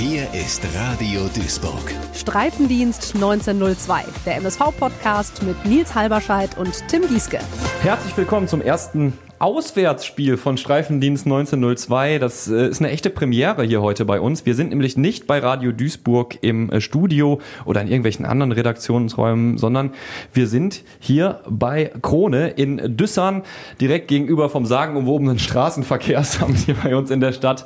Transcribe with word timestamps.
Hier 0.00 0.32
ist 0.32 0.64
Radio 0.76 1.22
Duisburg. 1.34 1.92
Streifendienst 2.14 3.16
1902, 3.16 4.04
der 4.24 4.36
MSV-Podcast 4.36 5.42
mit 5.42 5.64
Nils 5.64 5.92
Halberscheid 5.92 6.56
und 6.56 6.86
Tim 6.86 7.02
Gieske. 7.08 7.40
Herzlich 7.82 8.16
willkommen 8.16 8.46
zum 8.46 8.62
ersten 8.62 9.12
Auswärtsspiel 9.40 10.36
von 10.36 10.56
Streifendienst 10.56 11.26
1902. 11.26 12.18
Das 12.18 12.48
äh, 12.48 12.68
ist 12.68 12.80
eine 12.80 12.90
echte 12.90 13.08
Premiere 13.08 13.62
hier 13.62 13.80
heute 13.82 14.04
bei 14.04 14.20
uns. 14.20 14.46
Wir 14.46 14.56
sind 14.56 14.70
nämlich 14.70 14.96
nicht 14.96 15.28
bei 15.28 15.38
Radio 15.38 15.70
Duisburg 15.70 16.38
im 16.40 16.70
äh, 16.70 16.80
Studio 16.80 17.40
oder 17.64 17.80
in 17.80 17.86
irgendwelchen 17.86 18.26
anderen 18.26 18.50
Redaktionsräumen, 18.50 19.56
sondern 19.56 19.92
wir 20.32 20.48
sind 20.48 20.82
hier 20.98 21.40
bei 21.48 21.92
Krone 22.02 22.48
in 22.48 22.96
Düssern, 22.96 23.42
direkt 23.80 24.08
gegenüber 24.08 24.50
vom 24.50 24.66
sagenumwobenen 24.66 25.38
Straßenverkehrsamt 25.38 26.58
hier 26.58 26.74
bei 26.82 26.96
uns 26.96 27.12
in 27.12 27.20
der 27.20 27.32
Stadt. 27.32 27.64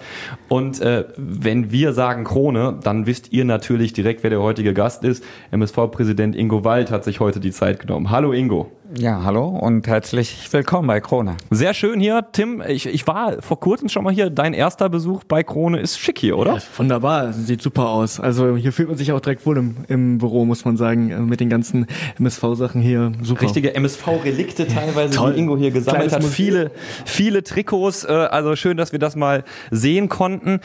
Und 0.48 0.80
äh, 0.82 1.06
wenn 1.16 1.72
wir 1.72 1.94
sagen 1.94 2.24
Krone, 2.24 2.78
dann 2.82 3.06
wisst 3.06 3.32
ihr 3.32 3.46
natürlich 3.46 3.94
direkt, 3.94 4.22
wer 4.22 4.30
der 4.30 4.42
heutige 4.42 4.74
Gast 4.74 5.04
ist. 5.04 5.24
MSV-Präsident 5.52 6.36
Ingo 6.36 6.64
Wald 6.64 6.90
hat 6.90 7.04
sich 7.04 7.20
heute 7.20 7.40
die 7.40 7.50
Zeit 7.50 7.80
genommen. 7.80 8.10
Hallo 8.10 8.32
Ingo. 8.32 8.70
Ja, 8.94 9.22
hallo 9.24 9.48
und 9.48 9.86
herzlich 9.86 10.52
willkommen 10.52 10.86
bei 10.86 11.00
Krone. 11.00 11.38
Sehr 11.48 11.72
schön 11.72 11.98
hier. 11.98 12.26
Tim, 12.30 12.62
ich, 12.68 12.84
ich 12.84 13.06
war 13.06 13.40
vor 13.40 13.58
kurzem 13.58 13.88
schon 13.88 14.04
mal 14.04 14.12
hier. 14.12 14.28
Dein 14.28 14.52
erster 14.52 14.90
Besuch 14.90 15.24
bei 15.24 15.42
Krone 15.42 15.80
ist 15.80 15.98
schick 15.98 16.18
hier, 16.18 16.36
oder? 16.36 16.56
Ja, 16.56 16.62
wunderbar, 16.76 17.32
sieht 17.32 17.62
super 17.62 17.88
aus. 17.88 18.20
Also 18.20 18.54
hier 18.54 18.70
fühlt 18.70 18.88
man 18.88 18.98
sich 18.98 19.10
auch 19.12 19.20
direkt 19.20 19.46
wohl 19.46 19.56
im, 19.56 19.76
im 19.88 20.18
Büro, 20.18 20.44
muss 20.44 20.66
man 20.66 20.76
sagen, 20.76 21.10
äh, 21.10 21.20
mit 21.20 21.40
den 21.40 21.48
ganzen 21.48 21.86
MSV-Sachen 22.18 22.82
hier. 22.82 23.12
Super. 23.22 23.40
Richtige 23.40 23.74
MSV-Relikte 23.74 24.66
teilweise, 24.68 25.14
Toll. 25.14 25.32
die 25.32 25.38
Ingo 25.38 25.56
hier 25.56 25.70
gesammelt 25.70 26.08
Kleines 26.08 26.26
hat. 26.26 26.30
Viele, 26.30 26.70
viele 27.06 27.42
Trikots. 27.42 28.04
Äh, 28.04 28.12
also 28.12 28.56
schön, 28.56 28.76
dass 28.76 28.92
wir 28.92 28.98
das 28.98 29.16
mal 29.16 29.44
sehen 29.70 30.10
konnten. 30.10 30.60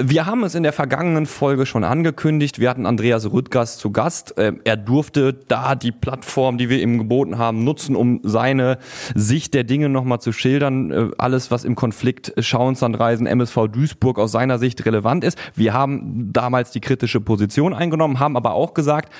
Wir 0.00 0.24
haben 0.24 0.44
es 0.44 0.54
in 0.54 0.62
der 0.62 0.72
vergangenen 0.72 1.26
Folge 1.26 1.66
schon 1.66 1.84
angekündigt. 1.84 2.58
Wir 2.58 2.70
hatten 2.70 2.86
Andreas 2.86 3.30
Rüttgers 3.30 3.76
zu 3.76 3.90
Gast. 3.90 4.38
Äh, 4.38 4.54
er 4.64 4.78
durfte 4.78 5.34
da 5.34 5.74
die 5.74 5.92
Plattform, 5.92 6.56
die 6.56 6.70
wir 6.70 6.80
ihm 6.80 6.96
geboten 6.96 7.36
haben, 7.36 7.65
nutzen, 7.66 7.94
um 7.94 8.20
seine 8.22 8.78
Sicht 9.14 9.52
der 9.52 9.64
Dinge 9.64 9.90
nochmal 9.90 10.20
zu 10.20 10.32
schildern. 10.32 10.90
Äh, 10.90 11.10
alles, 11.18 11.50
was 11.50 11.64
im 11.64 11.74
Konflikt 11.74 12.32
Schauenslandreisen 12.38 13.26
MSV 13.26 13.68
Duisburg 13.70 14.18
aus 14.18 14.32
seiner 14.32 14.58
Sicht 14.58 14.86
relevant 14.86 15.22
ist. 15.22 15.38
Wir 15.54 15.74
haben 15.74 16.32
damals 16.32 16.70
die 16.70 16.80
kritische 16.80 17.20
Position 17.20 17.74
eingenommen, 17.74 18.18
haben 18.18 18.36
aber 18.36 18.54
auch 18.54 18.72
gesagt, 18.72 19.12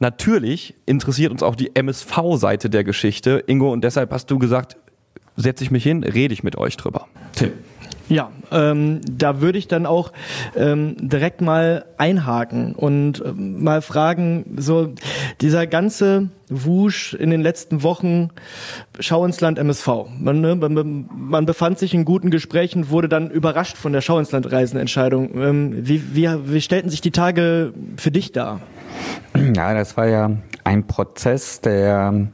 Natürlich 0.00 0.76
interessiert 0.86 1.32
uns 1.32 1.42
auch 1.42 1.56
die 1.56 1.74
MSV-Seite 1.74 2.70
der 2.70 2.84
Geschichte, 2.84 3.42
Ingo, 3.48 3.72
und 3.72 3.82
deshalb 3.82 4.12
hast 4.12 4.30
du 4.30 4.38
gesagt, 4.38 4.76
setze 5.36 5.64
ich 5.64 5.72
mich 5.72 5.82
hin, 5.82 6.04
rede 6.04 6.32
ich 6.32 6.44
mit 6.44 6.56
euch 6.56 6.76
drüber. 6.76 7.08
Tim. 7.32 7.50
Ja, 8.08 8.30
ähm, 8.50 9.00
da 9.10 9.40
würde 9.40 9.58
ich 9.58 9.68
dann 9.68 9.84
auch 9.84 10.12
ähm, 10.56 10.96
direkt 10.98 11.42
mal 11.42 11.84
einhaken 11.98 12.74
und 12.74 13.22
äh, 13.22 13.32
mal 13.32 13.82
fragen, 13.82 14.56
so 14.56 14.94
dieser 15.42 15.66
ganze 15.66 16.28
Wusch 16.48 17.12
in 17.12 17.28
den 17.28 17.42
letzten 17.42 17.82
Wochen, 17.82 18.30
Schau 18.98 19.24
ins 19.26 19.40
Land 19.42 19.58
MSV. 19.58 19.88
Man, 20.18 20.40
ne, 20.40 20.56
man, 20.56 21.08
man 21.14 21.44
befand 21.44 21.78
sich 21.78 21.92
in 21.92 22.06
guten 22.06 22.30
Gesprächen, 22.30 22.88
wurde 22.88 23.10
dann 23.10 23.30
überrascht 23.30 23.76
von 23.76 23.92
der 23.92 24.00
Schau 24.00 24.18
ins 24.18 24.32
Land 24.32 24.50
Reisenentscheidung. 24.50 25.30
Ähm, 25.40 25.86
wie, 25.86 26.14
wie, 26.14 26.28
wie 26.44 26.60
stellten 26.62 26.88
sich 26.88 27.02
die 27.02 27.10
Tage 27.10 27.74
für 27.98 28.10
dich 28.10 28.32
dar? 28.32 28.60
Ja, 29.54 29.74
das 29.74 29.96
war 29.98 30.06
ja 30.06 30.30
ein 30.64 30.86
Prozess, 30.86 31.60
der 31.60 32.28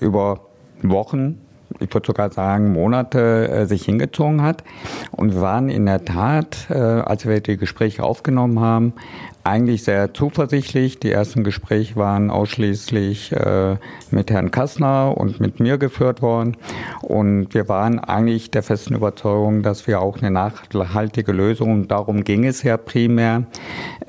über 0.00 0.40
Wochen 0.82 1.40
ich 1.80 1.92
würde 1.92 2.06
sogar 2.06 2.30
sagen, 2.30 2.72
Monate 2.72 3.48
äh, 3.48 3.66
sich 3.66 3.84
hingezogen 3.84 4.42
hat. 4.42 4.64
Und 5.12 5.34
wir 5.34 5.40
waren 5.40 5.68
in 5.68 5.86
der 5.86 6.04
Tat, 6.04 6.68
äh, 6.70 6.74
als 6.74 7.26
wir 7.26 7.40
die 7.40 7.56
Gespräche 7.56 8.02
aufgenommen 8.02 8.60
haben, 8.60 8.94
eigentlich 9.44 9.84
sehr 9.84 10.12
zuversichtlich. 10.12 11.00
Die 11.00 11.10
ersten 11.10 11.42
Gespräche 11.42 11.96
waren 11.96 12.30
ausschließlich 12.30 13.32
äh, 13.32 13.76
mit 14.10 14.30
Herrn 14.30 14.50
Kassner 14.50 15.16
und 15.16 15.40
mit 15.40 15.58
mir 15.58 15.78
geführt 15.78 16.20
worden. 16.20 16.56
Und 17.00 17.54
wir 17.54 17.68
waren 17.68 17.98
eigentlich 17.98 18.50
der 18.50 18.62
festen 18.62 18.94
Überzeugung, 18.94 19.62
dass 19.62 19.86
wir 19.86 20.00
auch 20.00 20.18
eine 20.18 20.30
nachhaltige 20.30 21.32
Lösung, 21.32 21.72
und 21.72 21.90
darum 21.90 22.24
ging 22.24 22.44
es 22.44 22.62
ja 22.62 22.76
primär, 22.76 23.44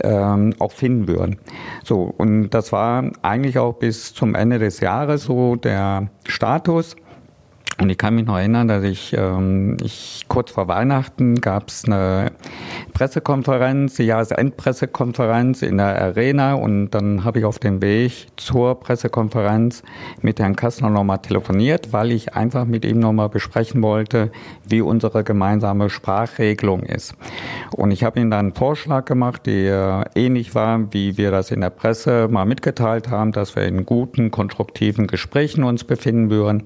ähm, 0.02 0.54
auch 0.60 0.72
finden 0.72 1.08
würden. 1.08 1.38
So, 1.84 2.14
und 2.18 2.50
das 2.50 2.72
war 2.72 3.04
eigentlich 3.22 3.60
auch 3.60 3.74
bis 3.74 4.14
zum 4.14 4.36
Ende 4.36 4.60
des 4.60 4.82
Jahres 4.82 5.24
so 5.24 5.56
der 5.56 6.10
Status. 6.26 6.96
Und 7.82 7.90
ich 7.90 7.98
kann 7.98 8.16
mich 8.16 8.26
noch 8.26 8.38
erinnern, 8.38 8.68
dass 8.68 8.84
ich, 8.84 9.16
ähm, 9.18 9.78
ich 9.82 10.26
kurz 10.28 10.52
vor 10.52 10.68
Weihnachten 10.68 11.40
gab 11.40 11.70
es 11.70 11.86
eine 11.86 12.34
Pressekonferenz, 12.94 13.96
die 13.96 14.04
Jahresendpressekonferenz 14.04 15.62
in 15.62 15.78
der 15.78 16.02
Arena 16.02 16.56
und 16.56 16.90
dann 16.92 17.24
habe 17.24 17.40
ich 17.40 17.46
auf 17.46 17.58
dem 17.58 17.82
Weg 17.82 18.28
zur 18.36 18.78
Pressekonferenz 18.82 19.84
mit 20.22 20.42
Herrn 20.42 20.58
Kassner 20.58 20.90
nochmal 20.90 21.20
telefoniert, 21.20 21.94
weil 21.94 22.12
ich 22.12 22.34
einfach 22.34 22.66
mit 22.66 22.84
ihm 22.84 23.00
nochmal 23.00 23.30
besprechen 23.30 23.82
wollte, 23.82 24.30
wie 24.68 24.82
unsere 24.82 25.24
gemeinsame 25.24 25.90
Sprachregelung 25.90 26.84
ist. 26.84 27.16
Und 27.72 27.92
ich 27.92 28.04
habe 28.04 28.20
ihm 28.20 28.30
dann 28.30 28.48
einen 28.48 28.56
Vorschlag 28.56 29.06
gemacht, 29.06 29.46
der 29.46 30.10
ähnlich 30.16 30.54
war, 30.54 30.92
wie 30.92 31.16
wir 31.18 31.32
das 31.32 31.52
in 31.52 31.62
der 31.62 31.70
Presse 31.70 32.28
mal 32.30 32.46
mitgeteilt 32.46 33.10
haben, 33.10 33.32
dass 33.32 33.56
wir 33.56 33.64
in 33.64 33.86
guten, 33.86 34.32
konstruktiven 34.32 35.08
Gesprächen 35.08 35.64
uns 35.64 35.86
befinden 35.86 36.30
würden. 36.30 36.64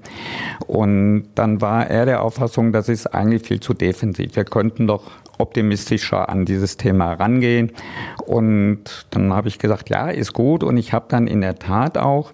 Und 0.66 1.02
dann 1.35 1.61
war 1.61 1.89
er 1.89 2.05
der 2.05 2.21
Auffassung, 2.21 2.71
das 2.71 2.89
ist 2.89 3.07
eigentlich 3.07 3.43
viel 3.43 3.59
zu 3.59 3.73
defensiv. 3.73 4.35
Wir 4.35 4.45
könnten 4.45 4.87
doch 4.87 5.11
optimistischer 5.37 6.29
an 6.29 6.45
dieses 6.45 6.77
Thema 6.77 7.13
rangehen. 7.13 7.71
Und 8.25 9.05
dann 9.09 9.33
habe 9.33 9.47
ich 9.47 9.59
gesagt, 9.59 9.89
ja, 9.89 10.09
ist 10.09 10.33
gut. 10.33 10.63
Und 10.63 10.77
ich 10.77 10.93
habe 10.93 11.05
dann 11.09 11.27
in 11.27 11.41
der 11.41 11.59
Tat 11.59 11.97
auch 11.97 12.31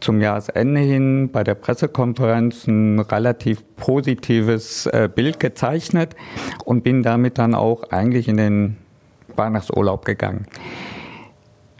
zum 0.00 0.20
Jahresende 0.20 0.80
hin 0.80 1.30
bei 1.32 1.44
der 1.44 1.54
Pressekonferenz 1.54 2.66
ein 2.66 3.00
relativ 3.00 3.62
positives 3.76 4.86
äh, 4.86 5.08
Bild 5.12 5.40
gezeichnet 5.40 6.14
und 6.64 6.82
bin 6.84 7.02
damit 7.02 7.38
dann 7.38 7.54
auch 7.54 7.90
eigentlich 7.90 8.28
in 8.28 8.36
den 8.36 8.76
Weihnachtsurlaub 9.36 10.04
gegangen. 10.04 10.46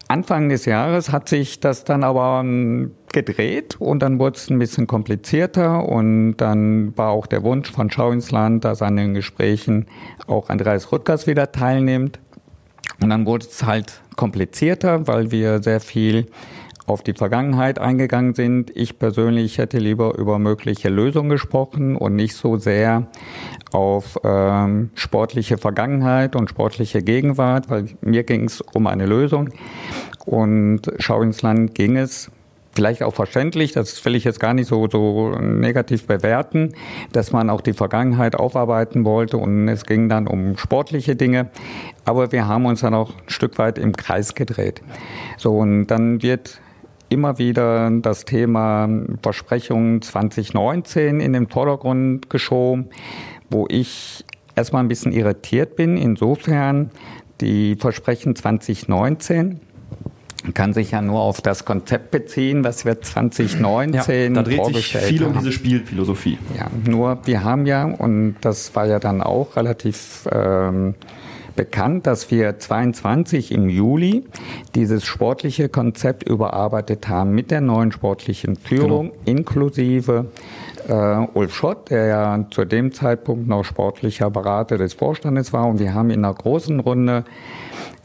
Anfang 0.09 0.49
des 0.49 0.65
Jahres 0.67 1.13
hat 1.13 1.29
sich 1.29 1.61
das 1.61 1.85
dann 1.85 2.05
aber 2.05 2.41
ähm, 2.41 2.93
gedreht 3.15 3.77
und 3.79 4.01
dann 4.01 4.19
wurde 4.19 4.37
es 4.37 4.51
ein 4.51 4.59
bisschen 4.59 4.87
komplizierter 4.87 5.89
und 5.89 6.37
dann 6.37 6.97
war 6.99 7.11
auch 7.11 7.27
der 7.27 7.43
Wunsch 7.43 7.73
von 7.73 7.91
Schau 7.91 8.11
ins 8.11 8.31
Land, 8.31 8.65
dass 8.65 8.83
an 8.83 8.97
den 8.97 9.15
Gesprächen 9.15 9.87
auch 10.27 10.51
Andreas 10.51 10.93
Rüttgers 10.93 11.27
wieder 11.27 11.51
teilnimmt. 11.51 12.19
Und 13.01 13.09
dann 13.09 13.25
wurde 13.25 13.47
es 13.47 13.65
halt 13.65 14.03
komplizierter, 14.17 15.07
weil 15.07 15.31
wir 15.31 15.63
sehr 15.63 15.81
viel 15.81 16.27
auf 16.87 17.03
die 17.03 17.15
Vergangenheit 17.15 17.79
eingegangen 17.79 18.35
sind. 18.35 18.71
Ich 18.77 18.99
persönlich 18.99 19.59
hätte 19.59 19.79
lieber 19.79 20.19
über 20.19 20.39
mögliche 20.39 20.91
Lösungen 20.91 21.31
gesprochen 21.31 21.97
und 21.97 22.15
nicht 22.15 22.35
so 22.35 22.59
sehr 22.59 23.07
auf 23.73 24.19
ähm, 24.23 24.91
sportliche 24.95 25.57
Vergangenheit 25.57 26.37
und 26.37 26.51
sportliche 26.51 27.03
Gegenwart, 27.03 27.71
weil 27.71 27.87
mir 28.03 28.23
ging 28.25 28.45
es 28.45 28.61
um 28.61 28.87
eine 28.87 29.07
Lösung. 29.07 29.49
Und 30.27 30.83
Schau 30.99 31.23
ins 31.23 31.43
Land 31.43 31.75
ging 31.75 31.97
es 31.97 32.31
vielleicht 32.75 33.03
auch 33.03 33.15
verständlich, 33.15 33.73
das 33.73 34.05
will 34.05 34.15
ich 34.15 34.25
jetzt 34.25 34.41
gar 34.41 34.55
nicht 34.55 34.69
so, 34.69 34.89
so 34.89 35.31
negativ 35.39 36.07
bewerten, 36.07 36.75
dass 37.13 37.33
man 37.33 37.51
auch 37.51 37.61
die 37.61 37.73
Vergangenheit 37.73 38.35
aufarbeiten 38.37 39.05
wollte 39.05 39.37
und 39.37 39.69
es 39.69 39.85
ging 39.85 40.09
dann 40.09 40.27
um 40.27 40.57
sportliche 40.57 41.17
Dinge. 41.17 41.51
Aber 42.05 42.33
wir 42.33 42.47
haben 42.49 42.67
uns 42.67 42.81
dann 42.81 42.95
auch 42.95 43.11
ein 43.11 43.31
Stück 43.31 43.59
weit 43.59 43.79
im 43.79 43.93
Kreis 43.93 44.35
gedreht. 44.35 44.83
So, 45.39 45.59
und 45.59 45.87
dann 45.87 46.23
wird 46.23 46.61
immer 47.09 47.39
wieder 47.39 47.91
das 47.91 48.25
Thema 48.25 48.89
Versprechungen 49.23 50.03
2019 50.03 51.21
in 51.21 51.33
den 51.33 51.49
Vordergrund 51.49 52.29
geschoben, 52.29 52.87
wo 53.51 53.67
ich 53.69 54.25
erstmal 54.57 54.83
ein 54.83 54.89
bisschen 54.89 55.13
irritiert 55.13 55.77
bin. 55.77 55.97
Insofern 55.97 56.91
die 57.41 57.77
Versprechen 57.77 58.35
2019 58.35 59.61
kann 60.53 60.75
sich 60.75 60.91
ja 60.91 61.01
nur 61.01 61.21
auf 61.21 61.41
das 61.41 61.65
Konzept 61.65 62.11
beziehen, 62.11 62.65
was 62.65 62.85
wir 62.85 63.01
2019 63.01 64.35
ja, 64.35 64.43
da 64.43 64.49
dreht 64.49 64.67
sich 64.75 64.97
viel 64.97 65.21
haben. 65.21 65.33
um 65.33 65.39
diese 65.39 65.53
Spielphilosophie. 65.53 66.39
Ja, 66.59 66.67
nur 66.87 67.19
wir 67.25 67.45
haben 67.45 67.67
ja, 67.67 67.85
und 67.85 68.37
das 68.43 68.75
war 68.75 68.87
ja 68.87 68.99
dann 68.99 69.23
auch 69.23 69.57
relativ 69.57 70.29
ähm, 70.31 70.95
bekannt, 71.57 72.07
dass 72.07 72.31
wir 72.31 72.59
22 72.59 73.53
im 73.53 73.69
Juli 73.69 74.25
dieses 74.75 75.05
sportliche 75.05 75.69
Konzept 75.69 76.29
überarbeitet 76.29 77.09
haben 77.09 77.35
mit 77.35 77.51
der 77.51 77.61
neuen 77.61 77.93
sportlichen 77.93 78.57
Führung 78.57 79.11
genau. 79.11 79.23
inklusive 79.25 80.27
äh, 80.89 81.27
Ulf 81.35 81.55
Schott, 81.55 81.91
der 81.91 82.07
ja 82.07 82.47
zu 82.51 82.65
dem 82.65 82.93
Zeitpunkt 82.93 83.49
noch 83.49 83.65
sportlicher 83.65 84.31
Berater 84.31 84.79
des 84.79 84.95
Vorstandes 84.95 85.53
war. 85.53 85.67
Und 85.67 85.79
wir 85.79 85.95
haben 85.95 86.11
in 86.11 86.25
einer 86.25 86.35
großen 86.35 86.81
Runde 86.81 87.25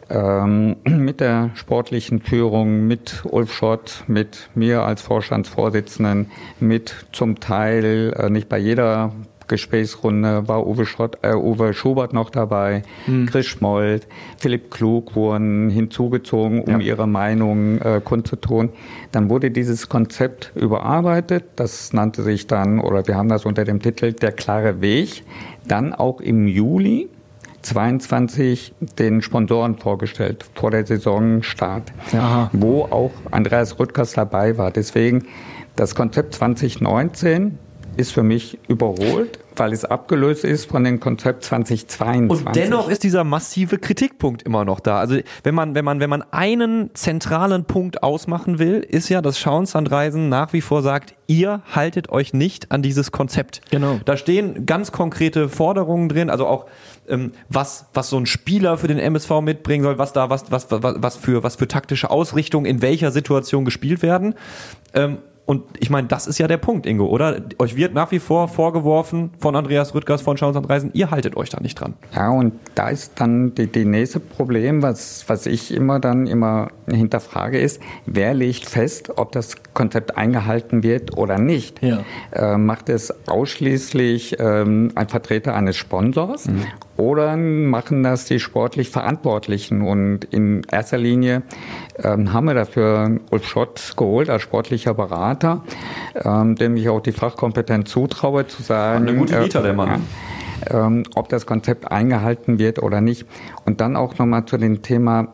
ähm, 0.09 0.77
mit 0.85 1.19
der 1.19 1.51
sportlichen 1.55 2.21
Führung, 2.21 2.87
mit 2.87 3.23
Ulf 3.25 3.53
Schott, 3.53 4.03
mit 4.07 4.49
mir 4.55 4.83
als 4.83 5.01
Vorstandsvorsitzenden, 5.01 6.31
mit 6.59 7.05
zum 7.11 7.39
Teil, 7.39 8.13
äh, 8.17 8.29
nicht 8.29 8.49
bei 8.49 8.57
jeder 8.57 9.13
Gesprächsrunde 9.49 10.47
war 10.47 10.65
Uwe, 10.65 10.85
Schott, 10.85 11.17
äh, 11.23 11.33
Uwe 11.33 11.73
Schubert 11.73 12.13
noch 12.13 12.29
dabei, 12.29 12.83
mhm. 13.07 13.25
Chris 13.25 13.47
Schmold, 13.47 14.07
Philipp 14.37 14.71
Klug 14.71 15.15
wurden 15.15 15.69
hinzugezogen, 15.69 16.61
um 16.61 16.79
ja. 16.79 16.87
ihre 16.87 17.07
Meinung 17.07 17.79
äh, 17.79 17.99
kundzutun. 18.03 18.69
Dann 19.11 19.29
wurde 19.29 19.51
dieses 19.51 19.89
Konzept 19.89 20.53
überarbeitet. 20.55 21.43
Das 21.57 21.91
nannte 21.91 22.23
sich 22.23 22.47
dann, 22.47 22.79
oder 22.79 23.05
wir 23.07 23.15
haben 23.15 23.27
das 23.27 23.45
unter 23.45 23.65
dem 23.65 23.81
Titel 23.81 24.13
Der 24.13 24.31
klare 24.31 24.79
Weg. 24.79 25.23
Dann 25.67 25.93
auch 25.93 26.21
im 26.21 26.47
Juli 26.47 27.09
22 27.61 28.73
den 28.97 29.21
Sponsoren 29.21 29.77
vorgestellt 29.77 30.45
vor 30.55 30.71
der 30.71 30.85
Saisonstart, 30.85 31.91
Aha. 32.13 32.49
wo 32.53 32.83
auch 32.83 33.11
Andreas 33.31 33.79
Rüttgers 33.79 34.13
dabei 34.13 34.57
war. 34.57 34.71
Deswegen 34.71 35.25
das 35.75 35.95
Konzept 35.95 36.35
2019 36.35 37.57
ist 37.97 38.11
für 38.11 38.23
mich 38.23 38.57
überholt, 38.67 39.39
weil 39.59 39.73
es 39.73 39.85
abgelöst 39.85 40.43
ist 40.43 40.65
von 40.69 40.83
dem 40.83 40.99
Konzept 40.99 41.43
2022. 41.43 42.47
Und 42.47 42.55
dennoch 42.55 42.89
ist 42.89 43.03
dieser 43.03 43.23
massive 43.23 43.77
Kritikpunkt 43.77 44.41
immer 44.43 44.65
noch 44.65 44.79
da. 44.79 44.99
Also 44.99 45.19
wenn 45.43 45.53
man, 45.53 45.75
wenn 45.75 45.85
man, 45.85 45.99
wenn 45.99 46.09
man 46.09 46.23
einen 46.31 46.91
zentralen 46.95 47.65
Punkt 47.65 48.01
ausmachen 48.01 48.59
will, 48.59 48.79
ist 48.79 49.09
ja, 49.09 49.21
dass 49.21 49.39
Schauenslandreisen 49.39 50.29
nach 50.29 50.53
wie 50.53 50.61
vor 50.61 50.81
sagt, 50.81 51.13
ihr 51.27 51.61
haltet 51.73 52.09
euch 52.09 52.33
nicht 52.33 52.71
an 52.71 52.81
dieses 52.81 53.11
Konzept. 53.11 53.61
Genau. 53.69 53.99
Da 54.05 54.17
stehen 54.17 54.65
ganz 54.65 54.91
konkrete 54.91 55.49
Forderungen 55.49 56.09
drin, 56.09 56.29
also 56.29 56.47
auch 56.47 56.65
ähm, 57.07 57.33
was, 57.49 57.85
was 57.93 58.09
so 58.09 58.17
ein 58.17 58.25
Spieler 58.25 58.77
für 58.77 58.87
den 58.87 58.97
MSV 58.97 59.41
mitbringen 59.41 59.83
soll, 59.83 59.97
was 59.97 60.13
da, 60.13 60.29
was, 60.29 60.51
was, 60.51 60.71
was, 60.71 60.95
was 60.97 61.17
für, 61.17 61.43
was 61.43 61.55
für 61.55 61.67
taktische 61.67 62.09
Ausrichtungen 62.09 62.65
in 62.65 62.81
welcher 62.81 63.11
Situation 63.11 63.65
gespielt 63.65 64.01
werden. 64.01 64.35
Ähm, 64.93 65.19
und 65.49 65.63
ich 65.79 65.89
meine, 65.89 66.07
das 66.07 66.27
ist 66.27 66.37
ja 66.37 66.47
der 66.47 66.57
Punkt, 66.57 66.85
Ingo, 66.85 67.07
oder? 67.07 67.41
Euch 67.57 67.75
wird 67.75 67.95
nach 67.95 68.11
wie 68.11 68.19
vor 68.19 68.49
vorgeworfen 68.49 69.31
von 69.39 69.55
Andreas 69.55 69.95
Rüttgers 69.95 70.21
von 70.21 70.37
Schauens 70.37 70.55
und 70.55 70.69
Reisen, 70.69 70.91
ihr 70.93 71.09
haltet 71.09 71.35
euch 71.35 71.49
da 71.49 71.59
nicht 71.59 71.73
dran. 71.73 71.95
Ja, 72.15 72.29
und 72.29 72.53
da 72.75 72.89
ist 72.89 73.13
dann 73.15 73.55
die, 73.55 73.65
die 73.65 73.83
nächste 73.83 74.19
Problem, 74.19 74.83
was, 74.83 75.27
was 75.27 75.47
ich 75.47 75.73
immer 75.73 75.99
dann 75.99 76.27
immer 76.27 76.69
hinterfrage, 76.87 77.59
ist, 77.59 77.81
wer 78.05 78.35
legt 78.35 78.69
fest, 78.69 79.17
ob 79.17 79.31
das 79.31 79.55
Konzept 79.79 80.17
eingehalten 80.17 80.83
wird 80.83 81.15
oder 81.15 81.39
nicht? 81.39 81.81
Ja. 81.81 81.99
Äh, 82.33 82.57
macht 82.57 82.89
es 82.89 83.13
ausschließlich 83.29 84.35
ähm, 84.37 84.91
ein 84.95 85.07
Vertreter 85.07 85.55
eines 85.55 85.77
Sponsors 85.77 86.47
mhm. 86.47 86.65
oder 86.97 87.37
machen 87.37 88.03
das 88.03 88.25
die 88.25 88.41
sportlich 88.41 88.89
Verantwortlichen? 88.89 89.81
Und 89.81 90.25
in 90.25 90.63
erster 90.69 90.97
Linie 90.97 91.43
ähm, 92.03 92.33
haben 92.33 92.47
wir 92.47 92.55
dafür 92.55 93.19
Ulf 93.31 93.47
Schott 93.47 93.93
geholt 93.95 94.29
als 94.29 94.41
sportlicher 94.41 94.93
Berater, 94.93 95.63
ähm, 96.25 96.55
dem 96.55 96.75
ich 96.75 96.89
auch 96.89 96.99
die 96.99 97.13
Fachkompetenz 97.13 97.89
zutraue, 97.89 98.47
zu 98.47 98.61
sagen, 98.61 99.07
eine 99.07 99.17
gute 99.17 99.41
Vita, 99.41 99.59
äh, 99.61 99.63
der 99.63 99.73
Mann. 99.73 100.01
Ähm, 100.69 101.03
ob 101.15 101.29
das 101.29 101.45
Konzept 101.45 101.89
eingehalten 101.89 102.59
wird 102.59 102.83
oder 102.83 102.99
nicht. 102.99 103.25
Und 103.63 103.79
dann 103.79 103.95
auch 103.95 104.17
nochmal 104.17 104.43
zu 104.43 104.57
dem 104.57 104.81
Thema 104.81 105.29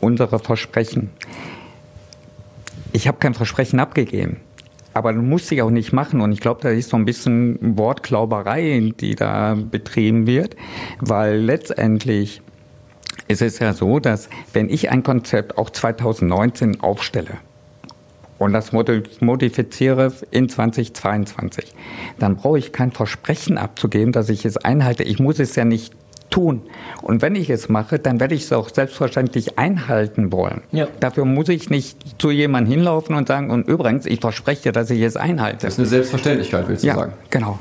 unsere 0.00 0.38
Versprechen. 0.38 1.10
Ich 2.94 3.08
habe 3.08 3.18
kein 3.18 3.34
Versprechen 3.34 3.80
abgegeben. 3.80 4.36
Aber 4.92 5.12
du 5.12 5.20
musst 5.20 5.48
sie 5.48 5.60
auch 5.60 5.70
nicht 5.70 5.92
machen. 5.92 6.20
Und 6.20 6.30
ich 6.30 6.38
glaube, 6.38 6.60
da 6.62 6.68
ist 6.70 6.90
so 6.90 6.96
ein 6.96 7.04
bisschen 7.04 7.76
Wortklauberei, 7.76 8.92
die 9.00 9.16
da 9.16 9.56
betrieben 9.56 10.28
wird, 10.28 10.54
weil 11.00 11.40
letztendlich 11.40 12.40
es 13.26 13.40
ist 13.40 13.58
ja 13.58 13.72
so, 13.72 13.98
dass 13.98 14.28
wenn 14.52 14.68
ich 14.68 14.90
ein 14.90 15.02
Konzept 15.02 15.58
auch 15.58 15.70
2019 15.70 16.82
aufstelle 16.82 17.38
und 18.38 18.52
das 18.52 18.70
modifiziere 18.72 20.12
in 20.30 20.48
2022, 20.48 21.74
dann 22.20 22.36
brauche 22.36 22.60
ich 22.60 22.70
kein 22.70 22.92
Versprechen 22.92 23.58
abzugeben, 23.58 24.12
dass 24.12 24.28
ich 24.28 24.44
es 24.44 24.56
einhalte. 24.56 25.02
Ich 25.02 25.18
muss 25.18 25.40
es 25.40 25.56
ja 25.56 25.64
nicht 25.64 25.94
tun. 26.34 26.62
Und 27.00 27.22
wenn 27.22 27.36
ich 27.36 27.48
es 27.48 27.68
mache, 27.68 28.00
dann 28.00 28.18
werde 28.18 28.34
ich 28.34 28.42
es 28.42 28.52
auch 28.52 28.68
selbstverständlich 28.68 29.56
einhalten 29.56 30.32
wollen. 30.32 30.62
Ja. 30.72 30.88
Dafür 30.98 31.24
muss 31.24 31.48
ich 31.48 31.70
nicht 31.70 32.20
zu 32.20 32.32
jemandem 32.32 32.72
hinlaufen 32.72 33.14
und 33.14 33.28
sagen, 33.28 33.50
und 33.50 33.68
übrigens, 33.68 34.04
ich 34.04 34.20
verspreche, 34.20 34.72
dass 34.72 34.90
ich 34.90 35.00
es 35.00 35.16
einhalte. 35.16 35.66
Das 35.66 35.74
ist 35.74 35.78
eine 35.78 35.86
Selbstverständlichkeit, 35.86 36.66
willst 36.66 36.82
du 36.82 36.88
ja, 36.88 36.96
sagen? 36.96 37.12
Genau. 37.30 37.60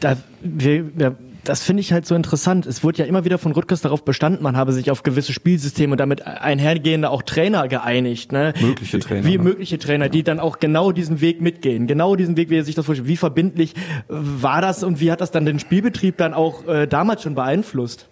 Da, 0.00 0.18
wir, 0.42 0.84
wir 0.94 1.16
das 1.44 1.62
finde 1.62 1.80
ich 1.80 1.92
halt 1.92 2.06
so 2.06 2.14
interessant. 2.14 2.66
Es 2.66 2.82
wurde 2.82 2.98
ja 2.98 3.04
immer 3.04 3.24
wieder 3.24 3.38
von 3.38 3.52
Rüttgers 3.52 3.82
darauf 3.82 4.04
bestanden, 4.04 4.42
man 4.42 4.56
habe 4.56 4.72
sich 4.72 4.90
auf 4.90 5.02
gewisse 5.02 5.32
Spielsysteme 5.32 5.92
und 5.92 5.98
damit 5.98 6.26
einhergehende 6.26 7.10
auch 7.10 7.22
Trainer 7.22 7.68
geeinigt. 7.68 8.32
Ne? 8.32 8.52
Mögliche 8.60 8.98
Trainer. 8.98 9.24
Wie 9.24 9.36
ne? 9.36 9.44
mögliche 9.44 9.78
Trainer, 9.78 10.08
die 10.08 10.22
dann 10.22 10.40
auch 10.40 10.58
genau 10.58 10.92
diesen 10.92 11.20
Weg 11.20 11.40
mitgehen. 11.40 11.86
Genau 11.86 12.16
diesen 12.16 12.36
Weg, 12.36 12.50
wie 12.50 12.56
er 12.56 12.64
sich 12.64 12.74
das 12.74 12.86
vorstellt. 12.86 13.08
Wie 13.08 13.16
verbindlich 13.16 13.74
war 14.08 14.60
das 14.60 14.82
und 14.82 15.00
wie 15.00 15.12
hat 15.12 15.20
das 15.20 15.30
dann 15.30 15.46
den 15.46 15.58
Spielbetrieb 15.58 16.16
dann 16.16 16.34
auch 16.34 16.66
äh, 16.66 16.86
damals 16.86 17.22
schon 17.22 17.34
beeinflusst? 17.34 18.06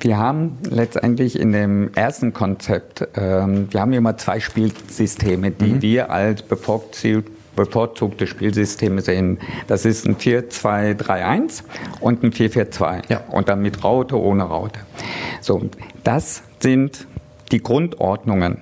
Wir 0.00 0.16
haben 0.16 0.58
letztendlich 0.70 1.38
in 1.38 1.52
dem 1.52 1.92
ersten 1.94 2.32
Konzept, 2.32 3.06
ähm, 3.16 3.66
wir 3.70 3.80
haben 3.80 3.92
immer 3.92 4.16
zwei 4.16 4.38
Spielsysteme, 4.38 5.50
die 5.50 5.74
mhm. 5.74 5.82
wir 5.82 6.10
als 6.10 6.42
bevorzugt 6.42 7.37
bevorzugte 7.58 8.28
Spielsysteme 8.28 9.00
sehen. 9.00 9.38
Das 9.66 9.84
ist 9.84 10.06
ein 10.06 10.16
4-2-3-1 10.16 11.64
und 12.00 12.22
ein 12.22 12.32
4-4-2. 12.32 13.02
Ja. 13.08 13.24
Und 13.28 13.48
dann 13.48 13.60
mit 13.60 13.82
Raute, 13.82 14.18
ohne 14.18 14.44
Raute. 14.44 14.80
So, 15.40 15.68
das 16.04 16.42
sind 16.60 17.06
die 17.50 17.60
Grundordnungen 17.60 18.58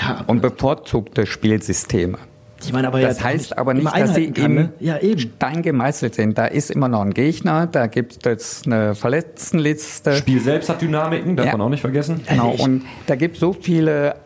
ja, 0.00 0.24
und 0.26 0.40
bevorzugte 0.40 1.26
Spielsysteme. 1.26 2.18
Die 2.66 2.72
man 2.72 2.84
aber 2.84 3.00
das 3.00 3.18
ja 3.18 3.24
heißt 3.24 3.56
aber 3.56 3.74
nicht, 3.74 3.86
dass 3.86 4.14
sie 4.14 4.32
kann, 4.32 4.54
ne? 4.54 4.72
ja, 4.80 4.98
eben. 4.98 5.18
Stein 5.18 5.62
gemeißelt 5.62 6.14
sind. 6.14 6.36
Da 6.36 6.46
ist 6.46 6.70
immer 6.70 6.88
noch 6.88 7.00
ein 7.00 7.14
Gegner, 7.14 7.66
da 7.66 7.86
gibt 7.86 8.26
es 8.26 8.62
eine 8.66 8.94
Verletztenliste. 8.94 10.16
Spiel 10.16 10.40
selbst 10.40 10.68
hat 10.68 10.82
Dynamiken, 10.82 11.36
darf 11.36 11.46
ja. 11.46 11.52
man 11.52 11.62
auch 11.62 11.70
nicht 11.70 11.80
vergessen. 11.80 12.20
Genau, 12.28 12.50
und 12.50 12.82
da 13.06 13.16
gibt 13.16 13.36
es 13.36 13.40
so 13.40 13.54
viele 13.54 14.16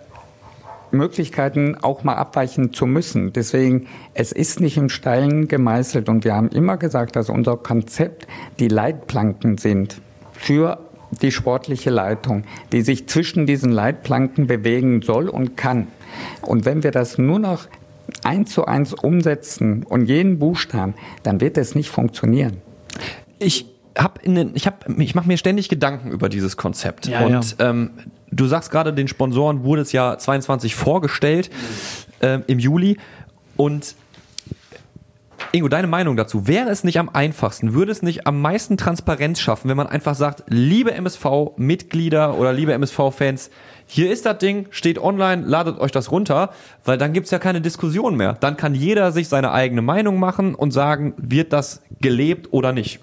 Möglichkeiten 0.95 1.77
auch 1.81 2.05
mal 2.05 2.15
abweichen 2.15 2.73
zu 2.73 2.87
müssen. 2.87 3.33
Deswegen, 3.33 3.87
es 4.15 4.33
ist 4.33 4.61
nicht 4.61 4.77
im 4.77 4.89
Stein 4.89 5.49
gemeißelt 5.49 6.09
und 6.09 6.25
wir 6.25 6.35
haben 6.35 6.49
immer 6.49 6.77
gesagt, 6.77 7.17
dass 7.17 7.29
unser 7.29 7.57
Konzept 7.57 8.27
die 8.59 8.69
Leitplanken 8.69 9.59
sind 9.59 10.01
für 10.33 10.79
die 11.23 11.31
sportliche 11.31 11.91
Leitung, 11.91 12.45
die 12.73 12.83
sich 12.83 13.07
zwischen 13.09 13.47
diesen 13.47 13.71
Leitplanken 13.71 14.47
bewegen 14.47 15.03
soll 15.03 15.29
und 15.29 15.57
kann. 15.57 15.89
Und 16.43 16.65
wenn 16.65 16.83
wir 16.83 16.91
das 16.91 17.19
nur 17.19 17.39
noch 17.39 17.67
eins 18.23 18.53
zu 18.53 18.67
eins 18.67 18.93
umsetzen 18.93 19.85
und 19.85 20.07
jeden 20.07 20.39
Buchstaben, 20.39 20.95
dann 21.23 21.41
wird 21.41 21.59
es 21.59 21.75
nicht 21.75 21.91
funktionieren. 21.91 22.59
Ich 23.39 23.74
hab 23.97 24.23
in 24.23 24.35
den, 24.35 24.51
ich 24.55 24.67
hab, 24.67 24.89
ich 24.99 25.15
mache 25.15 25.29
mir 25.29 25.37
ständig 25.37 25.69
Gedanken 25.69 26.11
über 26.11 26.29
dieses 26.29 26.57
Konzept 26.57 27.07
ja, 27.07 27.21
und 27.21 27.59
ja. 27.59 27.71
Ähm, 27.71 27.91
du 28.31 28.47
sagst 28.47 28.71
gerade, 28.71 28.93
den 28.93 29.09
Sponsoren 29.09 29.65
wurde 29.65 29.83
es 29.83 29.93
ja 29.93 30.19
22 30.19 30.75
vorgestellt 30.75 31.51
äh, 32.21 32.41
im 32.47 32.59
Juli. 32.59 32.99
Und 33.57 33.95
Ingo, 35.53 35.69
deine 35.69 35.87
Meinung 35.87 36.17
dazu. 36.17 36.49
Wäre 36.49 36.71
es 36.71 36.83
nicht 36.83 36.99
am 36.99 37.09
einfachsten, 37.09 37.75
würde 37.75 37.93
es 37.93 38.03
nicht 38.03 38.27
am 38.27 38.41
meisten 38.41 38.77
Transparenz 38.77 39.39
schaffen, 39.39 39.69
wenn 39.69 39.77
man 39.77 39.87
einfach 39.87 40.17
sagt, 40.17 40.43
liebe 40.49 40.93
MSV-Mitglieder 40.93 42.37
oder 42.37 42.53
liebe 42.53 42.73
MSV-Fans, 42.73 43.51
hier 43.87 44.11
ist 44.11 44.27
das 44.27 44.39
Ding, 44.39 44.67
steht 44.71 44.99
online, 44.99 45.45
ladet 45.47 45.79
euch 45.79 45.93
das 45.93 46.11
runter, 46.11 46.51
weil 46.85 46.99
dann 46.99 47.13
gibt's 47.13 47.31
ja 47.31 47.39
keine 47.39 47.61
Diskussion 47.61 48.17
mehr. 48.17 48.33
Dann 48.33 48.57
kann 48.57 48.75
jeder 48.75 49.13
sich 49.13 49.29
seine 49.29 49.53
eigene 49.53 49.83
Meinung 49.83 50.19
machen 50.19 50.57
und 50.57 50.73
sagen, 50.73 51.15
wird 51.19 51.53
das 51.53 51.83
gelebt 52.01 52.53
oder 52.53 52.73
nicht 52.73 52.99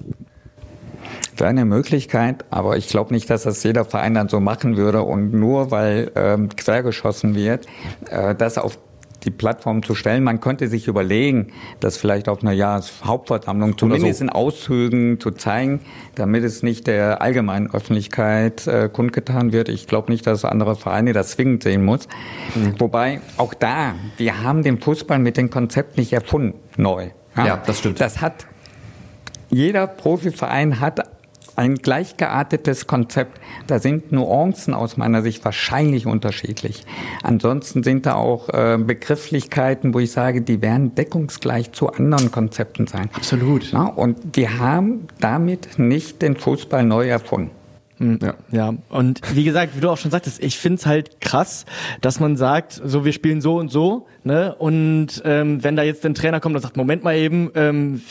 wäre 1.35 1.49
eine 1.49 1.65
Möglichkeit, 1.65 2.45
aber 2.49 2.77
ich 2.77 2.87
glaube 2.87 3.13
nicht, 3.13 3.29
dass 3.29 3.43
das 3.43 3.63
jeder 3.63 3.85
Verein 3.85 4.13
dann 4.13 4.29
so 4.29 4.39
machen 4.39 4.77
würde 4.77 5.01
und 5.01 5.33
nur 5.33 5.71
weil 5.71 6.11
ähm, 6.15 6.49
quergeschossen 6.49 7.35
wird, 7.35 7.65
äh, 8.09 8.35
das 8.35 8.57
auf 8.57 8.77
die 9.23 9.31
Plattform 9.31 9.83
zu 9.83 9.95
stellen. 9.95 10.23
Man 10.23 10.39
könnte 10.39 10.67
sich 10.67 10.87
überlegen, 10.87 11.51
das 11.79 11.97
vielleicht 11.97 12.29
auf 12.29 12.41
einer 12.41 12.51
Jahreshauptversammlung 12.51 13.77
zumindest 13.77 14.19
so. 14.19 14.25
in 14.25 14.29
Auszügen 14.29 15.19
zu 15.19 15.31
zeigen, 15.31 15.81
damit 16.15 16.43
es 16.43 16.63
nicht 16.63 16.87
der 16.87 17.21
allgemeinen 17.21 17.71
Öffentlichkeit 17.73 18.67
äh, 18.67 18.89
kundgetan 18.91 19.51
wird. 19.51 19.69
Ich 19.69 19.87
glaube 19.87 20.11
nicht, 20.11 20.25
dass 20.27 20.45
andere 20.45 20.75
Vereine 20.75 21.13
das 21.13 21.31
zwingend 21.31 21.63
sehen 21.63 21.83
muss. 21.83 22.07
Mhm. 22.55 22.79
Wobei 22.79 23.21
auch 23.37 23.53
da, 23.53 23.95
wir 24.17 24.43
haben 24.43 24.63
den 24.63 24.79
Fußball 24.79 25.19
mit 25.19 25.37
dem 25.37 25.49
Konzept 25.49 25.97
nicht 25.97 26.13
erfunden, 26.13 26.59
neu. 26.77 27.09
Ja, 27.37 27.45
ja 27.45 27.63
das 27.65 27.79
stimmt. 27.79 28.01
Das 28.01 28.21
hat 28.21 28.47
jeder 29.51 29.87
Profiverein 29.87 30.79
hat 30.79 31.01
ein 31.55 31.75
gleichgeartetes 31.75 32.87
Konzept. 32.87 33.39
Da 33.67 33.79
sind 33.79 34.11
Nuancen 34.11 34.73
aus 34.73 34.97
meiner 34.97 35.21
Sicht 35.21 35.43
wahrscheinlich 35.45 36.05
unterschiedlich. 36.05 36.85
Ansonsten 37.23 37.83
sind 37.83 38.05
da 38.05 38.15
auch 38.15 38.49
äh, 38.49 38.77
Begrifflichkeiten, 38.77 39.93
wo 39.93 39.99
ich 39.99 40.11
sage, 40.11 40.41
die 40.41 40.61
werden 40.61 40.95
deckungsgleich 40.95 41.73
zu 41.73 41.89
anderen 41.89 42.31
Konzepten 42.31 42.87
sein. 42.87 43.09
Absolut. 43.13 43.69
Na, 43.73 43.85
und 43.85 44.35
wir 44.35 44.59
haben 44.59 45.07
damit 45.19 45.77
nicht 45.77 46.21
den 46.21 46.37
Fußball 46.37 46.83
neu 46.83 47.07
erfunden. 47.07 47.51
Hm, 48.01 48.17
ja. 48.19 48.33
ja, 48.51 48.73
und 48.89 49.21
wie 49.35 49.43
gesagt, 49.43 49.75
wie 49.75 49.81
du 49.81 49.89
auch 49.91 49.97
schon 49.97 50.09
sagtest, 50.09 50.41
ich 50.41 50.57
find's 50.57 50.87
halt 50.87 51.21
krass, 51.21 51.65
dass 52.01 52.19
man 52.19 52.35
sagt, 52.35 52.81
so 52.83 53.05
wir 53.05 53.13
spielen 53.13 53.41
so 53.41 53.57
und 53.57 53.69
so, 53.69 54.07
ne? 54.23 54.55
Und 54.55 55.21
ähm, 55.25 55.63
wenn 55.63 55.75
da 55.75 55.83
jetzt 55.83 56.05
ein 56.05 56.13
Trainer 56.13 56.39
kommt 56.39 56.55
und 56.55 56.61
sagt, 56.61 56.77
Moment 56.77 57.03
mal 57.03 57.15
eben, 57.15 57.51
ähm, 57.55 58.01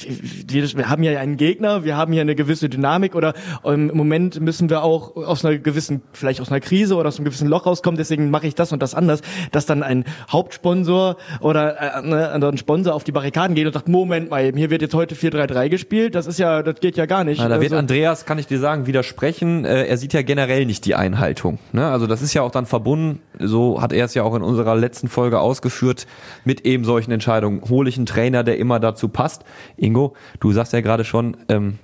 wir, 0.48 0.76
wir 0.76 0.88
haben 0.88 1.02
hier 1.02 1.18
einen 1.20 1.36
Gegner, 1.36 1.84
wir 1.84 1.96
haben 1.96 2.12
hier 2.12 2.22
eine 2.22 2.34
gewisse 2.34 2.68
Dynamik 2.68 3.14
oder 3.14 3.34
ähm, 3.64 3.90
im 3.90 3.96
Moment 3.96 4.40
müssen 4.40 4.70
wir 4.70 4.82
auch 4.82 5.16
aus 5.16 5.44
einer 5.44 5.58
gewissen, 5.58 6.02
vielleicht 6.12 6.40
aus 6.40 6.50
einer 6.50 6.60
Krise 6.60 6.96
oder 6.96 7.08
aus 7.08 7.16
einem 7.16 7.24
gewissen 7.24 7.48
Loch 7.48 7.66
rauskommen, 7.66 7.98
deswegen 7.98 8.30
mache 8.30 8.46
ich 8.46 8.54
das 8.54 8.72
und 8.72 8.82
das 8.82 8.94
anders, 8.94 9.20
dass 9.52 9.66
dann 9.66 9.82
ein 9.82 10.04
Hauptsponsor 10.30 11.16
oder 11.40 11.98
äh, 11.98 12.06
ne, 12.06 12.32
ein 12.32 12.58
Sponsor 12.58 12.94
auf 12.94 13.04
die 13.04 13.12
Barrikaden 13.12 13.54
geht 13.54 13.66
und 13.66 13.72
sagt, 13.72 13.88
Moment 13.88 14.30
mal 14.30 14.44
eben, 14.44 14.58
hier 14.58 14.70
wird 14.70 14.82
jetzt 14.82 14.94
heute 14.94 15.14
4-3-3 15.14 15.68
gespielt, 15.68 16.14
das 16.14 16.26
ist 16.26 16.38
ja, 16.38 16.62
das 16.62 16.80
geht 16.80 16.96
ja 16.96 17.06
gar 17.06 17.24
nicht. 17.24 17.40
Na, 17.40 17.48
da 17.48 17.60
wird 17.60 17.72
also, 17.72 17.76
Andreas, 17.76 18.24
kann 18.26 18.38
ich 18.38 18.46
dir 18.46 18.58
sagen, 18.58 18.86
widersprechen. 18.86 19.64
Äh, 19.64 19.86
er 19.86 19.96
sieht 19.96 20.12
ja 20.12 20.22
generell 20.22 20.66
nicht 20.66 20.84
die 20.84 20.94
Einhaltung. 20.94 21.58
Ne? 21.72 21.86
Also 21.86 22.06
das 22.06 22.22
ist 22.22 22.34
ja 22.34 22.42
auch 22.42 22.50
dann 22.50 22.66
verbunden, 22.66 23.20
so 23.38 23.80
hat 23.80 23.92
er 23.92 24.04
es 24.04 24.14
ja 24.14 24.22
auch 24.22 24.34
in 24.34 24.42
unserer 24.42 24.76
letzten 24.76 25.08
Folge 25.08 25.40
ausgeführt, 25.40 25.99
mit 26.44 26.62
eben 26.62 26.84
solchen 26.84 27.12
Entscheidungen. 27.12 27.62
Hole 27.68 27.88
ich 27.88 27.96
einen 27.96 28.06
Trainer, 28.06 28.42
der 28.42 28.58
immer 28.58 28.80
dazu 28.80 29.08
passt? 29.08 29.44
Ingo, 29.76 30.14
du 30.40 30.52
sagst 30.52 30.72
ja 30.72 30.80
gerade 30.80 31.04
schon, 31.04 31.36
ähm, 31.48 31.78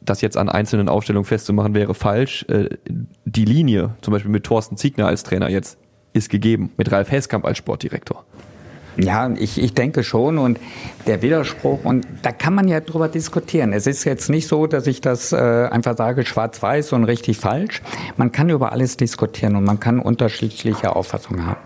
das 0.00 0.20
jetzt 0.20 0.36
an 0.36 0.48
einzelnen 0.48 0.88
Aufstellungen 0.88 1.24
festzumachen 1.24 1.74
wäre 1.74 1.94
falsch. 1.94 2.44
Äh, 2.48 2.70
die 3.24 3.44
Linie, 3.44 3.96
zum 4.02 4.12
Beispiel 4.12 4.30
mit 4.30 4.44
Thorsten 4.44 4.76
Ziegner 4.76 5.06
als 5.06 5.22
Trainer 5.22 5.48
jetzt, 5.48 5.78
ist 6.12 6.28
gegeben, 6.30 6.72
mit 6.76 6.92
Ralf 6.92 7.10
Heskamp 7.10 7.44
als 7.44 7.58
Sportdirektor. 7.58 8.24
Ja, 8.96 9.30
ich, 9.36 9.60
ich 9.60 9.74
denke 9.74 10.04
schon 10.04 10.38
und 10.38 10.58
der 11.06 11.20
Widerspruch 11.20 11.84
und 11.84 12.06
da 12.22 12.32
kann 12.32 12.54
man 12.54 12.68
ja 12.68 12.80
drüber 12.80 13.08
diskutieren. 13.08 13.72
Es 13.72 13.86
ist 13.86 14.04
jetzt 14.04 14.30
nicht 14.30 14.46
so, 14.46 14.66
dass 14.66 14.86
ich 14.86 15.00
das 15.00 15.32
äh, 15.32 15.36
einfach 15.36 15.96
sage 15.96 16.24
schwarz-weiß 16.24 16.92
und 16.92 17.04
richtig 17.04 17.38
falsch. 17.38 17.82
Man 18.16 18.30
kann 18.32 18.50
über 18.50 18.72
alles 18.72 18.96
diskutieren 18.96 19.56
und 19.56 19.64
man 19.64 19.80
kann 19.80 19.98
unterschiedliche 19.98 20.94
Auffassungen 20.94 21.46
haben. 21.46 21.60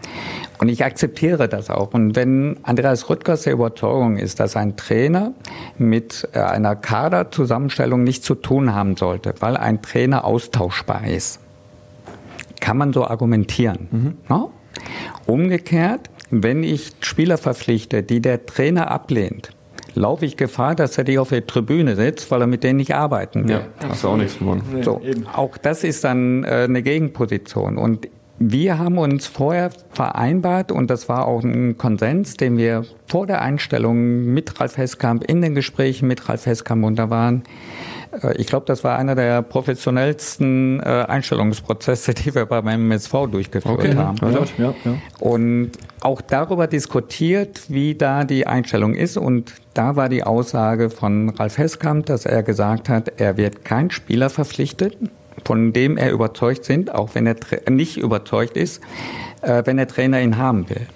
Und 0.58 0.68
ich 0.68 0.84
akzeptiere 0.84 1.48
das 1.48 1.70
auch. 1.70 1.94
Und 1.94 2.16
wenn 2.16 2.58
Andreas 2.62 3.08
Rüttgers 3.08 3.42
der 3.42 3.52
Überzeugung 3.52 4.16
ist, 4.16 4.40
dass 4.40 4.56
ein 4.56 4.76
Trainer 4.76 5.32
mit 5.76 6.28
äh, 6.32 6.40
einer 6.40 6.74
Kaderzusammenstellung 6.76 8.02
nichts 8.02 8.26
zu 8.26 8.34
tun 8.34 8.74
haben 8.74 8.96
sollte, 8.96 9.34
weil 9.40 9.56
ein 9.56 9.82
Trainer 9.82 10.24
austauschbar 10.24 11.06
ist, 11.06 11.40
kann 12.60 12.76
man 12.76 12.92
so 12.92 13.06
argumentieren. 13.06 13.88
Mhm. 13.90 14.16
No? 14.28 14.50
Umgekehrt, 15.26 16.10
wenn 16.30 16.62
ich 16.62 16.92
Spieler 17.00 17.38
verpflichte, 17.38 18.02
die 18.02 18.20
der 18.20 18.46
Trainer 18.46 18.90
ablehnt, 18.90 19.50
laufe 19.94 20.24
ich 20.24 20.36
Gefahr, 20.36 20.74
dass 20.74 20.96
er 20.98 21.04
die 21.04 21.18
auf 21.18 21.30
der 21.30 21.46
Tribüne 21.46 21.96
sitzt, 21.96 22.30
weil 22.30 22.40
er 22.40 22.46
mit 22.46 22.62
denen 22.62 22.76
nicht 22.76 22.94
arbeiten 22.94 23.48
will. 23.48 23.56
Ja, 23.56 23.88
hast 23.88 24.04
du 24.04 24.08
auch 24.08 24.16
nichts 24.16 24.38
gewonnen. 24.38 24.62
So, 24.82 25.00
auch 25.34 25.56
das 25.56 25.84
ist 25.84 26.04
dann 26.04 26.44
äh, 26.44 26.66
eine 26.68 26.82
Gegenposition. 26.82 27.78
Und 27.78 28.08
wir 28.40 28.78
haben 28.78 28.98
uns 28.98 29.26
vorher 29.26 29.70
vereinbart 29.90 30.70
und 30.70 30.90
das 30.90 31.08
war 31.08 31.26
auch 31.26 31.42
ein 31.42 31.76
Konsens, 31.76 32.36
den 32.36 32.56
wir 32.56 32.84
vor 33.06 33.26
der 33.26 33.42
Einstellung 33.42 34.26
mit 34.32 34.60
Ralf 34.60 34.76
Heskamp 34.76 35.24
in 35.24 35.42
den 35.42 35.56
Gesprächen 35.56 36.06
mit 36.06 36.28
Ralf 36.28 36.46
Heskamp 36.46 36.84
unter 36.84 37.10
waren. 37.10 37.42
Äh, 38.22 38.36
ich 38.36 38.46
glaube, 38.46 38.66
das 38.66 38.84
war 38.84 38.96
einer 38.96 39.16
der 39.16 39.42
professionellsten 39.42 40.80
äh, 40.80 40.84
Einstellungsprozesse, 41.08 42.14
die 42.14 42.34
wir 42.34 42.46
bei 42.46 42.62
meinem 42.62 42.90
MSV 42.90 43.12
durchgeführt 43.30 43.78
okay. 43.80 43.96
haben. 43.96 44.18
Ja, 44.22 44.44
ja, 44.58 44.74
ja. 44.84 44.94
Und 45.18 45.72
auch 46.00 46.20
darüber 46.20 46.66
diskutiert, 46.66 47.62
wie 47.68 47.94
da 47.94 48.24
die 48.24 48.46
Einstellung 48.46 48.94
ist. 48.94 49.16
Und 49.16 49.54
da 49.74 49.96
war 49.96 50.08
die 50.08 50.24
Aussage 50.24 50.90
von 50.90 51.30
Ralf 51.30 51.58
Heskamp, 51.58 52.06
dass 52.06 52.26
er 52.26 52.42
gesagt 52.42 52.88
hat, 52.88 53.12
er 53.20 53.36
wird 53.36 53.64
kein 53.64 53.90
Spieler 53.90 54.30
verpflichtet, 54.30 54.96
von 55.44 55.72
dem 55.72 55.96
er 55.96 56.10
überzeugt 56.10 56.64
sind, 56.64 56.94
auch 56.94 57.14
wenn 57.14 57.26
er 57.26 57.36
nicht 57.70 57.96
überzeugt 57.96 58.56
ist, 58.56 58.80
äh, 59.42 59.62
wenn 59.64 59.76
der 59.76 59.88
Trainer 59.88 60.20
ihn 60.20 60.36
haben 60.36 60.68
will. 60.68 60.86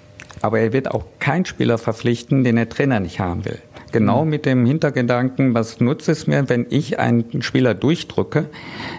Aber 0.41 0.59
er 0.59 0.73
wird 0.73 0.91
auch 0.91 1.05
keinen 1.19 1.45
Spieler 1.45 1.77
verpflichten, 1.77 2.43
den 2.43 2.57
der 2.57 2.67
Trainer 2.67 2.99
nicht 2.99 3.19
haben 3.19 3.45
will. 3.45 3.59
Genau 3.93 4.25
mhm. 4.25 4.29
mit 4.29 4.45
dem 4.45 4.65
Hintergedanken, 4.65 5.53
was 5.53 5.79
nutzt 5.79 6.09
es 6.09 6.27
mir, 6.27 6.49
wenn 6.49 6.65
ich 6.69 6.99
einen 6.99 7.41
Spieler 7.41 7.73
durchdrücke 7.73 8.47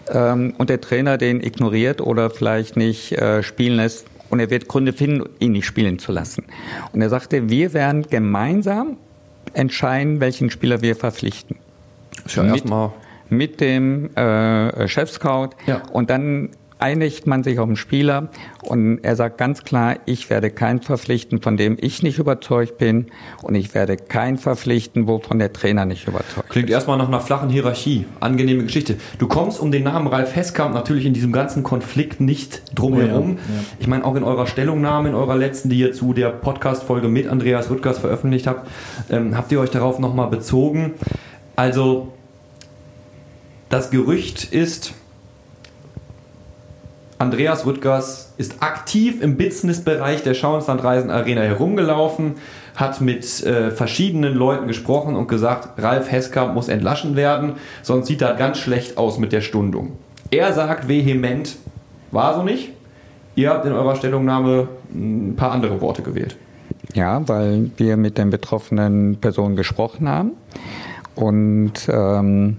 ähm, 0.08 0.54
und 0.56 0.70
der 0.70 0.80
Trainer 0.80 1.18
den 1.18 1.42
ignoriert 1.42 2.00
oder 2.00 2.30
vielleicht 2.30 2.76
nicht 2.76 3.12
äh, 3.12 3.42
spielen 3.42 3.76
lässt 3.76 4.06
und 4.31 4.40
er 4.40 4.50
wird 4.50 4.69
Gründe 4.69 4.93
finden, 4.93 5.28
ihn 5.38 5.52
nicht 5.52 5.66
spielen 5.66 5.99
zu 5.99 6.12
lassen. 6.12 6.45
Und 6.93 7.00
er 7.00 7.09
sagte, 7.09 7.49
wir 7.49 7.73
werden 7.73 8.02
gemeinsam 8.02 8.97
entscheiden, 9.52 10.21
welchen 10.21 10.50
Spieler 10.50 10.83
wir 10.83 10.97
verpflichten. 10.97 11.57
Ja 12.28 12.43
mit, 12.43 12.52
erstmal 12.52 12.93
mit 13.28 13.61
dem 13.61 14.14
äh, 14.16 14.88
Chef-Scout 14.88 15.50
ja. 15.66 15.83
und 15.93 16.11
dann 16.11 16.50
einigt 16.85 17.26
man 17.26 17.43
sich 17.43 17.59
auf 17.59 17.67
einen 17.67 17.76
Spieler 17.76 18.29
und 18.62 18.99
er 19.03 19.17
sagt 19.17 19.38
ganz 19.38 19.64
klar, 19.64 19.97
ich 20.05 20.29
werde 20.29 20.50
keinen 20.50 20.83
verpflichten, 20.83 21.41
von 21.41 21.57
dem 21.57 21.79
ich 21.81 22.03
nicht 22.03 22.19
überzeugt 22.19 22.76
bin 22.76 23.07
und 23.41 23.55
ich 23.55 23.75
werde 23.75 23.97
keinen 23.97 24.37
verpflichten, 24.37 25.09
wovon 25.09 25.38
der 25.38 25.50
Trainer 25.55 25.87
nicht 25.87 26.07
überzeugt 26.07 26.50
Klingt 26.50 26.69
ist. 26.69 26.75
erstmal 26.75 26.99
nach 26.99 27.09
einer 27.09 27.21
flachen 27.21 27.49
Hierarchie. 27.49 28.05
Angenehme 28.21 28.64
Geschichte. 28.64 28.97
Du 29.17 29.29
kommst 29.29 29.61
um 29.61 29.73
den 29.73 29.85
Namen 29.85 30.09
Ralf 30.09 30.37
Heskamp 30.37 30.75
natürlich 30.75 31.07
in 31.07 31.14
diesem 31.14 31.33
ganzen 31.33 31.62
Konflikt 31.62 32.21
nicht 32.21 32.61
drumherum. 32.75 33.38
Oh 33.38 33.50
ja, 33.50 33.57
ja. 33.57 33.64
Ich 33.79 33.87
meine, 33.87 34.05
auch 34.05 34.14
in 34.14 34.23
eurer 34.23 34.47
Stellungnahme, 34.47 35.09
in 35.09 35.14
eurer 35.14 35.37
letzten, 35.37 35.71
die 35.71 35.79
ihr 35.79 35.95
zu 35.95 36.12
der 36.12 36.29
Podcast-Folge 36.29 37.09
mit 37.09 37.29
Andreas 37.29 37.71
Rüttgers 37.71 37.99
veröffentlicht 37.99 38.47
habt, 38.47 38.69
ähm, 39.11 39.35
habt 39.38 39.50
ihr 39.53 39.61
euch 39.61 39.71
darauf 39.71 39.99
nochmal 39.99 40.29
bezogen. 40.29 40.93
Also, 41.57 42.12
das 43.71 43.91
Gerücht 43.91 44.53
ist, 44.53 44.93
Andreas 47.25 47.64
Rüttgers 47.64 48.35
ist 48.37 48.62
aktiv 48.62 49.23
im 49.23 49.38
Businessbereich 49.38 50.23
der 50.23 50.35
Schauenslandreisen 50.35 51.11
Arena 51.11 51.40
herumgelaufen, 51.40 52.35
hat 52.76 53.00
mit 53.00 53.43
äh, 53.45 53.71
verschiedenen 53.71 54.35
Leuten 54.35 54.66
gesprochen 54.66 55.16
und 55.16 55.26
gesagt, 55.26 55.83
Ralf 55.83 56.12
Hesker 56.12 56.49
muss 56.49 56.69
entlaschen 56.69 57.16
werden, 57.16 57.54
sonst 57.81 58.09
sieht 58.09 58.21
das 58.21 58.38
ganz 58.38 58.59
schlecht 58.59 58.99
aus 58.99 59.19
mit 59.19 59.33
der 59.33 59.40
Stundung. 59.40 59.93
Er 60.31 60.52
sagt 60.52 60.87
vehement, 60.87 61.57
war 62.11 62.35
so 62.35 62.43
nicht. 62.43 62.73
Ihr 63.37 63.49
habt 63.49 63.64
in 63.64 63.73
eurer 63.73 63.97
Stellungnahme 63.97 64.69
ein 64.93 65.35
paar 65.35 65.52
andere 65.52 65.81
Worte 65.81 66.02
gewählt. 66.02 66.37
Ja, 66.93 67.26
weil 67.26 67.71
wir 67.78 67.97
mit 67.97 68.19
den 68.19 68.28
betroffenen 68.28 69.16
Personen 69.16 69.57
gesprochen 69.57 70.09
haben 70.11 70.33
und 71.14 71.73
ähm, 71.88 72.59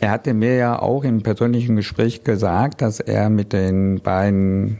er 0.00 0.10
hatte 0.10 0.34
mir 0.34 0.56
ja 0.56 0.80
auch 0.80 1.04
im 1.04 1.22
persönlichen 1.22 1.76
Gespräch 1.76 2.24
gesagt, 2.24 2.82
dass 2.82 3.00
er 3.00 3.28
mit 3.28 3.52
den 3.52 4.00
beiden 4.00 4.78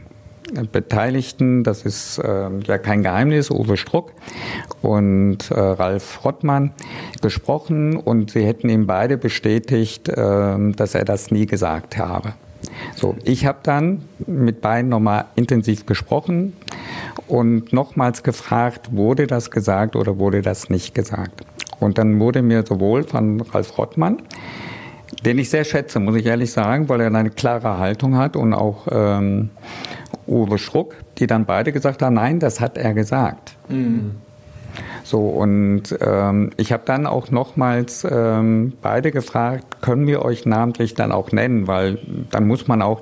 Beteiligten, 0.71 1.63
das 1.63 1.83
ist 1.83 2.17
äh, 2.17 2.49
ja 2.65 2.77
kein 2.77 3.03
Geheimnis, 3.03 3.51
Uwe 3.51 3.77
Struck 3.77 4.11
und 4.81 5.49
äh, 5.49 5.59
Ralf 5.59 6.25
Rottmann, 6.25 6.71
gesprochen 7.21 7.95
und 7.95 8.31
sie 8.31 8.45
hätten 8.45 8.67
ihm 8.67 8.85
beide 8.85 9.17
bestätigt, 9.17 10.09
äh, 10.09 10.71
dass 10.73 10.95
er 10.95 11.05
das 11.05 11.31
nie 11.31 11.45
gesagt 11.45 11.97
habe. 11.97 12.33
So, 12.95 13.15
ich 13.23 13.45
habe 13.45 13.59
dann 13.63 14.03
mit 14.27 14.61
beiden 14.61 14.89
nochmal 14.89 15.25
intensiv 15.35 15.85
gesprochen 15.85 16.53
und 17.27 17.71
nochmals 17.71 18.23
gefragt, 18.23 18.89
wurde 18.91 19.27
das 19.27 19.51
gesagt 19.51 19.95
oder 19.95 20.19
wurde 20.19 20.41
das 20.41 20.69
nicht 20.69 20.93
gesagt? 20.93 21.43
Und 21.79 21.97
dann 21.97 22.19
wurde 22.19 22.41
mir 22.41 22.63
sowohl 22.65 23.03
von 23.03 23.41
Ralf 23.41 23.77
Rottmann 23.77 24.17
den 25.25 25.39
ich 25.39 25.49
sehr 25.49 25.63
schätze, 25.63 25.99
muss 25.99 26.15
ich 26.15 26.25
ehrlich 26.25 26.51
sagen, 26.51 26.89
weil 26.89 27.01
er 27.01 27.13
eine 27.13 27.29
klare 27.29 27.77
Haltung 27.77 28.17
hat 28.17 28.35
und 28.35 28.53
auch 28.53 28.87
ähm, 28.91 29.49
Uwe 30.27 30.57
Schruck, 30.57 30.95
die 31.17 31.27
dann 31.27 31.45
beide 31.45 31.71
gesagt 31.71 32.01
haben, 32.01 32.15
nein, 32.15 32.39
das 32.39 32.59
hat 32.59 32.77
er 32.77 32.93
gesagt. 32.93 33.55
Mhm. 33.69 34.15
So, 35.03 35.27
und 35.27 35.83
ähm, 35.99 36.51
ich 36.57 36.71
habe 36.71 36.83
dann 36.85 37.05
auch 37.05 37.31
nochmals 37.31 38.07
ähm, 38.09 38.73
beide 38.81 39.11
gefragt, 39.11 39.81
können 39.81 40.07
wir 40.07 40.23
euch 40.23 40.45
namentlich 40.45 40.93
dann 40.93 41.11
auch 41.11 41.31
nennen, 41.31 41.67
weil 41.67 41.99
dann 42.29 42.47
muss 42.47 42.67
man 42.67 42.81
auch, 42.81 43.01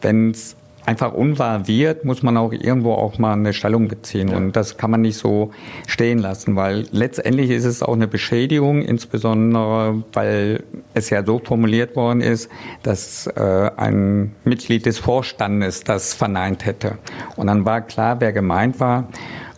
wenn 0.00 0.32
es 0.32 0.56
einfach 0.86 1.12
unwahr 1.12 1.66
wird, 1.66 2.04
muss 2.04 2.22
man 2.22 2.36
auch 2.36 2.52
irgendwo 2.52 2.92
auch 2.92 3.18
mal 3.18 3.32
eine 3.32 3.52
Stellung 3.52 3.88
beziehen. 3.88 4.28
Ja. 4.28 4.36
Und 4.36 4.52
das 4.52 4.76
kann 4.76 4.90
man 4.90 5.00
nicht 5.00 5.16
so 5.16 5.50
stehen 5.86 6.18
lassen, 6.18 6.56
weil 6.56 6.86
letztendlich 6.92 7.50
ist 7.50 7.64
es 7.64 7.82
auch 7.82 7.94
eine 7.94 8.06
Beschädigung, 8.06 8.82
insbesondere 8.82 10.02
weil 10.12 10.62
es 10.92 11.10
ja 11.10 11.24
so 11.24 11.40
formuliert 11.42 11.96
worden 11.96 12.20
ist, 12.20 12.50
dass 12.82 13.26
äh, 13.26 13.70
ein 13.76 14.34
Mitglied 14.44 14.86
des 14.86 14.98
Vorstandes 14.98 15.84
das 15.84 16.14
verneint 16.14 16.64
hätte. 16.66 16.98
Und 17.36 17.46
dann 17.46 17.64
war 17.64 17.80
klar, 17.80 18.20
wer 18.20 18.32
gemeint 18.32 18.80
war. 18.80 19.08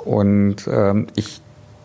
Und 0.05 0.69
ähm, 0.73 1.09
ich 1.17 1.41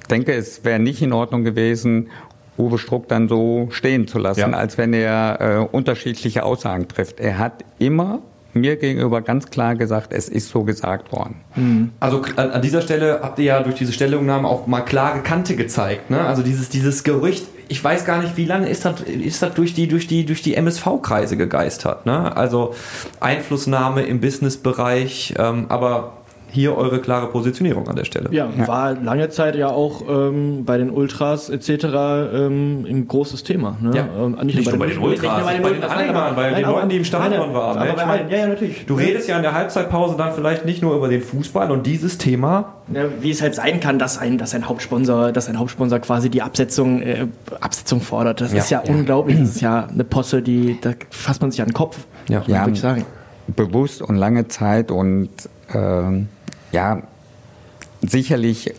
denke, 0.09 0.33
es 0.33 0.63
wäre 0.63 0.79
nicht 0.79 1.01
in 1.01 1.13
Ordnung 1.13 1.43
gewesen, 1.43 2.09
Uwe 2.57 2.77
Struck 2.77 3.07
dann 3.07 3.27
so 3.27 3.69
stehen 3.71 4.07
zu 4.07 4.19
lassen, 4.19 4.39
ja. 4.39 4.49
als 4.51 4.77
wenn 4.77 4.93
er 4.93 5.39
äh, 5.39 5.75
unterschiedliche 5.75 6.43
Aussagen 6.43 6.87
trifft. 6.87 7.19
Er 7.19 7.39
hat 7.39 7.63
immer 7.79 8.19
mir 8.53 8.75
gegenüber 8.75 9.21
ganz 9.21 9.49
klar 9.49 9.75
gesagt, 9.75 10.13
es 10.13 10.29
ist 10.29 10.49
so 10.49 10.63
gesagt 10.63 11.11
worden. 11.11 11.35
Mhm. 11.55 11.91
Also 11.99 12.21
an 12.35 12.61
dieser 12.61 12.81
Stelle 12.81 13.19
habt 13.21 13.39
ihr 13.39 13.45
ja 13.45 13.63
durch 13.63 13.75
diese 13.75 13.93
Stellungnahme 13.93 14.47
auch 14.47 14.67
mal 14.67 14.81
klare 14.81 15.21
Kante 15.21 15.55
gezeigt. 15.55 16.09
Ne? 16.09 16.21
Also 16.21 16.41
dieses, 16.43 16.69
dieses 16.69 17.03
Gerücht, 17.03 17.45
ich 17.67 17.81
weiß 17.81 18.03
gar 18.03 18.21
nicht, 18.21 18.35
wie 18.35 18.45
lange 18.45 18.67
ist 18.67 18.83
das, 18.83 19.01
ist 19.01 19.41
das 19.41 19.53
durch 19.53 19.73
die, 19.73 19.87
durch 19.87 20.05
die, 20.05 20.25
durch 20.25 20.41
die 20.41 20.55
MSV-Kreise 20.55 21.37
gegeistert. 21.37 22.05
Ne? 22.05 22.35
Also 22.35 22.75
Einflussnahme 23.19 24.03
im 24.03 24.19
Businessbereich, 24.19 25.35
ähm, 25.37 25.67
aber 25.69 26.20
hier 26.51 26.77
eure 26.77 26.99
klare 26.99 27.27
Positionierung 27.27 27.87
an 27.87 27.95
der 27.95 28.05
Stelle. 28.05 28.29
Ja, 28.31 28.49
ja. 28.57 28.67
war 28.67 28.93
lange 28.93 29.29
Zeit 29.29 29.55
ja 29.55 29.69
auch 29.69 30.01
ähm, 30.09 30.65
bei 30.65 30.77
den 30.77 30.89
Ultras 30.89 31.49
etc. 31.49 31.69
Ähm, 32.33 32.85
ein 32.87 33.07
großes 33.07 33.43
Thema. 33.43 33.77
Ne? 33.81 33.91
Ja. 33.95 34.07
Ähm, 34.19 34.37
nicht, 34.43 34.57
nicht, 34.57 34.69
nur 34.69 34.79
bei, 34.79 34.87
den, 34.87 34.95
den 34.95 35.03
Ultras, 35.03 35.45
nicht 35.45 35.45
bei 35.45 35.53
den, 35.53 35.61
bei 35.63 35.69
den 35.71 35.83
anderen, 35.83 36.35
bei 36.35 36.49
den 36.51 36.63
Leuten, 36.63 36.89
die 36.89 36.97
im 36.97 37.05
Stadion 37.05 37.53
waren. 37.53 37.79
Ne? 37.79 37.93
Ich 37.95 38.05
mein, 38.05 38.29
ja, 38.29 38.37
ja, 38.37 38.47
natürlich. 38.47 38.85
Du 38.85 38.95
redest 38.95 39.27
ja 39.29 39.37
in 39.37 39.43
der 39.43 39.53
Halbzeitpause 39.53 40.15
dann 40.17 40.33
vielleicht 40.33 40.65
nicht 40.65 40.81
nur 40.81 40.95
über 40.95 41.07
den 41.07 41.21
Fußball 41.21 41.71
und 41.71 41.85
dieses 41.87 42.17
Thema. 42.17 42.75
Ja, 42.93 43.03
wie 43.21 43.31
es 43.31 43.41
halt 43.41 43.55
sein 43.55 43.79
kann, 43.79 43.99
dass 43.99 44.17
ein, 44.17 44.37
dass 44.37 44.53
ein 44.53 44.67
Hauptsponsor, 44.67 45.31
dass 45.31 45.47
ein 45.47 45.57
Hauptsponsor 45.57 45.99
quasi 45.99 46.29
die 46.29 46.41
Absetzung, 46.41 47.01
äh, 47.01 47.27
Absetzung 47.61 48.01
fordert. 48.01 48.41
Das 48.41 48.51
ist 48.51 48.69
ja, 48.69 48.81
unglaublich. 48.81 49.39
Das 49.39 49.49
ist 49.49 49.61
ja 49.61 49.87
eine 49.87 50.03
Posse, 50.03 50.41
die 50.41 50.77
da 50.81 50.91
fasst 51.09 51.41
man 51.41 51.51
sich 51.51 51.61
an 51.61 51.69
den 51.69 51.73
Kopf. 51.73 51.99
Ja, 52.27 52.43
ja 52.47 52.61
würde 52.61 52.73
ich 52.73 52.81
sagen. 52.81 53.05
Bewusst 53.47 54.01
und 54.01 54.15
lange 54.15 54.47
Zeit 54.47 54.91
und 54.91 55.29
ähm, 55.73 56.27
ja, 56.71 57.01
sicherlich 58.01 58.73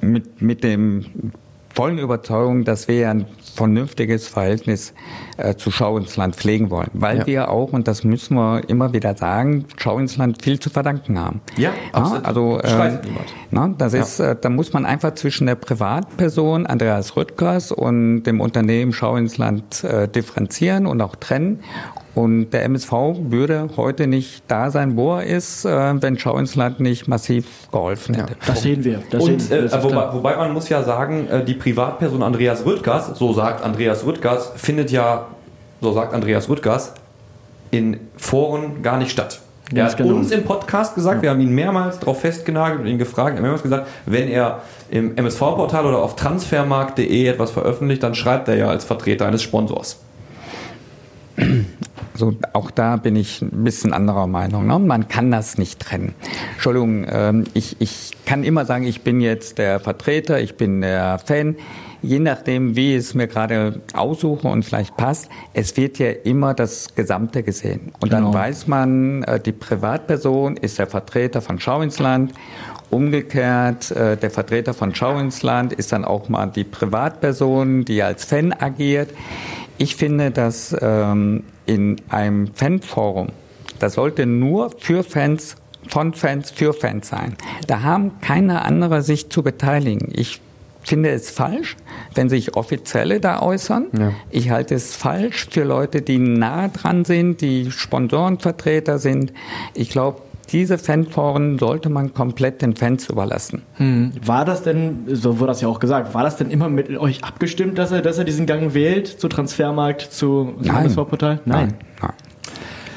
mit, 0.00 0.42
mit 0.42 0.64
dem 0.64 1.32
vollen 1.74 1.98
Überzeugung, 1.98 2.64
dass 2.64 2.86
wir 2.86 3.10
ein 3.10 3.26
vernünftiges 3.54 4.28
Verhältnis 4.28 4.94
äh, 5.36 5.54
zu 5.54 5.70
Schau 5.70 5.96
ins 5.96 6.16
Land 6.16 6.36
pflegen 6.36 6.70
wollen, 6.70 6.90
weil 6.92 7.18
ja. 7.18 7.26
wir 7.26 7.50
auch, 7.50 7.72
und 7.72 7.88
das 7.88 8.04
müssen 8.04 8.36
wir 8.36 8.68
immer 8.68 8.92
wieder 8.92 9.16
sagen, 9.16 9.64
Schau 9.76 9.98
ins 9.98 10.16
Land 10.16 10.42
viel 10.42 10.60
zu 10.60 10.70
verdanken 10.70 11.18
haben. 11.18 11.40
Ja, 11.56 11.72
absolut. 11.92 12.24
Also 12.24 12.60
äh, 12.60 12.98
na, 13.50 13.74
das 13.76 13.92
ja. 13.92 14.02
ist, 14.02 14.20
äh, 14.20 14.36
da 14.40 14.50
muss 14.50 14.72
man 14.72 14.86
einfach 14.86 15.14
zwischen 15.14 15.46
der 15.46 15.56
Privatperson 15.56 16.66
Andreas 16.66 17.16
Rüttgers 17.16 17.72
und 17.72 18.22
dem 18.24 18.40
Unternehmen 18.40 18.92
Schau 18.92 19.16
ins 19.16 19.36
Land 19.38 19.82
äh, 19.84 20.08
differenzieren 20.08 20.86
und 20.86 21.00
auch 21.00 21.16
trennen. 21.16 21.60
Und 22.14 22.50
der 22.50 22.64
MSV 22.64 22.92
würde 23.28 23.68
heute 23.76 24.06
nicht 24.06 24.44
da 24.46 24.70
sein, 24.70 24.96
wo 24.96 25.16
er 25.16 25.24
ist, 25.24 25.64
äh, 25.64 26.00
wenn 26.00 26.16
Schau 26.18 26.38
ins 26.38 26.54
Land 26.54 26.78
nicht 26.78 27.08
massiv 27.08 27.46
geholfen 27.72 28.14
hätte. 28.14 28.32
Ja, 28.32 28.46
das 28.46 28.62
sehen 28.62 28.84
wir. 28.84 29.02
Das 29.10 29.24
und 29.24 29.42
sehen, 29.42 29.66
äh, 29.66 29.82
wobei, 29.82 30.12
wobei, 30.12 30.36
man 30.36 30.52
muss 30.52 30.68
ja 30.68 30.82
sagen, 30.84 31.26
äh, 31.28 31.44
die 31.44 31.54
Privatperson 31.54 32.22
Andreas 32.22 32.64
Rüttgers, 32.64 33.18
so 33.18 33.32
sagt 33.32 33.64
Andreas 33.64 34.06
Rüttgers, 34.06 34.52
findet 34.54 34.92
ja, 34.92 35.26
so 35.80 35.92
sagt 35.92 36.14
Andreas 36.14 36.48
Rüttgers, 36.48 36.94
in 37.72 37.98
Foren 38.16 38.82
gar 38.82 38.98
nicht 38.98 39.10
statt. 39.10 39.40
Er 39.74 39.86
hat 39.86 39.96
genau. 39.96 40.14
uns 40.14 40.30
im 40.30 40.44
Podcast 40.44 40.94
gesagt, 40.94 41.16
ja. 41.16 41.22
wir 41.22 41.30
haben 41.30 41.40
ihn 41.40 41.52
mehrmals 41.52 41.98
darauf 41.98 42.20
festgenagelt 42.20 42.82
und 42.82 42.86
ihn 42.86 42.98
gefragt, 42.98 43.30
er 43.30 43.36
hat 43.36 43.42
mehrmals 43.42 43.62
gesagt, 43.62 43.88
wenn 44.06 44.28
er 44.28 44.62
im 44.90 45.16
MSV-Portal 45.16 45.86
oder 45.86 45.98
auf 45.98 46.14
transfermarkt.de 46.16 47.26
etwas 47.26 47.50
veröffentlicht, 47.50 48.02
dann 48.02 48.14
schreibt 48.14 48.46
er 48.46 48.56
ja 48.56 48.68
als 48.68 48.84
Vertreter 48.84 49.26
eines 49.26 49.42
Sponsors. 49.42 49.98
Also 52.14 52.34
auch 52.52 52.70
da 52.70 52.96
bin 52.96 53.16
ich 53.16 53.42
ein 53.42 53.64
bisschen 53.64 53.92
anderer 53.92 54.26
Meinung. 54.26 54.66
Ne? 54.66 54.78
Man 54.78 55.08
kann 55.08 55.30
das 55.30 55.58
nicht 55.58 55.80
trennen. 55.80 56.14
Entschuldigung, 56.52 57.04
ähm, 57.10 57.44
ich, 57.54 57.76
ich 57.80 58.12
kann 58.24 58.44
immer 58.44 58.64
sagen, 58.64 58.86
ich 58.86 59.02
bin 59.02 59.20
jetzt 59.20 59.58
der 59.58 59.80
Vertreter, 59.80 60.40
ich 60.40 60.56
bin 60.56 60.80
der 60.80 61.18
Fan. 61.18 61.56
Je 62.02 62.20
nachdem, 62.20 62.76
wie 62.76 62.94
es 62.94 63.14
mir 63.14 63.26
gerade 63.26 63.80
aussuche 63.94 64.46
und 64.46 64.62
vielleicht 64.62 64.96
passt, 64.96 65.28
es 65.54 65.76
wird 65.76 65.98
ja 65.98 66.10
immer 66.10 66.54
das 66.54 66.94
Gesamte 66.94 67.42
gesehen. 67.42 67.92
Und 68.00 68.10
genau. 68.10 68.30
dann 68.30 68.34
weiß 68.34 68.68
man, 68.68 69.24
äh, 69.24 69.40
die 69.40 69.52
Privatperson 69.52 70.56
ist 70.56 70.78
der 70.78 70.86
Vertreter 70.86 71.40
von 71.40 71.58
Schau 71.58 71.82
ins 71.82 71.98
Land 71.98 72.32
Umgekehrt, 72.94 73.90
äh, 73.90 74.16
der 74.16 74.30
Vertreter 74.30 74.72
von 74.72 74.94
Schau 74.94 75.18
ins 75.18 75.42
Land 75.42 75.72
ist 75.72 75.90
dann 75.90 76.04
auch 76.04 76.28
mal 76.28 76.46
die 76.46 76.62
Privatperson, 76.62 77.84
die 77.84 78.00
als 78.04 78.24
Fan 78.24 78.52
agiert. 78.52 79.10
Ich 79.78 79.96
finde, 79.96 80.30
dass 80.30 80.76
ähm, 80.80 81.42
in 81.66 81.96
einem 82.08 82.48
Fanforum, 82.54 83.28
das 83.78 83.94
sollte 83.94 84.26
nur 84.26 84.70
für 84.78 85.02
Fans, 85.02 85.56
von 85.88 86.14
Fans, 86.14 86.50
für 86.50 86.72
Fans 86.72 87.08
sein. 87.08 87.36
Da 87.66 87.82
haben 87.82 88.20
keine 88.20 88.62
andere 88.62 89.02
sich 89.02 89.30
zu 89.30 89.42
beteiligen. 89.42 90.08
Ich 90.12 90.40
finde 90.82 91.10
es 91.10 91.30
falsch, 91.30 91.76
wenn 92.14 92.28
sich 92.28 92.56
Offizielle 92.56 93.20
da 93.20 93.42
äußern. 93.42 93.86
Ja. 93.98 94.12
Ich 94.30 94.50
halte 94.50 94.74
es 94.74 94.94
falsch 94.94 95.48
für 95.50 95.64
Leute, 95.64 96.02
die 96.02 96.18
nah 96.18 96.68
dran 96.68 97.04
sind, 97.04 97.40
die 97.40 97.70
Sponsorenvertreter 97.70 98.98
sind. 98.98 99.32
Ich 99.72 99.90
glaube, 99.90 100.20
diese 100.46 100.78
Fanforen 100.78 101.58
sollte 101.58 101.88
man 101.88 102.14
komplett 102.14 102.62
den 102.62 102.76
Fans 102.76 103.08
überlassen. 103.08 103.62
Hm. 103.74 104.12
War 104.24 104.44
das 104.44 104.62
denn, 104.62 105.04
so 105.08 105.38
wurde 105.38 105.48
das 105.48 105.60
ja 105.60 105.68
auch 105.68 105.80
gesagt, 105.80 106.14
war 106.14 106.22
das 106.22 106.36
denn 106.36 106.50
immer 106.50 106.68
mit 106.68 106.90
euch 106.96 107.24
abgestimmt, 107.24 107.78
dass 107.78 107.92
er, 107.92 108.02
dass 108.02 108.18
er 108.18 108.24
diesen 108.24 108.46
Gang 108.46 108.74
wählt 108.74 109.06
zu 109.06 109.28
Transfermarkt, 109.28 110.02
zu 110.02 110.54
Landesvorportal? 110.60 111.40
Nein. 111.44 111.68
Nein. 111.68 111.74
Nein. 112.02 112.12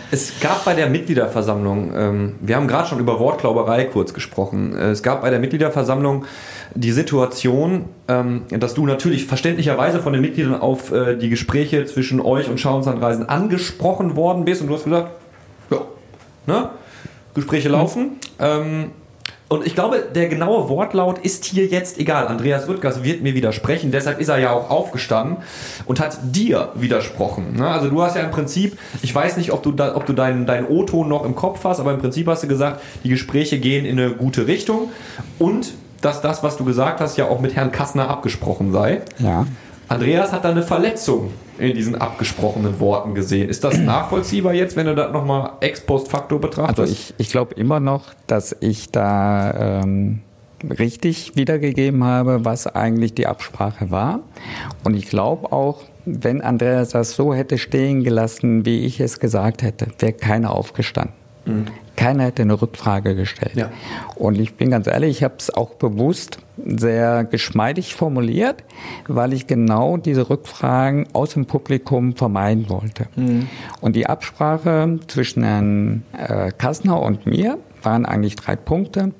Es 0.09 0.39
gab 0.39 0.63
bei 0.63 0.73
der 0.73 0.89
Mitgliederversammlung, 0.89 1.91
ähm, 1.93 2.35
wir 2.39 2.55
haben 2.55 2.67
gerade 2.69 2.87
schon 2.87 2.99
über 2.99 3.19
Wortglauberei 3.19 3.83
kurz 3.85 4.13
gesprochen, 4.13 4.73
äh, 4.73 4.91
es 4.91 5.03
gab 5.03 5.21
bei 5.21 5.29
der 5.29 5.39
Mitgliederversammlung 5.39 6.23
die 6.75 6.93
Situation, 6.93 7.85
ähm, 8.07 8.43
dass 8.49 8.73
du 8.73 8.85
natürlich 8.85 9.25
verständlicherweise 9.25 9.99
von 9.99 10.13
den 10.13 10.21
Mitgliedern 10.21 10.61
auf 10.61 10.93
äh, 10.93 11.17
die 11.17 11.29
Gespräche 11.29 11.85
zwischen 11.85 12.21
euch 12.21 12.49
und 12.49 12.57
Schauenslandreisen 12.57 13.27
angesprochen 13.27 14.15
worden 14.15 14.45
bist 14.45 14.61
und 14.61 14.67
du 14.67 14.75
hast 14.75 14.85
gesagt, 14.85 15.11
ja, 15.71 15.81
ne? 16.45 16.69
Gespräche 17.37 17.69
laufen. 17.69 18.17
Ähm, 18.39 18.91
und 19.47 19.65
ich 19.65 19.75
glaube, 19.75 20.03
der 20.13 20.27
genaue 20.27 20.67
Wortlaut 20.69 21.19
ist 21.19 21.45
hier 21.45 21.67
jetzt 21.67 21.99
egal. 21.99 22.27
Andreas 22.27 22.67
Rüttgers 22.67 23.03
wird 23.03 23.21
mir 23.21 23.33
widersprechen, 23.33 23.91
deshalb 23.91 24.19
ist 24.19 24.27
er 24.27 24.39
ja 24.39 24.51
auch 24.51 24.69
aufgestanden 24.69 25.37
und 25.85 26.01
hat 26.01 26.17
dir 26.23 26.69
widersprochen. 26.75 27.55
Ne? 27.55 27.67
Also 27.67 27.89
du 27.89 28.01
hast 28.01 28.17
ja 28.17 28.23
im 28.23 28.31
Prinzip, 28.31 28.77
ich 29.03 29.15
weiß 29.15 29.37
nicht, 29.37 29.53
ob 29.53 29.63
du, 29.63 29.71
da, 29.71 29.95
ob 29.95 30.05
du 30.05 30.11
deinen, 30.11 30.45
deinen 30.45 30.67
O-Ton 30.67 31.07
noch 31.07 31.23
im 31.23 31.35
Kopf 31.35 31.63
hast, 31.63 31.79
aber 31.79 31.93
im 31.93 31.99
Prinzip 31.99 32.27
hast 32.27 32.43
du 32.43 32.47
gesagt, 32.47 32.81
die 33.05 33.09
Gespräche 33.09 33.59
gehen 33.59 33.85
in 33.85 33.97
eine 33.97 34.11
gute 34.11 34.47
Richtung 34.47 34.91
und 35.39 35.73
dass 36.01 36.21
das, 36.21 36.43
was 36.43 36.57
du 36.57 36.65
gesagt 36.65 36.99
hast, 36.99 37.17
ja 37.17 37.27
auch 37.27 37.39
mit 37.39 37.55
Herrn 37.55 37.71
Kassner 37.71 38.09
abgesprochen 38.09 38.73
sei. 38.73 39.01
Ja. 39.19 39.45
Andreas 39.87 40.33
hat 40.33 40.43
da 40.43 40.49
eine 40.49 40.63
Verletzung 40.63 41.31
in 41.59 41.75
diesen 41.75 41.95
abgesprochenen 41.95 42.79
Worten 42.79 43.15
gesehen. 43.15 43.49
Ist 43.49 43.63
das 43.63 43.77
nachvollziehbar 43.79 44.53
jetzt, 44.53 44.75
wenn 44.75 44.87
du 44.87 44.95
das 44.95 45.11
nochmal 45.11 45.51
ex 45.61 45.81
post 45.81 46.09
facto 46.09 46.39
betrachtest? 46.39 46.79
Also 46.79 46.91
ich, 46.91 47.13
ich 47.17 47.29
glaube 47.29 47.55
immer 47.55 47.79
noch, 47.79 48.13
dass 48.27 48.55
ich 48.59 48.91
da 48.91 49.81
ähm, 49.81 50.21
richtig 50.63 51.35
wiedergegeben 51.35 52.03
habe, 52.03 52.45
was 52.45 52.67
eigentlich 52.67 53.13
die 53.13 53.27
Absprache 53.27 53.91
war. 53.91 54.21
Und 54.83 54.95
ich 54.95 55.07
glaube 55.07 55.51
auch, 55.51 55.83
wenn 56.05 56.41
Andreas 56.41 56.89
das 56.89 57.15
so 57.15 57.33
hätte 57.33 57.57
stehen 57.57 58.03
gelassen, 58.03 58.65
wie 58.65 58.85
ich 58.85 58.99
es 58.99 59.19
gesagt 59.19 59.61
hätte, 59.61 59.87
wäre 59.99 60.13
keiner 60.13 60.51
aufgestanden. 60.51 61.13
Mhm. 61.47 61.65
Keiner 61.95 62.25
hätte 62.25 62.43
eine 62.43 62.61
Rückfrage 62.61 63.15
gestellt. 63.15 63.55
Ja. 63.55 63.71
Und 64.15 64.39
ich 64.39 64.53
bin 64.53 64.69
ganz 64.69 64.85
ehrlich, 64.85 65.17
ich 65.17 65.23
habe 65.23 65.35
es 65.39 65.49
auch 65.49 65.73
bewusst 65.75 66.37
sehr 66.63 67.23
geschmeidig 67.23 67.95
formuliert, 67.95 68.63
weil 69.07 69.33
ich 69.33 69.47
genau 69.47 69.97
diese 69.97 70.29
Rückfragen 70.29 71.07
aus 71.13 71.33
dem 71.33 71.47
Publikum 71.47 72.15
vermeiden 72.15 72.69
wollte. 72.69 73.07
Mhm. 73.15 73.47
Und 73.81 73.95
die 73.95 74.05
Absprache 74.05 74.99
zwischen 75.07 75.43
Herrn 75.43 76.03
äh, 76.15 76.51
Kassner 76.51 77.01
und 77.01 77.25
mir 77.25 77.57
waren 77.83 78.05
eigentlich 78.05 78.35
drei 78.35 78.55
Punkte, 78.55 79.13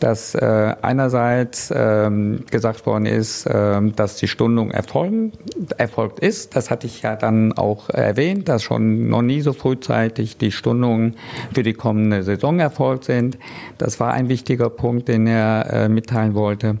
dass 0.00 0.34
äh, 0.34 0.74
einerseits 0.82 1.72
ähm, 1.74 2.44
gesagt 2.50 2.86
worden 2.86 3.06
ist, 3.06 3.46
äh, 3.46 3.80
dass 3.94 4.16
die 4.16 4.28
Stundung 4.28 4.70
erfolgen, 4.70 5.32
erfolgt 5.78 6.20
ist. 6.20 6.56
Das 6.56 6.70
hatte 6.70 6.86
ich 6.86 7.02
ja 7.02 7.16
dann 7.16 7.52
auch 7.52 7.88
erwähnt, 7.90 8.48
dass 8.48 8.62
schon 8.62 9.08
noch 9.08 9.22
nie 9.22 9.40
so 9.40 9.52
frühzeitig 9.52 10.38
die 10.38 10.52
Stundungen 10.52 11.16
für 11.54 11.62
die 11.62 11.74
kommende 11.74 12.22
Saison 12.22 12.58
erfolgt 12.58 13.04
sind. 13.04 13.38
Das 13.78 14.00
war 14.00 14.12
ein 14.12 14.28
wichtiger 14.28 14.70
Punkt, 14.70 15.08
den 15.08 15.26
er 15.26 15.72
äh, 15.72 15.88
mitteilen 15.88 16.34
wollte, 16.34 16.78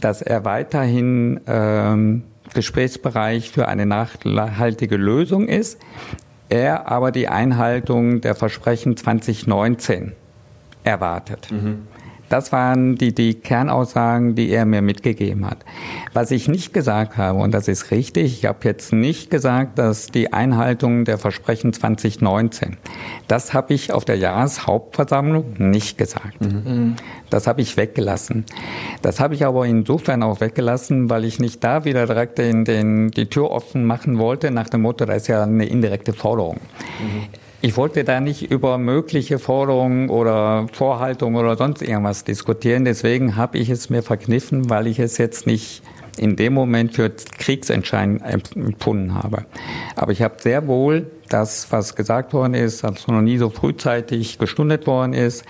dass 0.00 0.22
er 0.22 0.44
weiterhin 0.44 1.40
ähm, 1.46 2.24
Gesprächsbereich 2.54 3.50
für 3.50 3.68
eine 3.68 3.86
nachhaltige 3.86 4.96
Lösung 4.96 5.46
ist 5.46 5.78
er 6.50 6.88
aber 6.90 7.12
die 7.12 7.28
Einhaltung 7.28 8.20
der 8.20 8.34
Versprechen 8.34 8.96
2019 8.96 10.12
erwartet. 10.84 11.48
Mhm. 11.50 11.86
Das 12.30 12.52
waren 12.52 12.94
die, 12.94 13.12
die 13.12 13.34
Kernaussagen, 13.34 14.36
die 14.36 14.50
er 14.50 14.64
mir 14.64 14.82
mitgegeben 14.82 15.44
hat. 15.44 15.58
Was 16.12 16.30
ich 16.30 16.46
nicht 16.46 16.72
gesagt 16.72 17.16
habe, 17.16 17.40
und 17.40 17.52
das 17.52 17.66
ist 17.66 17.90
richtig, 17.90 18.38
ich 18.38 18.44
habe 18.46 18.60
jetzt 18.62 18.92
nicht 18.92 19.32
gesagt, 19.32 19.80
dass 19.80 20.06
die 20.06 20.32
Einhaltung 20.32 21.04
der 21.04 21.18
Versprechen 21.18 21.72
2019, 21.72 22.76
das 23.26 23.52
habe 23.52 23.74
ich 23.74 23.92
auf 23.92 24.04
der 24.04 24.16
Jahreshauptversammlung 24.16 25.54
nicht 25.58 25.98
gesagt. 25.98 26.40
Mhm. 26.40 26.94
Das 27.30 27.48
habe 27.48 27.62
ich 27.62 27.76
weggelassen. 27.76 28.44
Das 29.02 29.18
habe 29.18 29.34
ich 29.34 29.44
aber 29.44 29.66
insofern 29.66 30.22
auch 30.22 30.40
weggelassen, 30.40 31.10
weil 31.10 31.24
ich 31.24 31.40
nicht 31.40 31.64
da 31.64 31.84
wieder 31.84 32.06
direkt 32.06 32.38
den, 32.38 32.64
den, 32.64 33.10
die 33.10 33.26
Tür 33.26 33.50
offen 33.50 33.84
machen 33.84 34.18
wollte, 34.18 34.52
nach 34.52 34.68
dem 34.68 34.82
Motto, 34.82 35.04
das 35.04 35.22
ist 35.22 35.28
ja 35.28 35.42
eine 35.42 35.66
indirekte 35.66 36.12
Forderung. 36.12 36.60
Mhm 37.00 37.39
ich 37.62 37.76
wollte 37.76 38.04
da 38.04 38.20
nicht 38.20 38.50
über 38.50 38.78
mögliche 38.78 39.38
Forderungen 39.38 40.08
oder 40.08 40.66
Vorhaltungen 40.72 41.36
oder 41.36 41.56
sonst 41.56 41.82
irgendwas 41.82 42.24
diskutieren. 42.24 42.84
Deswegen 42.84 43.36
habe 43.36 43.58
ich 43.58 43.68
es 43.68 43.90
mir 43.90 44.02
verkniffen, 44.02 44.70
weil 44.70 44.86
ich 44.86 44.98
es 44.98 45.18
jetzt 45.18 45.46
nicht 45.46 45.82
in 46.16 46.36
dem 46.36 46.54
Moment 46.54 46.94
für 46.94 47.10
kriegsentscheidend 47.10 48.22
empfunden 48.56 49.14
habe. 49.14 49.44
Aber 49.94 50.12
ich 50.12 50.22
habe 50.22 50.36
sehr 50.38 50.66
wohl 50.66 51.10
das, 51.28 51.70
was 51.70 51.94
gesagt 51.94 52.32
worden 52.32 52.54
ist, 52.54 52.82
dass 52.82 53.06
noch 53.06 53.20
nie 53.20 53.38
so 53.38 53.50
frühzeitig 53.50 54.38
gestundet 54.38 54.86
worden 54.86 55.12
ist, 55.12 55.44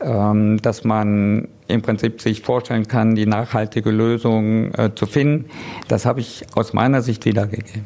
ähm, 0.00 0.60
dass 0.62 0.84
man 0.84 1.48
im 1.66 1.82
Prinzip 1.82 2.20
sich 2.20 2.42
vorstellen 2.42 2.86
kann, 2.86 3.14
die 3.14 3.26
nachhaltige 3.26 3.90
Lösung 3.90 4.72
äh, 4.74 4.94
zu 4.94 5.06
finden. 5.06 5.46
Das 5.88 6.06
habe 6.06 6.20
ich 6.20 6.44
aus 6.54 6.72
meiner 6.72 7.02
Sicht 7.02 7.24
wiedergegeben. 7.24 7.84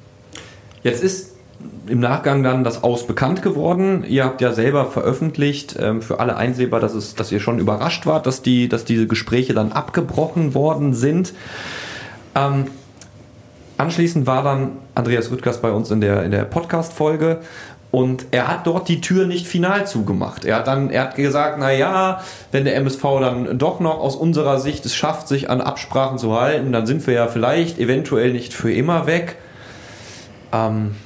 Jetzt 0.83 1.03
ist 1.03 1.38
im 1.87 2.01
Nachgang 2.01 2.42
dann 2.42 2.64
das 2.64 2.83
Aus 2.83 3.07
bekannt 3.07 3.42
geworden. 3.42 4.05
Ihr 4.07 4.25
habt 4.25 4.40
ja 4.40 4.53
selber 4.53 4.87
veröffentlicht, 4.87 5.77
ähm, 5.81 6.03
für 6.03 6.21
alle 6.21 6.37
einsehbar, 6.37 6.81
dass, 6.81 6.94
es, 6.94 7.14
dass 7.14 7.33
ihr 7.33 7.40
schon 7.40 7.59
überrascht 7.59 8.07
wart, 8.07 8.27
dass, 8.27 8.42
die, 8.42 8.68
dass 8.68 8.85
diese 8.85 9.07
Gespräche 9.07 9.55
dann 9.55 9.73
abgebrochen 9.73 10.55
worden 10.55 10.94
sind. 10.94 11.33
Ähm, 12.35 12.66
anschließend 13.77 14.27
war 14.27 14.42
dann 14.42 14.73
Andreas 14.94 15.31
Rüttgers 15.31 15.61
bei 15.61 15.71
uns 15.71 15.90
in 15.90 16.01
der, 16.01 16.23
in 16.25 16.31
der 16.31 16.44
Podcast-Folge 16.44 17.40
und 17.90 18.27
er 18.33 18.49
hat 18.49 18.66
dort 18.66 18.88
die 18.88 19.01
Tür 19.01 19.27
nicht 19.27 19.47
final 19.47 19.87
zugemacht. 19.87 20.44
Er 20.44 20.57
hat 20.57 20.66
dann, 20.66 20.90
er 20.90 21.03
hat 21.05 21.14
gesagt, 21.16 21.57
na 21.59 21.73
ja, 21.73 22.21
wenn 22.53 22.64
der 22.64 22.77
MSV 22.77 23.03
dann 23.21 23.59
doch 23.59 23.81
noch 23.81 23.99
aus 23.99 24.14
unserer 24.14 24.61
Sicht 24.61 24.85
es 24.85 24.94
schafft, 24.94 25.27
sich 25.27 25.49
an 25.49 25.62
Absprachen 25.62 26.18
zu 26.18 26.38
halten, 26.38 26.71
dann 26.73 26.87
sind 26.87 27.07
wir 27.07 27.14
ja 27.14 27.29
vielleicht 27.29 27.79
eventuell 27.79 28.33
nicht 28.33 28.53
für 28.53 28.71
immer 28.71 29.07
weg. 29.07 29.37
Ähm, 30.53 30.97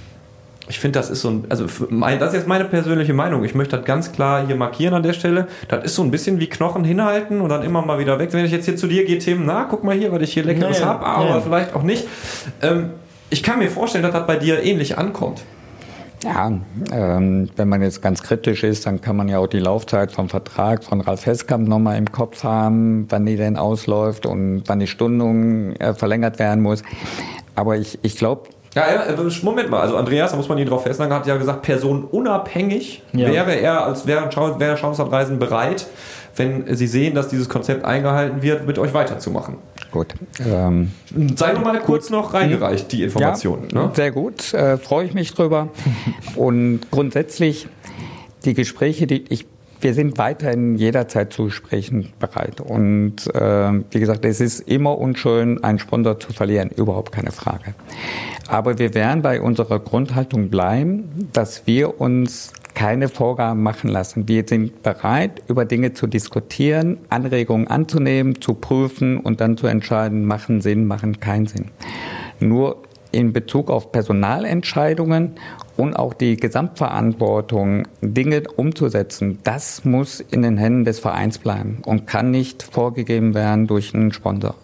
ich 0.68 0.79
finde, 0.79 0.98
das 0.98 1.11
ist 1.11 1.22
so 1.22 1.31
ein, 1.31 1.44
also 1.48 1.66
mein, 1.88 2.20
das 2.20 2.29
ist 2.31 2.35
jetzt 2.40 2.48
meine 2.48 2.64
persönliche 2.64 3.12
Meinung. 3.12 3.44
Ich 3.44 3.55
möchte 3.55 3.77
das 3.77 3.85
ganz 3.85 4.12
klar 4.12 4.46
hier 4.46 4.55
markieren 4.55 4.94
an 4.94 5.03
der 5.03 5.12
Stelle. 5.12 5.48
Das 5.68 5.85
ist 5.85 5.96
so 5.96 6.03
ein 6.03 6.11
bisschen 6.11 6.38
wie 6.38 6.46
Knochen 6.46 6.85
hinhalten 6.85 7.40
und 7.40 7.48
dann 7.48 7.62
immer 7.62 7.85
mal 7.85 7.98
wieder 7.98 8.18
weg. 8.18 8.33
Wenn 8.33 8.44
ich 8.44 8.53
jetzt 8.53 8.66
hier 8.66 8.77
zu 8.77 8.87
dir 8.87 9.05
gehe, 9.05 9.18
Tim, 9.18 9.44
na, 9.44 9.64
guck 9.64 9.83
mal 9.83 9.96
hier, 9.96 10.12
was 10.12 10.22
ich 10.22 10.33
hier 10.33 10.44
leckeres 10.44 10.79
naja, 10.79 10.92
habe, 10.92 11.07
aber 11.07 11.25
naja. 11.25 11.40
vielleicht 11.40 11.75
auch 11.75 11.83
nicht. 11.83 12.07
Ähm, 12.62 12.90
ich 13.29 13.42
kann 13.42 13.59
mir 13.59 13.70
vorstellen, 13.70 14.05
dass 14.05 14.12
das 14.12 14.27
bei 14.27 14.37
dir 14.37 14.62
ähnlich 14.62 14.98
ankommt. 14.98 15.42
Ja, 16.22 16.53
ähm, 16.92 17.51
wenn 17.57 17.68
man 17.68 17.83
jetzt 17.83 18.01
ganz 18.01 18.22
kritisch 18.22 18.62
ist, 18.62 18.87
dann 18.87 19.01
kann 19.01 19.16
man 19.16 19.29
ja 19.29 19.38
auch 19.38 19.48
die 19.48 19.59
Laufzeit 19.59 20.12
vom 20.12 20.29
Vertrag 20.29 20.85
von 20.85 21.01
Ralf 21.01 21.27
Heskamp 21.27 21.66
nochmal 21.66 21.98
im 21.98 22.12
Kopf 22.12 22.44
haben, 22.44 23.07
wann 23.09 23.27
die 23.27 23.37
denn 23.37 23.57
ausläuft 23.57 24.27
und 24.27 24.62
wann 24.66 24.79
die 24.79 24.87
Stundung 24.87 25.75
äh, 25.77 25.94
verlängert 25.94 26.38
werden 26.38 26.62
muss. 26.62 26.85
Aber 27.57 27.77
ich, 27.77 27.98
ich 28.03 28.16
glaube, 28.16 28.48
ja, 28.74 28.90
ja, 28.90 29.02
äh, 29.04 29.16
Moment 29.42 29.70
mal, 29.70 29.80
also 29.80 29.96
Andreas, 29.96 30.30
da 30.30 30.37
muss 30.37 30.48
man 30.48 30.58
ihn 30.58 30.66
drauf 30.66 30.85
festnageln, 30.85 31.18
hat 31.18 31.26
ja 31.26 31.37
gesagt, 31.37 31.62
personenunabhängig 31.62 33.02
ja. 33.12 33.30
wäre 33.30 33.54
er 33.54 33.85
als 33.85 34.06
wäre, 34.06 34.28
wäre 34.58 34.76
Schaumslandreisen 34.76 35.38
bereit, 35.38 35.87
wenn 36.37 36.74
sie 36.74 36.87
sehen, 36.87 37.14
dass 37.14 37.28
dieses 37.28 37.48
Konzept 37.48 37.85
eingehalten 37.85 38.42
wird, 38.42 38.66
mit 38.66 38.78
euch 38.78 38.94
weiterzumachen. 38.94 39.58
Gut. 39.90 40.14
Ähm, 40.40 40.92
Sei 41.37 41.52
noch 41.52 41.62
mal 41.62 41.78
kurz 41.80 42.08
noch 42.08 42.32
reingereicht, 42.32 42.90
die 42.92 43.02
Informationen. 43.02 43.68
Ja, 43.74 43.88
ne? 43.88 43.90
Sehr 43.94 44.11
gut, 44.11 44.54
äh, 44.54 44.78
freue 44.78 45.04
ich 45.04 45.12
mich 45.12 45.35
drüber. 45.35 45.68
Und 46.35 46.80
grundsätzlich 46.90 47.68
die 48.46 48.54
Gespräche, 48.54 49.06
die 49.06 49.24
ich 49.28 49.46
wir 49.82 49.94
sind 49.94 50.18
weiterhin 50.18 50.76
jederzeit 50.76 51.32
zu 51.32 51.44
Gesprächen 51.44 52.12
bereit. 52.18 52.60
Und 52.60 53.26
äh, 53.34 53.72
wie 53.90 54.00
gesagt, 54.00 54.24
es 54.24 54.40
ist 54.40 54.60
immer 54.68 54.98
unschön, 54.98 55.62
einen 55.62 55.78
Sponsor 55.78 56.18
zu 56.20 56.32
verlieren, 56.32 56.70
überhaupt 56.70 57.12
keine 57.12 57.32
Frage. 57.32 57.74
Aber 58.48 58.78
wir 58.78 58.94
werden 58.94 59.22
bei 59.22 59.40
unserer 59.40 59.78
Grundhaltung 59.80 60.48
bleiben, 60.48 61.28
dass 61.32 61.66
wir 61.66 62.00
uns 62.00 62.52
keine 62.74 63.08
Vorgaben 63.08 63.62
machen 63.62 63.90
lassen. 63.90 64.28
Wir 64.28 64.44
sind 64.46 64.82
bereit, 64.82 65.42
über 65.48 65.64
Dinge 65.64 65.92
zu 65.92 66.06
diskutieren, 66.06 66.98
Anregungen 67.10 67.68
anzunehmen, 67.68 68.40
zu 68.40 68.54
prüfen 68.54 69.18
und 69.18 69.40
dann 69.40 69.56
zu 69.56 69.66
entscheiden, 69.66 70.24
machen 70.24 70.60
Sinn, 70.60 70.86
machen 70.86 71.20
keinen 71.20 71.46
Sinn. 71.46 71.66
Nur 72.40 72.78
in 73.10 73.32
Bezug 73.32 73.70
auf 73.70 73.92
Personalentscheidungen 73.92 75.32
und 75.76 75.94
auch 75.94 76.14
die 76.14 76.37
Gesamtverantwortung, 76.37 77.88
Dinge 78.00 78.42
umzusetzen, 78.56 79.38
das 79.44 79.85
muss 79.85 80.20
in 80.20 80.42
den 80.42 80.58
Händen 80.58 80.85
des 80.85 80.98
Vereins 80.98 81.38
bleiben 81.38 81.78
und 81.85 82.06
kann 82.06 82.30
nicht 82.30 82.62
vorgegeben 82.62 83.35
werden 83.35 83.66
durch 83.66 83.94
einen 83.94 84.12
Sponsor. 84.12 84.54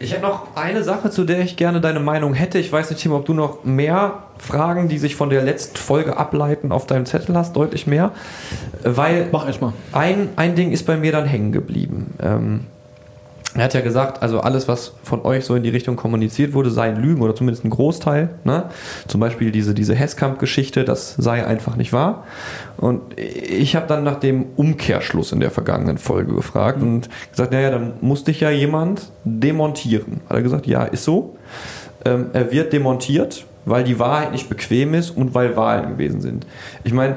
Ich 0.00 0.12
hätte 0.12 0.22
noch 0.22 0.54
eine 0.54 0.84
Sache, 0.84 1.10
zu 1.10 1.24
der 1.24 1.40
ich 1.40 1.56
gerne 1.56 1.80
deine 1.80 1.98
Meinung 1.98 2.32
hätte. 2.32 2.58
Ich 2.58 2.70
weiß 2.70 2.90
nicht, 2.90 3.02
Tim, 3.02 3.12
ob 3.12 3.26
du 3.26 3.34
noch 3.34 3.64
mehr 3.64 4.22
Fragen, 4.38 4.88
die 4.88 4.98
sich 4.98 5.16
von 5.16 5.28
der 5.28 5.42
letzten 5.42 5.76
Folge 5.76 6.16
ableiten, 6.16 6.70
auf 6.70 6.86
deinem 6.86 7.04
Zettel 7.04 7.36
hast, 7.36 7.56
deutlich 7.56 7.88
mehr. 7.88 8.12
Weil 8.84 9.28
Mach 9.32 9.46
erstmal. 9.46 9.72
Ein, 9.90 10.28
ein 10.36 10.54
Ding 10.54 10.70
ist 10.70 10.86
bei 10.86 10.96
mir 10.96 11.10
dann 11.10 11.26
hängen 11.26 11.50
geblieben. 11.50 12.14
Ähm, 12.22 12.60
er 13.54 13.64
hat 13.64 13.74
ja 13.74 13.80
gesagt, 13.80 14.22
also 14.22 14.40
alles, 14.40 14.68
was 14.68 14.92
von 15.02 15.24
euch 15.24 15.44
so 15.44 15.54
in 15.54 15.62
die 15.62 15.70
Richtung 15.70 15.96
kommuniziert 15.96 16.52
wurde, 16.52 16.70
sei 16.70 16.90
Lügen 16.90 17.22
oder 17.22 17.34
zumindest 17.34 17.64
ein 17.64 17.70
Großteil. 17.70 18.28
Ne? 18.44 18.64
Zum 19.06 19.20
Beispiel 19.20 19.50
diese, 19.50 19.74
diese 19.74 19.94
Hesskamp-Geschichte, 19.94 20.84
das 20.84 21.14
sei 21.16 21.46
einfach 21.46 21.76
nicht 21.76 21.92
wahr. 21.92 22.24
Und 22.76 23.00
ich 23.16 23.74
habe 23.74 23.86
dann 23.86 24.04
nach 24.04 24.20
dem 24.20 24.46
Umkehrschluss 24.56 25.32
in 25.32 25.40
der 25.40 25.50
vergangenen 25.50 25.96
Folge 25.96 26.34
gefragt 26.34 26.82
und 26.82 27.08
gesagt, 27.30 27.52
naja, 27.52 27.70
dann 27.70 27.94
muss 28.02 28.24
dich 28.24 28.40
ja 28.40 28.50
jemand 28.50 29.10
demontieren. 29.24 30.20
Hat 30.28 30.36
er 30.36 30.42
gesagt, 30.42 30.66
ja, 30.66 30.84
ist 30.84 31.04
so. 31.04 31.36
Ähm, 32.04 32.26
er 32.34 32.52
wird 32.52 32.74
demontiert, 32.74 33.46
weil 33.64 33.82
die 33.82 33.98
Wahrheit 33.98 34.32
nicht 34.32 34.50
bequem 34.50 34.92
ist 34.92 35.10
und 35.10 35.34
weil 35.34 35.56
Wahlen 35.56 35.88
gewesen 35.88 36.20
sind. 36.20 36.46
Ich 36.84 36.92
meine, 36.92 37.16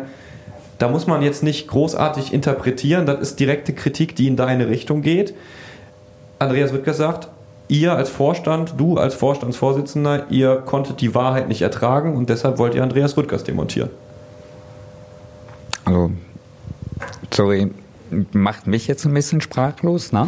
da 0.77 0.87
muss 0.87 1.07
man 1.07 1.21
jetzt 1.21 1.43
nicht 1.43 1.67
großartig 1.67 2.33
interpretieren, 2.33 3.05
das 3.05 3.19
ist 3.19 3.39
direkte 3.39 3.73
Kritik, 3.73 4.15
die 4.15 4.27
in 4.27 4.35
deine 4.37 4.69
Richtung 4.69 5.01
geht. 5.01 5.35
Andreas 6.41 6.71
wird 6.71 6.83
gesagt, 6.83 7.27
ihr 7.67 7.95
als 7.95 8.09
Vorstand, 8.09 8.73
du 8.77 8.97
als 8.97 9.13
Vorstandsvorsitzender, 9.13 10.25
ihr 10.31 10.55
konntet 10.55 10.99
die 10.99 11.13
Wahrheit 11.13 11.47
nicht 11.47 11.61
ertragen 11.61 12.15
und 12.15 12.29
deshalb 12.29 12.57
wollt 12.57 12.73
ihr 12.73 12.81
Andreas 12.81 13.15
Rüttgers 13.15 13.43
demontieren. 13.43 13.91
Also, 15.85 16.11
sorry, 17.31 17.71
macht 18.33 18.67
mich 18.67 18.87
jetzt 18.87 19.05
ein 19.05 19.13
bisschen 19.13 19.41
sprachlos, 19.41 20.11
ne? 20.11 20.27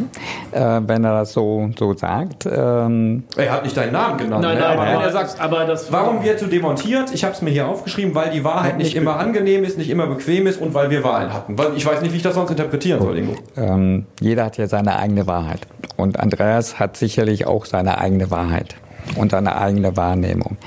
Äh, 0.51 0.81
wenn 0.87 1.03
er 1.03 1.19
das 1.19 1.33
so, 1.33 1.69
so 1.77 1.93
sagt. 1.93 2.45
Ähm 2.45 3.23
er 3.35 3.51
hat 3.51 3.63
nicht 3.63 3.75
deinen 3.75 3.93
Namen 3.93 4.17
genannt. 4.17 4.43
Nein, 4.43 4.55
ne? 4.55 4.61
nein, 4.61 4.77
aber 4.77 4.87
wenn 4.87 5.01
er 5.01 5.11
sagt, 5.11 5.39
aber 5.39 5.65
das 5.65 5.91
warum 5.91 6.23
wird 6.23 6.41
du 6.41 6.47
demontiert? 6.47 7.13
Ich 7.13 7.23
habe 7.23 7.33
es 7.33 7.41
mir 7.41 7.51
hier 7.51 7.67
aufgeschrieben, 7.67 8.15
weil 8.15 8.31
die 8.31 8.43
Wahrheit 8.43 8.77
nicht, 8.77 8.87
nicht 8.87 8.95
immer 8.95 9.17
angenehm 9.17 9.63
ist, 9.63 9.77
nicht 9.77 9.89
immer 9.89 10.07
bequem 10.07 10.47
ist 10.47 10.61
und 10.61 10.73
weil 10.73 10.89
wir 10.89 11.03
Wahlen 11.03 11.33
hatten. 11.33 11.57
Weil 11.57 11.75
ich 11.75 11.85
weiß 11.85 12.01
nicht, 12.01 12.11
wie 12.13 12.17
ich 12.17 12.23
das 12.23 12.35
sonst 12.35 12.51
interpretieren 12.51 13.01
soll, 13.01 13.17
Ingo. 13.17 13.35
Ähm, 13.57 14.05
jeder 14.19 14.45
hat 14.45 14.57
ja 14.57 14.67
seine 14.67 14.97
eigene 14.97 15.27
Wahrheit. 15.27 15.61
Und 15.97 16.19
Andreas 16.19 16.79
hat 16.79 16.97
sicherlich 16.97 17.45
auch 17.45 17.65
seine 17.65 17.97
eigene 17.97 18.31
Wahrheit 18.31 18.75
und 19.15 19.33
eine 19.33 19.57
eigene 19.57 19.95
Wahrnehmung. 19.97 20.57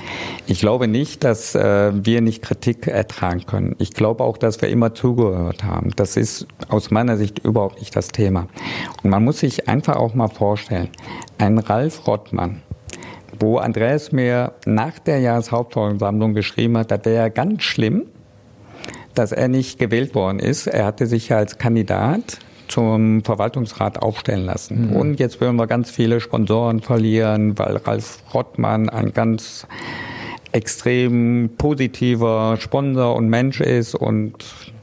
Ich 0.45 0.59
glaube 0.59 0.87
nicht, 0.87 1.23
dass 1.23 1.55
äh, 1.55 1.91
wir 1.93 2.21
nicht 2.21 2.41
Kritik 2.41 2.87
ertragen 2.87 3.45
können. 3.45 3.75
Ich 3.79 3.93
glaube 3.93 4.23
auch, 4.23 4.37
dass 4.37 4.61
wir 4.61 4.69
immer 4.69 4.93
zugehört 4.93 5.63
haben. 5.63 5.91
Das 5.95 6.17
ist 6.17 6.47
aus 6.69 6.91
meiner 6.91 7.17
Sicht 7.17 7.39
überhaupt 7.39 7.79
nicht 7.79 7.95
das 7.95 8.09
Thema. 8.09 8.47
Und 9.03 9.09
man 9.09 9.23
muss 9.23 9.39
sich 9.39 9.67
einfach 9.67 9.95
auch 9.95 10.13
mal 10.13 10.29
vorstellen, 10.29 10.89
ein 11.37 11.57
Ralf 11.57 12.07
Rottmann, 12.07 12.61
wo 13.39 13.57
Andreas 13.57 14.11
mir 14.11 14.53
nach 14.65 14.99
der 14.99 15.19
Jahreshauptversammlung 15.19 16.33
geschrieben 16.33 16.77
hat, 16.77 16.91
das 16.91 17.05
wäre 17.05 17.15
ja 17.15 17.29
ganz 17.29 17.63
schlimm, 17.63 18.05
dass 19.13 19.31
er 19.31 19.47
nicht 19.47 19.79
gewählt 19.79 20.15
worden 20.15 20.39
ist. 20.39 20.67
Er 20.67 20.85
hatte 20.85 21.07
sich 21.07 21.29
ja 21.29 21.37
als 21.37 21.57
Kandidat 21.57 22.39
zum 22.67 23.23
Verwaltungsrat 23.23 24.01
aufstellen 24.01 24.45
lassen. 24.45 24.89
Mhm. 24.89 24.95
Und 24.95 25.19
jetzt 25.19 25.41
würden 25.41 25.55
wir 25.55 25.67
ganz 25.67 25.89
viele 25.89 26.19
Sponsoren 26.19 26.81
verlieren, 26.81 27.57
weil 27.57 27.77
Ralf 27.77 28.19
Rottmann 28.33 28.89
ein 28.89 29.13
ganz 29.13 29.67
extrem 30.51 31.51
positiver 31.57 32.57
Sponsor 32.59 33.15
und 33.15 33.29
Mensch 33.29 33.61
ist 33.61 33.95
und 33.95 34.33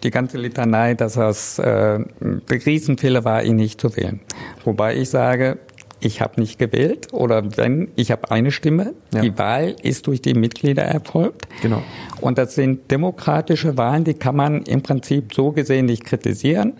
die 0.02 0.10
ganze 0.10 0.38
Litanei, 0.38 0.94
dass 0.94 1.14
das 1.14 1.58
äh, 1.58 1.98
ein 2.20 2.42
Riesenfehler 2.48 3.24
war, 3.24 3.42
ihn 3.42 3.56
nicht 3.56 3.80
zu 3.80 3.96
wählen. 3.96 4.20
Wobei 4.64 4.96
ich 4.96 5.10
sage, 5.10 5.58
ich 6.00 6.20
habe 6.20 6.40
nicht 6.40 6.58
gewählt 6.58 7.08
oder 7.12 7.56
wenn, 7.56 7.88
ich 7.96 8.10
habe 8.10 8.30
eine 8.30 8.50
Stimme. 8.50 8.94
Ja. 9.12 9.22
Die 9.22 9.38
Wahl 9.38 9.74
ist 9.82 10.06
durch 10.06 10.20
die 10.20 10.34
Mitglieder 10.34 10.82
erfolgt. 10.82 11.46
Genau. 11.62 11.82
Und 12.20 12.36
das 12.36 12.54
sind 12.54 12.90
demokratische 12.90 13.76
Wahlen, 13.78 14.04
die 14.04 14.14
kann 14.14 14.36
man 14.36 14.62
im 14.62 14.82
Prinzip 14.82 15.34
so 15.34 15.52
gesehen 15.52 15.86
nicht 15.86 16.04
kritisieren 16.04 16.74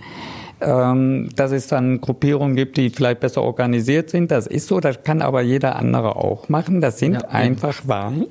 ähm, 0.64 1.29
dass 1.37 1.53
es 1.53 1.66
dann 1.66 2.00
Gruppierungen 2.00 2.57
gibt, 2.57 2.77
die 2.77 2.90
vielleicht 2.90 3.20
besser 3.20 3.42
organisiert 3.42 4.11
sind. 4.11 4.31
Das 4.31 4.46
ist 4.46 4.68
so, 4.68 4.81
das 4.81 5.03
kann 5.03 5.20
aber 5.20 5.42
jeder 5.42 5.77
andere 5.77 6.16
auch 6.16 6.48
machen. 6.48 6.81
Das 6.81 6.98
sind 6.98 7.14
ja, 7.14 7.29
einfach 7.29 7.83
ja. 7.83 7.88
Wahlen. 7.88 8.27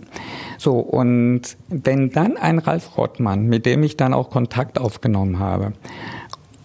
So, 0.58 0.80
und 0.80 1.42
wenn 1.70 2.10
dann 2.10 2.38
ein 2.38 2.60
Ralf 2.60 2.98
Rottmann, 2.98 3.48
mit 3.48 3.66
dem 3.66 3.84
ich 3.84 3.98
dann 3.98 4.14
auch 4.14 4.30
Kontakt 4.30 4.80
aufgenommen 4.80 5.40
habe 5.40 5.74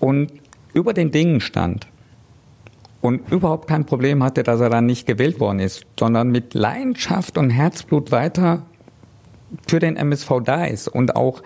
und 0.00 0.32
über 0.72 0.94
den 0.94 1.10
Dingen 1.10 1.40
stand, 1.40 1.86
und 3.00 3.30
überhaupt 3.30 3.68
kein 3.68 3.84
Problem 3.84 4.24
hatte, 4.24 4.42
dass 4.42 4.60
er 4.60 4.70
dann 4.70 4.86
nicht 4.86 5.06
gewählt 5.06 5.38
worden 5.38 5.60
ist, 5.60 5.86
sondern 5.96 6.30
mit 6.30 6.54
Leidenschaft 6.54 7.38
und 7.38 7.50
Herzblut 7.50 8.10
weiter 8.10 8.62
für 9.68 9.78
den 9.78 9.96
MSV 9.96 10.40
da 10.44 10.64
ist 10.64 10.88
und 10.88 11.14
auch 11.14 11.40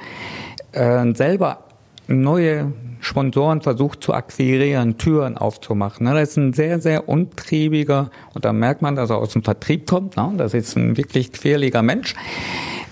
äh, 0.72 1.12
selber 1.12 1.64
neue 2.08 2.72
Sponsoren 3.02 3.60
versucht 3.62 4.02
zu 4.04 4.14
akquirieren, 4.14 4.96
Türen 4.96 5.36
aufzumachen. 5.36 6.06
Ne? 6.06 6.14
Das 6.14 6.30
ist 6.30 6.36
ein 6.36 6.52
sehr, 6.52 6.80
sehr 6.80 7.08
untriebiger, 7.08 8.10
und 8.32 8.44
da 8.44 8.52
merkt 8.52 8.80
man, 8.80 8.94
dass 8.94 9.10
er 9.10 9.18
aus 9.18 9.32
dem 9.32 9.42
Vertrieb 9.42 9.88
kommt. 9.88 10.16
Ne? 10.16 10.32
Das 10.36 10.54
ist 10.54 10.76
ein 10.76 10.96
wirklich 10.96 11.32
quirliger 11.32 11.82
Mensch. 11.82 12.14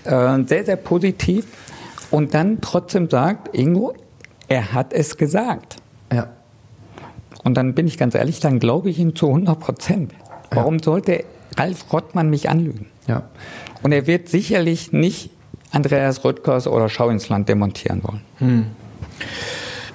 Äh, 0.03 0.43
sehr, 0.45 0.65
sehr 0.65 0.75
positiv. 0.75 1.45
Und 2.11 2.33
dann 2.33 2.59
trotzdem 2.59 3.09
sagt, 3.09 3.55
Ingo, 3.55 3.95
er 4.49 4.73
hat 4.73 4.91
es 4.91 5.15
gesagt. 5.15 5.77
Ja. 6.11 6.27
Und 7.45 7.55
dann 7.55 7.73
bin 7.73 7.87
ich 7.87 7.97
ganz 7.97 8.13
ehrlich, 8.13 8.41
dann 8.41 8.59
glaube 8.59 8.89
ich 8.89 8.99
ihm 8.99 9.15
zu 9.15 9.27
100 9.27 9.59
Prozent. 9.61 10.13
Warum 10.49 10.75
ja. 10.75 10.83
sollte 10.83 11.23
Ralf 11.55 11.85
Rottmann 11.93 12.29
mich 12.29 12.49
anlügen? 12.49 12.87
Ja. 13.07 13.29
Und 13.81 13.93
er 13.93 14.07
wird 14.07 14.27
sicherlich 14.27 14.91
nicht 14.91 15.29
Andreas 15.71 16.25
Rüttgers 16.25 16.67
oder 16.67 16.89
Schau 16.89 17.07
ins 17.07 17.29
Land 17.29 17.47
demontieren 17.47 18.03
wollen. 18.03 18.21
Hm 18.39 18.65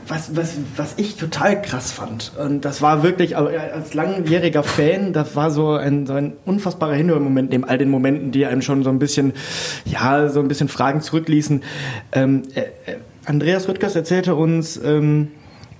was, 0.08 0.36
was, 0.36 0.56
was 0.76 0.94
ich 0.96 1.16
total 1.16 1.60
krass 1.62 1.92
fand, 1.92 2.32
und 2.38 2.64
das 2.64 2.82
war 2.82 3.02
wirklich, 3.02 3.36
als 3.36 3.94
langjähriger 3.94 4.62
Fan, 4.62 5.12
das 5.12 5.36
war 5.36 5.50
so 5.50 5.72
ein, 5.72 6.06
so 6.06 6.12
ein 6.12 6.34
unfassbarer 6.44 6.94
Hinhörmoment 6.94 7.50
neben 7.50 7.64
all 7.64 7.78
den 7.78 7.90
Momenten, 7.90 8.30
die 8.30 8.46
einem 8.46 8.62
schon 8.62 8.84
so 8.84 8.90
ein 8.90 8.98
bisschen, 8.98 9.32
ja, 9.84 10.28
so 10.28 10.40
ein 10.40 10.48
bisschen 10.48 10.68
Fragen 10.68 11.00
zurückließen. 11.00 11.62
Ähm, 12.12 12.42
äh, 12.54 12.60
äh 12.90 12.96
Andreas 13.24 13.68
Rüttgers 13.68 13.96
erzählte 13.96 14.36
uns, 14.36 14.76
ähm, 14.76 15.32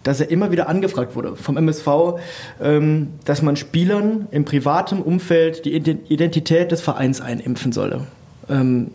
dass 0.03 0.21
er 0.21 0.31
immer 0.31 0.51
wieder 0.51 0.69
angefragt 0.69 1.15
wurde 1.15 1.37
vom 1.37 1.57
MSV, 1.57 1.89
ähm, 2.61 3.09
dass 3.25 3.43
man 3.43 3.57
Spielern 3.57 4.27
im 4.31 4.45
privaten 4.45 5.01
Umfeld 5.01 5.65
die 5.65 5.75
Identität 5.75 6.73
des 6.73 6.81
Vereins 6.81 7.21
einimpfen 7.21 7.73
solle. 7.73 8.03
Ähm, 8.49 8.89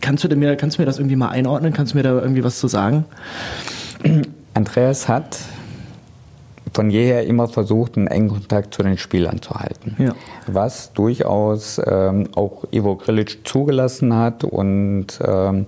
kannst, 0.00 0.24
du 0.24 0.36
mir, 0.36 0.56
kannst 0.56 0.76
du 0.76 0.82
mir 0.82 0.86
das 0.86 0.98
irgendwie 0.98 1.16
mal 1.16 1.28
einordnen? 1.28 1.72
Kannst 1.72 1.92
du 1.92 1.96
mir 1.96 2.02
da 2.02 2.20
irgendwie 2.20 2.44
was 2.44 2.58
zu 2.58 2.68
sagen? 2.68 3.04
Andreas 4.54 5.08
hat 5.08 5.38
von 6.72 6.90
jeher 6.90 7.26
immer 7.26 7.48
versucht, 7.48 7.96
einen 7.96 8.06
engen 8.06 8.28
Kontakt 8.28 8.74
zu 8.74 8.82
den 8.82 8.96
Spielern 8.96 9.42
zu 9.42 9.54
halten. 9.54 9.96
Ja. 9.98 10.12
Was 10.46 10.92
durchaus 10.92 11.80
ähm, 11.84 12.28
auch 12.34 12.64
Ivo 12.70 12.96
Grilic 12.96 13.46
zugelassen 13.46 14.14
hat 14.14 14.44
und 14.44 15.06
ähm, 15.26 15.66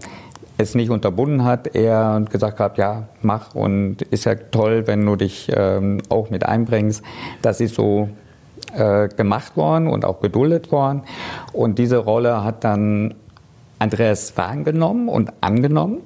es 0.58 0.74
nicht 0.74 0.90
unterbunden 0.90 1.44
hat. 1.44 1.74
Er 1.74 2.24
gesagt 2.30 2.60
hat, 2.60 2.78
ja, 2.78 3.08
mach 3.20 3.54
und 3.54 4.02
ist 4.02 4.24
ja 4.24 4.34
toll, 4.34 4.86
wenn 4.86 5.04
du 5.04 5.16
dich 5.16 5.50
ähm, 5.54 5.98
auch 6.08 6.30
mit 6.30 6.46
einbringst. 6.46 7.02
Das 7.42 7.60
ist 7.60 7.74
so 7.74 8.08
äh, 8.74 9.08
gemacht 9.08 9.56
worden 9.56 9.88
und 9.88 10.04
auch 10.04 10.20
geduldet 10.20 10.70
worden. 10.72 11.02
Und 11.52 11.78
diese 11.78 11.98
Rolle 11.98 12.44
hat 12.44 12.64
dann 12.64 13.14
Andreas 13.78 14.36
wahrgenommen 14.36 15.08
und 15.08 15.32
angenommen 15.40 15.98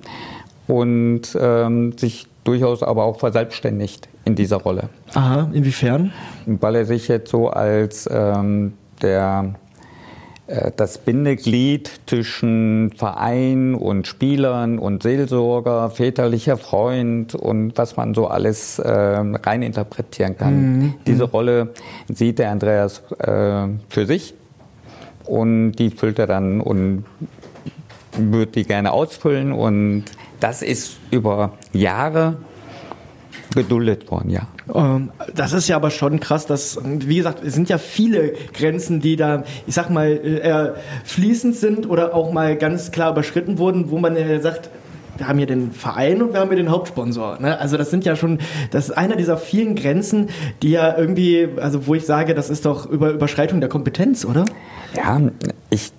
und 0.67 1.37
ähm, 1.39 1.97
sich 1.99 2.27
durchaus 2.47 2.83
aber 2.83 3.05
auch 3.05 3.19
verselbstständigt 3.19 4.09
in 4.25 4.35
dieser 4.35 4.57
Rolle. 4.57 4.89
Aha, 5.15 5.51
inwiefern? 5.53 6.13
Weil 6.47 6.77
er 6.77 6.85
sich 6.87 7.09
jetzt 7.09 7.31
so 7.31 7.49
als 7.49 8.09
ähm, 8.13 8.75
der 9.03 9.55
äh, 10.47 10.71
das 10.77 10.99
Bindeglied 10.99 11.91
zwischen 12.07 12.93
Verein 12.97 13.75
und 13.75 14.07
Spielern 14.07 14.79
und 14.79 15.03
Seelsorger, 15.03 15.91
väterlicher 15.91 16.57
Freund 16.57 17.35
und 17.35 17.77
was 17.77 17.97
man 17.97 18.15
so 18.15 18.29
alles 18.29 18.79
äh, 18.79 18.91
reininterpretieren 18.91 20.37
kann. 20.37 20.55
Mhm. 20.55 20.95
Diese 21.07 21.25
Rolle 21.25 21.71
sieht 22.09 22.39
der 22.39 22.51
Andreas 22.51 23.03
äh, 23.19 23.69
für 23.89 24.07
sich 24.07 24.35
und 25.25 25.73
die 25.73 25.91
füllt 25.91 26.19
er 26.19 26.27
dann 26.27 26.61
und 26.61 27.05
würde 28.17 28.53
die 28.53 28.65
gerne 28.65 28.93
ausfüllen 28.93 29.53
und 29.53 30.05
das 30.41 30.63
ist 30.63 30.97
über 31.11 31.55
Jahre 31.73 32.37
geduldet 33.55 34.11
worden, 34.11 34.31
ja. 34.31 34.49
Ähm, 34.75 35.11
das 35.35 35.53
ist 35.53 35.69
ja 35.69 35.77
aber 35.77 35.91
schon 35.91 36.21
krass, 36.21 36.47
dass, 36.47 36.79
wie 36.85 37.17
gesagt, 37.17 37.43
es 37.45 37.55
sind 37.55 37.69
ja 37.69 37.79
viele 37.79 38.35
Grenzen, 38.53 39.01
die 39.01 39.17
da, 39.17 39.45
ich 39.67 39.75
sag 39.75 39.91
mal, 39.91 40.09
äh, 40.09 40.73
fließend 41.05 41.57
sind 41.57 41.89
oder 41.89 42.15
auch 42.15 42.33
mal 42.33 42.57
ganz 42.57 42.91
klar 42.91 43.13
überschritten 43.13 43.59
wurden, 43.59 43.91
wo 43.91 43.99
man 43.99 44.17
äh, 44.17 44.41
sagt, 44.41 44.71
wir 45.19 45.29
haben 45.29 45.39
hier 45.39 45.47
den 45.47 45.73
Verein 45.73 46.23
und 46.23 46.33
wir 46.33 46.41
haben 46.41 46.49
hier 46.49 46.59
den 46.59 46.71
Hauptsponsor. 46.71 47.39
Ne? 47.41 47.59
Also 47.59 47.77
das 47.77 47.91
sind 47.91 48.05
ja 48.05 48.17
schon, 48.17 48.39
das 48.71 48.89
ist 48.89 48.97
einer 48.97 49.17
dieser 49.17 49.39
vielen 49.39 49.75
Grenzen, 49.75 50.29
die 50.63 50.71
ja 50.71 50.97
irgendwie, 50.97 51.49
also 51.57 51.87
wo 51.87 51.95
ich 51.95 52.05
sage, 52.05 52.35
das 52.35 52.51
ist 52.51 52.67
doch 52.67 52.87
über 52.87 53.11
Überschreitung 53.11 53.61
der 53.61 53.69
Kompetenz, 53.69 54.25
oder? 54.25 54.45
Ja, 54.95 55.21
ich, 55.71 55.93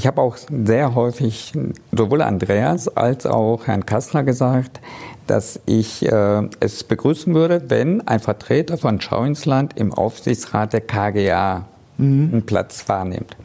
ich 0.00 0.06
habe 0.06 0.22
auch 0.22 0.38
sehr 0.38 0.94
häufig 0.94 1.52
sowohl 1.92 2.22
Andreas 2.22 2.88
als 2.88 3.26
auch 3.26 3.66
Herrn 3.66 3.84
Kastner 3.84 4.24
gesagt, 4.24 4.80
dass 5.26 5.60
ich 5.66 6.10
äh, 6.10 6.48
es 6.58 6.84
begrüßen 6.84 7.34
würde, 7.34 7.64
wenn 7.68 8.08
ein 8.08 8.18
Vertreter 8.18 8.78
von 8.78 8.98
Schau 9.02 9.24
ins 9.24 9.44
Land 9.44 9.76
im 9.76 9.92
Aufsichtsrat 9.92 10.72
der 10.72 10.80
KGA 10.80 11.66
mhm. 11.98 12.30
einen 12.32 12.46
Platz 12.46 12.88
wahrnimmt. 12.88 13.36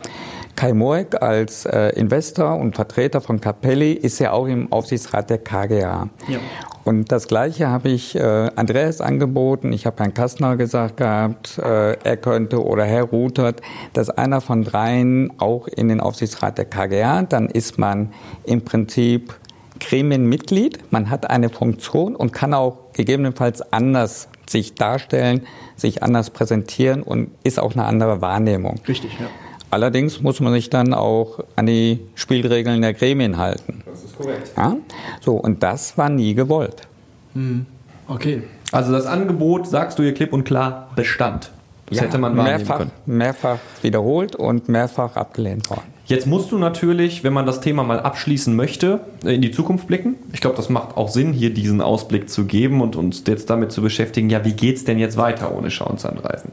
Kai 0.55 0.71
Moek 0.71 1.21
als 1.21 1.65
äh, 1.65 1.89
Investor 1.89 2.55
und 2.55 2.73
Vertreter 2.73 3.19
von 3.19 3.41
Capelli 3.41 3.91
ist 3.91 4.19
ja 4.19 4.31
auch 4.31 4.47
im 4.47 4.71
Aufsichtsrat 4.71 5.29
der 5.29 5.39
KGA. 5.39 6.07
Ja. 6.29 6.39
Und 6.85 7.11
das 7.11 7.27
Gleiche 7.27 7.67
habe 7.67 7.89
ich 7.89 8.15
äh, 8.15 8.51
Andreas 8.55 9.01
angeboten. 9.01 9.73
Ich 9.73 9.87
habe 9.87 9.97
Herrn 10.03 10.13
Kastner 10.13 10.55
gesagt 10.55 10.97
gehabt, 10.97 11.57
äh, 11.57 11.93
er 11.93 12.17
könnte 12.17 12.63
oder 12.63 12.85
Herr 12.85 13.05
Rutert, 13.05 13.61
dass 13.93 14.11
einer 14.11 14.39
von 14.39 14.63
dreien 14.63 15.33
auch 15.39 15.67
in 15.67 15.89
den 15.89 15.99
Aufsichtsrat 15.99 16.59
der 16.59 16.65
KGA, 16.65 17.23
dann 17.23 17.49
ist 17.49 17.79
man 17.79 18.13
im 18.43 18.63
Prinzip 18.63 19.33
Gremienmitglied, 19.79 20.91
man 20.91 21.09
hat 21.09 21.29
eine 21.29 21.49
Funktion 21.49 22.15
und 22.15 22.31
kann 22.31 22.53
auch 22.53 22.93
gegebenenfalls 22.93 23.73
anders 23.73 24.29
sich 24.47 24.75
darstellen, 24.75 25.41
sich 25.75 26.03
anders 26.03 26.29
präsentieren 26.29 27.01
und 27.01 27.31
ist 27.43 27.59
auch 27.59 27.73
eine 27.73 27.85
andere 27.85 28.21
Wahrnehmung. 28.21 28.79
Richtig, 28.87 29.11
ja. 29.19 29.25
Allerdings 29.71 30.21
muss 30.21 30.39
man 30.39 30.53
sich 30.53 30.69
dann 30.69 30.93
auch 30.93 31.39
an 31.55 31.65
die 31.65 31.99
Spielregeln 32.15 32.81
der 32.81 32.93
Gremien 32.93 33.37
halten. 33.37 33.83
Das 33.85 34.03
ist 34.03 34.17
korrekt. 34.17 34.51
Ja? 34.55 34.77
So, 35.21 35.35
und 35.35 35.63
das 35.63 35.97
war 35.97 36.09
nie 36.09 36.33
gewollt. 36.33 36.87
Hm. 37.33 37.65
Okay. 38.07 38.43
Also 38.71 38.91
das 38.91 39.05
Angebot, 39.05 39.67
sagst 39.67 39.99
du 39.99 40.03
hier 40.03 40.13
klipp 40.13 40.33
und 40.33 40.43
klar, 40.43 40.89
bestand. 40.95 41.51
Das 41.87 41.97
ja, 41.97 42.03
hätte 42.03 42.17
man 42.17 42.35
mehrfach, 42.35 42.79
können. 42.79 42.91
mehrfach 43.05 43.59
wiederholt 43.81 44.35
und 44.35 44.69
mehrfach 44.69 45.15
abgelehnt 45.15 45.69
worden. 45.69 45.94
Jetzt 46.07 46.27
musst 46.27 46.51
du 46.51 46.59
natürlich, 46.59 47.23
wenn 47.23 47.33
man 47.33 47.47
das 47.47 47.61
Thema 47.61 47.83
mal 47.83 47.99
abschließen 47.99 48.55
möchte, 48.55 48.99
in 49.23 49.41
die 49.41 49.49
Zukunft 49.49 49.87
blicken. 49.87 50.15
Ich 50.33 50.41
glaube, 50.41 50.55
das 50.55 50.69
macht 50.69 50.97
auch 50.97 51.09
Sinn, 51.09 51.33
hier 51.33 51.51
diesen 51.51 51.81
Ausblick 51.81 52.29
zu 52.29 52.45
geben 52.45 52.81
und 52.81 52.95
uns 52.95 53.23
jetzt 53.25 53.49
damit 53.49 53.71
zu 53.71 53.81
beschäftigen, 53.81 54.29
ja, 54.29 54.45
wie 54.45 54.53
geht 54.53 54.77
es 54.77 54.85
denn 54.85 54.99
jetzt 54.99 55.17
weiter 55.17 55.55
ohne 55.57 55.71
Schauensanreisen? 55.71 56.51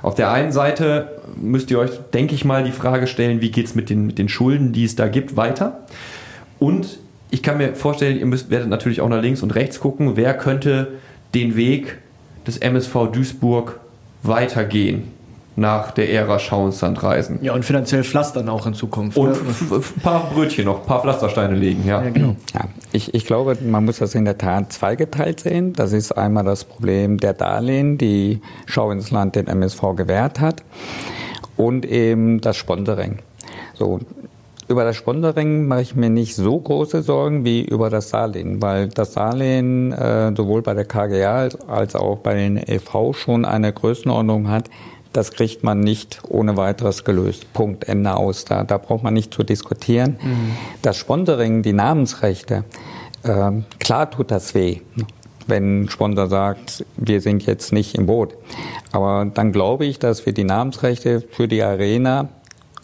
Auf 0.00 0.14
der 0.14 0.30
einen 0.30 0.52
Seite 0.52 1.20
müsst 1.36 1.70
ihr 1.70 1.80
euch, 1.80 1.90
denke 2.14 2.34
ich 2.34 2.46
mal, 2.46 2.64
die 2.64 2.72
Frage 2.72 3.06
stellen, 3.06 3.42
wie 3.42 3.50
geht 3.50 3.66
es 3.66 3.74
mit 3.74 3.90
den, 3.90 4.06
mit 4.06 4.18
den 4.18 4.30
Schulden, 4.30 4.72
die 4.72 4.84
es 4.84 4.96
da 4.96 5.06
gibt, 5.08 5.36
weiter? 5.36 5.80
Und 6.58 6.98
ich 7.30 7.42
kann 7.42 7.58
mir 7.58 7.74
vorstellen, 7.74 8.18
ihr 8.18 8.26
müsst, 8.26 8.48
werdet 8.48 8.70
natürlich 8.70 9.02
auch 9.02 9.08
nach 9.10 9.20
links 9.20 9.42
und 9.42 9.54
rechts 9.54 9.80
gucken, 9.80 10.16
wer 10.16 10.32
könnte 10.32 10.92
den 11.34 11.56
Weg 11.56 11.98
des 12.46 12.56
MSV 12.56 13.08
Duisburg 13.12 13.80
weitergehen 14.22 15.13
nach 15.56 15.92
der 15.92 16.12
Ära 16.12 16.38
Schauenslandreisen. 16.38 17.38
Ja, 17.42 17.52
und 17.54 17.64
finanziell 17.64 18.02
pflastern 18.02 18.48
auch 18.48 18.66
in 18.66 18.74
Zukunft. 18.74 19.16
Und 19.16 19.30
ne? 19.30 19.36
ein 19.76 20.00
paar 20.02 20.30
Brötchen 20.30 20.64
noch, 20.64 20.80
ein 20.80 20.86
paar 20.86 21.02
Pflastersteine 21.02 21.54
legen, 21.54 21.84
ja. 21.86 22.02
ja, 22.02 22.10
genau. 22.10 22.36
ja 22.52 22.62
ich, 22.92 23.14
ich 23.14 23.24
glaube, 23.24 23.56
man 23.62 23.84
muss 23.84 23.98
das 23.98 24.14
in 24.14 24.24
der 24.24 24.38
Tat 24.38 24.72
zweigeteilt 24.72 25.40
sehen. 25.40 25.72
Das 25.72 25.92
ist 25.92 26.12
einmal 26.12 26.44
das 26.44 26.64
Problem 26.64 27.18
der 27.18 27.34
Darlehen, 27.34 27.98
die 27.98 28.40
Schau 28.66 28.90
ins 28.90 29.10
Land 29.10 29.36
den 29.36 29.46
MSV 29.46 29.80
gewährt 29.96 30.40
hat 30.40 30.62
und 31.56 31.86
eben 31.86 32.40
das 32.40 32.56
Sponsoring. 32.56 33.18
So, 33.74 34.00
über 34.66 34.84
das 34.84 34.96
Sponsoring 34.96 35.66
mache 35.66 35.82
ich 35.82 35.94
mir 35.94 36.10
nicht 36.10 36.34
so 36.34 36.58
große 36.58 37.02
Sorgen 37.02 37.44
wie 37.44 37.64
über 37.64 37.90
das 37.90 38.10
Darlehen, 38.10 38.62
weil 38.62 38.88
das 38.88 39.12
Darlehen 39.12 39.92
äh, 39.92 40.32
sowohl 40.34 40.62
bei 40.62 40.74
der 40.74 40.84
KGA 40.84 41.36
als, 41.36 41.68
als 41.68 41.94
auch 41.94 42.18
bei 42.18 42.34
den 42.34 42.56
EV 42.56 43.12
schon 43.12 43.44
eine 43.44 43.72
Größenordnung 43.72 44.48
hat. 44.48 44.70
Das 45.14 45.30
kriegt 45.32 45.62
man 45.62 45.80
nicht 45.80 46.20
ohne 46.28 46.58
weiteres 46.58 47.04
gelöst. 47.04 47.50
Punkt, 47.54 47.88
Ende 47.88 48.14
aus. 48.14 48.44
Da, 48.44 48.64
da 48.64 48.76
braucht 48.76 49.02
man 49.02 49.14
nicht 49.14 49.32
zu 49.32 49.44
diskutieren. 49.44 50.18
Mhm. 50.22 50.56
Das 50.82 50.98
Sponsoring, 50.98 51.62
die 51.62 51.72
Namensrechte, 51.72 52.64
äh, 53.22 53.52
klar 53.78 54.10
tut 54.10 54.30
das 54.30 54.54
weh 54.54 54.80
wenn 55.46 55.82
ein 55.82 55.88
Sponsor 55.90 56.28
sagt, 56.28 56.84
wir 56.96 57.20
sind 57.20 57.44
jetzt 57.46 57.72
nicht 57.72 57.96
im 57.96 58.06
Boot. 58.06 58.34
Aber 58.92 59.26
dann 59.32 59.52
glaube 59.52 59.84
ich, 59.84 59.98
dass 59.98 60.26
wir 60.26 60.32
die 60.32 60.44
Namensrechte 60.44 61.20
für 61.20 61.48
die 61.48 61.62
Arena 61.62 62.28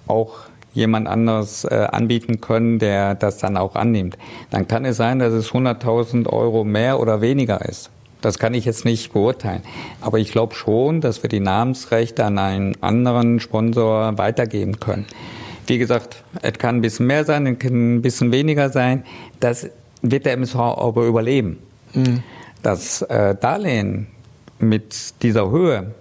auch 0.06 0.40
jemand 0.72 1.08
anderes 1.08 1.64
äh, 1.64 1.88
anbieten 1.90 2.40
können, 2.40 2.78
der 2.78 3.14
das 3.14 3.38
dann 3.38 3.56
auch 3.56 3.74
annimmt. 3.74 4.16
Dann 4.50 4.68
kann 4.68 4.84
es 4.84 4.96
sein, 4.96 5.18
dass 5.18 5.32
es 5.32 5.50
100.000 5.50 6.28
Euro 6.28 6.64
mehr 6.64 7.00
oder 7.00 7.20
weniger 7.20 7.64
ist. 7.68 7.90
Das 8.20 8.38
kann 8.38 8.54
ich 8.54 8.64
jetzt 8.64 8.84
nicht 8.84 9.12
beurteilen. 9.12 9.62
Aber 10.00 10.18
ich 10.18 10.32
glaube 10.32 10.54
schon, 10.54 11.00
dass 11.00 11.22
wir 11.22 11.28
die 11.30 11.40
Namensrechte 11.40 12.24
an 12.24 12.38
einen 12.38 12.82
anderen 12.82 13.40
Sponsor 13.40 14.16
weitergeben 14.18 14.80
können. 14.80 15.06
Wie 15.66 15.78
gesagt, 15.78 16.24
es 16.42 16.54
kann 16.54 16.76
ein 16.76 16.80
bisschen 16.80 17.06
mehr 17.06 17.24
sein, 17.24 17.46
es 17.46 17.58
kann 17.58 17.96
ein 17.96 18.02
bisschen 18.02 18.32
weniger 18.32 18.70
sein. 18.70 19.04
Das 19.38 19.68
wird 20.02 20.26
der 20.26 20.34
MSV 20.34 20.56
aber 20.56 21.06
überleben. 21.06 21.58
Mhm. 21.94 22.22
Das 22.62 23.02
äh, 23.02 23.34
Darlehen 23.40 24.08
mit 24.58 25.22
dieser 25.22 25.50
Höhe 25.50 25.94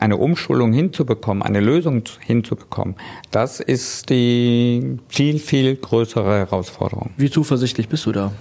eine 0.00 0.16
Umschulung 0.16 0.72
hinzubekommen, 0.72 1.42
eine 1.42 1.60
Lösung 1.60 2.02
hinzubekommen, 2.20 2.96
das 3.30 3.60
ist 3.60 4.10
die 4.10 4.98
viel, 5.08 5.38
viel 5.38 5.76
größere 5.76 6.38
Herausforderung. 6.38 7.10
Wie 7.16 7.30
zuversichtlich 7.30 7.88
bist 7.88 8.06
du 8.06 8.12
da? 8.12 8.32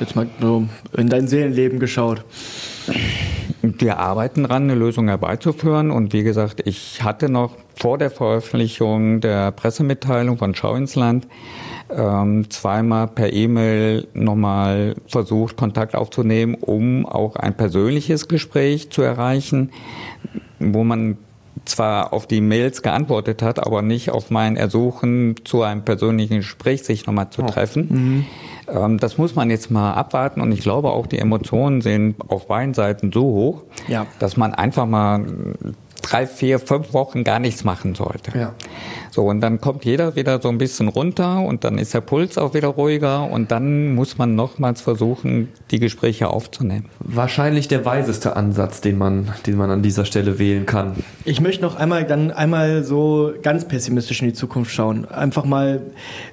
Jetzt 0.00 0.16
mal 0.16 0.26
so 0.40 0.66
in 0.96 1.08
dein 1.08 1.28
Seelenleben 1.28 1.78
geschaut. 1.78 2.24
Wir 3.62 3.98
arbeiten 3.98 4.44
dran, 4.44 4.64
eine 4.64 4.74
Lösung 4.74 5.08
herbeizuführen. 5.08 5.90
Und 5.90 6.14
wie 6.14 6.22
gesagt, 6.22 6.62
ich 6.64 7.02
hatte 7.02 7.28
noch 7.28 7.54
vor 7.78 7.98
der 7.98 8.10
Veröffentlichung 8.10 9.20
der 9.20 9.52
Pressemitteilung 9.52 10.38
von 10.38 10.54
Schau 10.54 10.74
ins 10.74 10.94
Land 10.94 11.26
ähm, 11.94 12.48
zweimal 12.50 13.08
per 13.08 13.32
E-Mail 13.32 14.06
nochmal 14.14 14.94
versucht, 15.06 15.56
Kontakt 15.56 15.94
aufzunehmen, 15.94 16.54
um 16.54 17.06
auch 17.06 17.36
ein 17.36 17.56
persönliches 17.56 18.28
Gespräch 18.28 18.90
zu 18.90 19.02
erreichen, 19.02 19.70
wo 20.58 20.84
man 20.84 21.18
zwar 21.70 22.12
auf 22.12 22.26
die 22.26 22.40
Mails 22.40 22.82
geantwortet 22.82 23.42
hat, 23.42 23.64
aber 23.64 23.82
nicht 23.82 24.10
auf 24.10 24.30
mein 24.30 24.56
Ersuchen, 24.56 25.36
zu 25.44 25.62
einem 25.62 25.82
persönlichen 25.82 26.38
Gespräch 26.38 26.82
sich 26.82 27.06
nochmal 27.06 27.30
zu 27.30 27.42
oh. 27.42 27.46
treffen. 27.46 27.88
Mhm. 27.88 28.26
Ähm, 28.68 28.98
das 28.98 29.18
muss 29.18 29.34
man 29.34 29.50
jetzt 29.50 29.70
mal 29.70 29.94
abwarten 29.94 30.40
und 30.40 30.52
ich 30.52 30.60
glaube 30.60 30.90
auch, 30.90 31.06
die 31.06 31.18
Emotionen 31.18 31.80
sind 31.80 32.16
auf 32.28 32.46
beiden 32.46 32.74
Seiten 32.74 33.12
so 33.12 33.22
hoch, 33.22 33.62
ja. 33.88 34.06
dass 34.18 34.36
man 34.36 34.54
einfach 34.54 34.86
mal 34.86 35.24
drei, 36.00 36.26
vier, 36.26 36.58
fünf 36.58 36.92
Wochen 36.92 37.24
gar 37.24 37.38
nichts 37.38 37.64
machen 37.64 37.94
sollte. 37.94 38.36
Ja. 38.36 38.54
So, 39.10 39.26
und 39.26 39.40
dann 39.40 39.60
kommt 39.60 39.84
jeder 39.84 40.16
wieder 40.16 40.40
so 40.40 40.48
ein 40.48 40.58
bisschen 40.58 40.88
runter 40.88 41.40
und 41.40 41.64
dann 41.64 41.78
ist 41.78 41.94
der 41.94 42.00
Puls 42.00 42.38
auch 42.38 42.54
wieder 42.54 42.68
ruhiger 42.68 43.30
und 43.30 43.50
dann 43.50 43.94
muss 43.94 44.18
man 44.18 44.34
nochmals 44.34 44.80
versuchen, 44.80 45.48
die 45.70 45.80
Gespräche 45.80 46.28
aufzunehmen. 46.28 46.86
Wahrscheinlich 47.00 47.68
der 47.68 47.84
weiseste 47.84 48.36
Ansatz, 48.36 48.80
den 48.80 48.98
man, 48.98 49.32
den 49.46 49.56
man 49.56 49.70
an 49.70 49.82
dieser 49.82 50.04
Stelle 50.04 50.38
wählen 50.38 50.66
kann. 50.66 51.02
Ich 51.24 51.40
möchte 51.40 51.62
noch 51.62 51.76
einmal, 51.76 52.04
dann 52.04 52.30
einmal 52.30 52.84
so 52.84 53.32
ganz 53.42 53.66
pessimistisch 53.66 54.22
in 54.22 54.28
die 54.28 54.34
Zukunft 54.34 54.72
schauen. 54.72 55.06
Einfach 55.06 55.44
mal, 55.44 55.82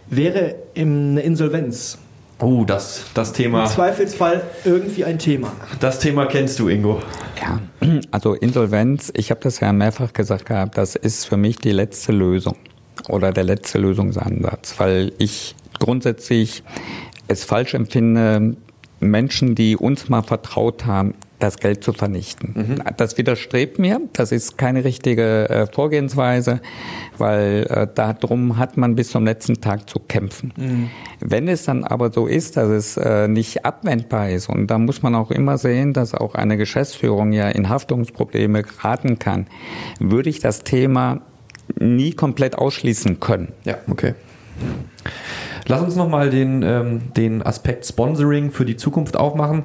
wäre 0.10 0.56
eine 0.76 1.22
Insolvenz 1.22 1.98
Oh, 2.40 2.64
das, 2.66 3.06
das 3.16 3.34
Thema. 3.34 3.64
Im 3.64 3.70
Zweifelsfall 3.70 4.44
irgendwie 4.64 5.04
ein 5.06 5.18
Thema. 5.18 5.52
Das 5.80 6.00
Thema 6.00 6.28
kennst 6.28 6.60
du, 6.60 6.70
Ingo. 6.70 7.02
Ja, 7.42 7.60
also 8.12 8.34
Insolvenz, 8.34 9.12
ich 9.16 9.32
habe 9.32 9.40
das 9.42 9.60
ja 9.60 9.74
mehrfach 9.74 10.14
gesagt 10.14 10.46
gehabt, 10.46 10.78
das 10.78 10.96
ist 10.96 11.26
für 11.26 11.38
mich 11.38 11.58
die 11.58 11.72
letzte 11.72 12.12
Lösung 12.12 12.56
oder 13.10 13.32
der 13.32 13.44
letzte 13.44 13.80
Lösungsansatz, 13.80 14.76
weil 14.78 15.14
ich 15.18 15.56
grundsätzlich 15.80 16.64
es 17.28 17.44
falsch 17.44 17.74
empfinde, 17.74 18.56
Menschen, 19.00 19.56
die 19.56 19.76
uns 19.76 20.10
mal 20.10 20.22
vertraut 20.22 20.86
haben, 20.86 21.16
das 21.40 21.58
Geld 21.58 21.84
zu 21.84 21.94
vernichten. 21.94 22.54
Mhm. 22.56 22.96
Das 22.98 23.18
widerstrebt 23.18 23.80
mir. 23.80 24.02
Das 24.14 24.32
ist 24.32 24.58
keine 24.58 24.84
richtige 24.84 25.50
äh, 25.50 25.68
Vorgehensweise, 25.68 26.62
weil 27.18 27.68
äh, 27.70 27.88
darum 27.94 28.58
hat 28.58 28.78
man 28.78 28.96
bis 28.96 29.12
zum 29.12 29.26
letzten 29.26 29.62
Tag 29.62 29.90
zu 29.90 30.00
kämpfen. 30.00 30.54
Mhm. 30.58 30.90
Wenn 31.20 31.48
es 31.48 31.66
dann 31.66 31.84
aber 31.84 32.12
so 32.12 32.28
ist, 32.28 32.58
dass 32.58 32.70
es 32.70 32.98
äh, 32.98 33.28
nicht 33.28 33.66
abwendbar 33.66 34.30
ist, 34.30 34.50
und 34.50 34.68
da 34.68 34.78
muss 34.80 35.04
man 35.04 35.16
auch 35.16 35.32
immer 35.32 35.58
sehen, 35.58 35.94
dass 35.94 36.14
auch 36.14 36.36
eine 36.36 36.58
Geschäftsführung 36.58 37.32
ja 37.34 37.50
in 37.50 37.70
Haftungsprobleme 37.70 38.64
geraten 38.64 39.20
kann, 39.20 39.48
würde 40.00 40.30
ich 40.30 40.40
das 40.40 40.64
Thema 40.64 41.22
nie 41.80 42.14
komplett 42.14 42.58
ausschließen 42.58 43.20
können. 43.20 43.50
Ja, 43.66 43.78
okay. 43.90 44.14
Lass 45.70 45.82
uns 45.82 45.96
nochmal 45.96 46.30
den, 46.30 46.64
ähm, 46.64 47.14
den 47.16 47.46
Aspekt 47.46 47.86
Sponsoring 47.86 48.52
für 48.52 48.64
die 48.64 48.78
Zukunft 48.78 49.18
aufmachen. 49.18 49.64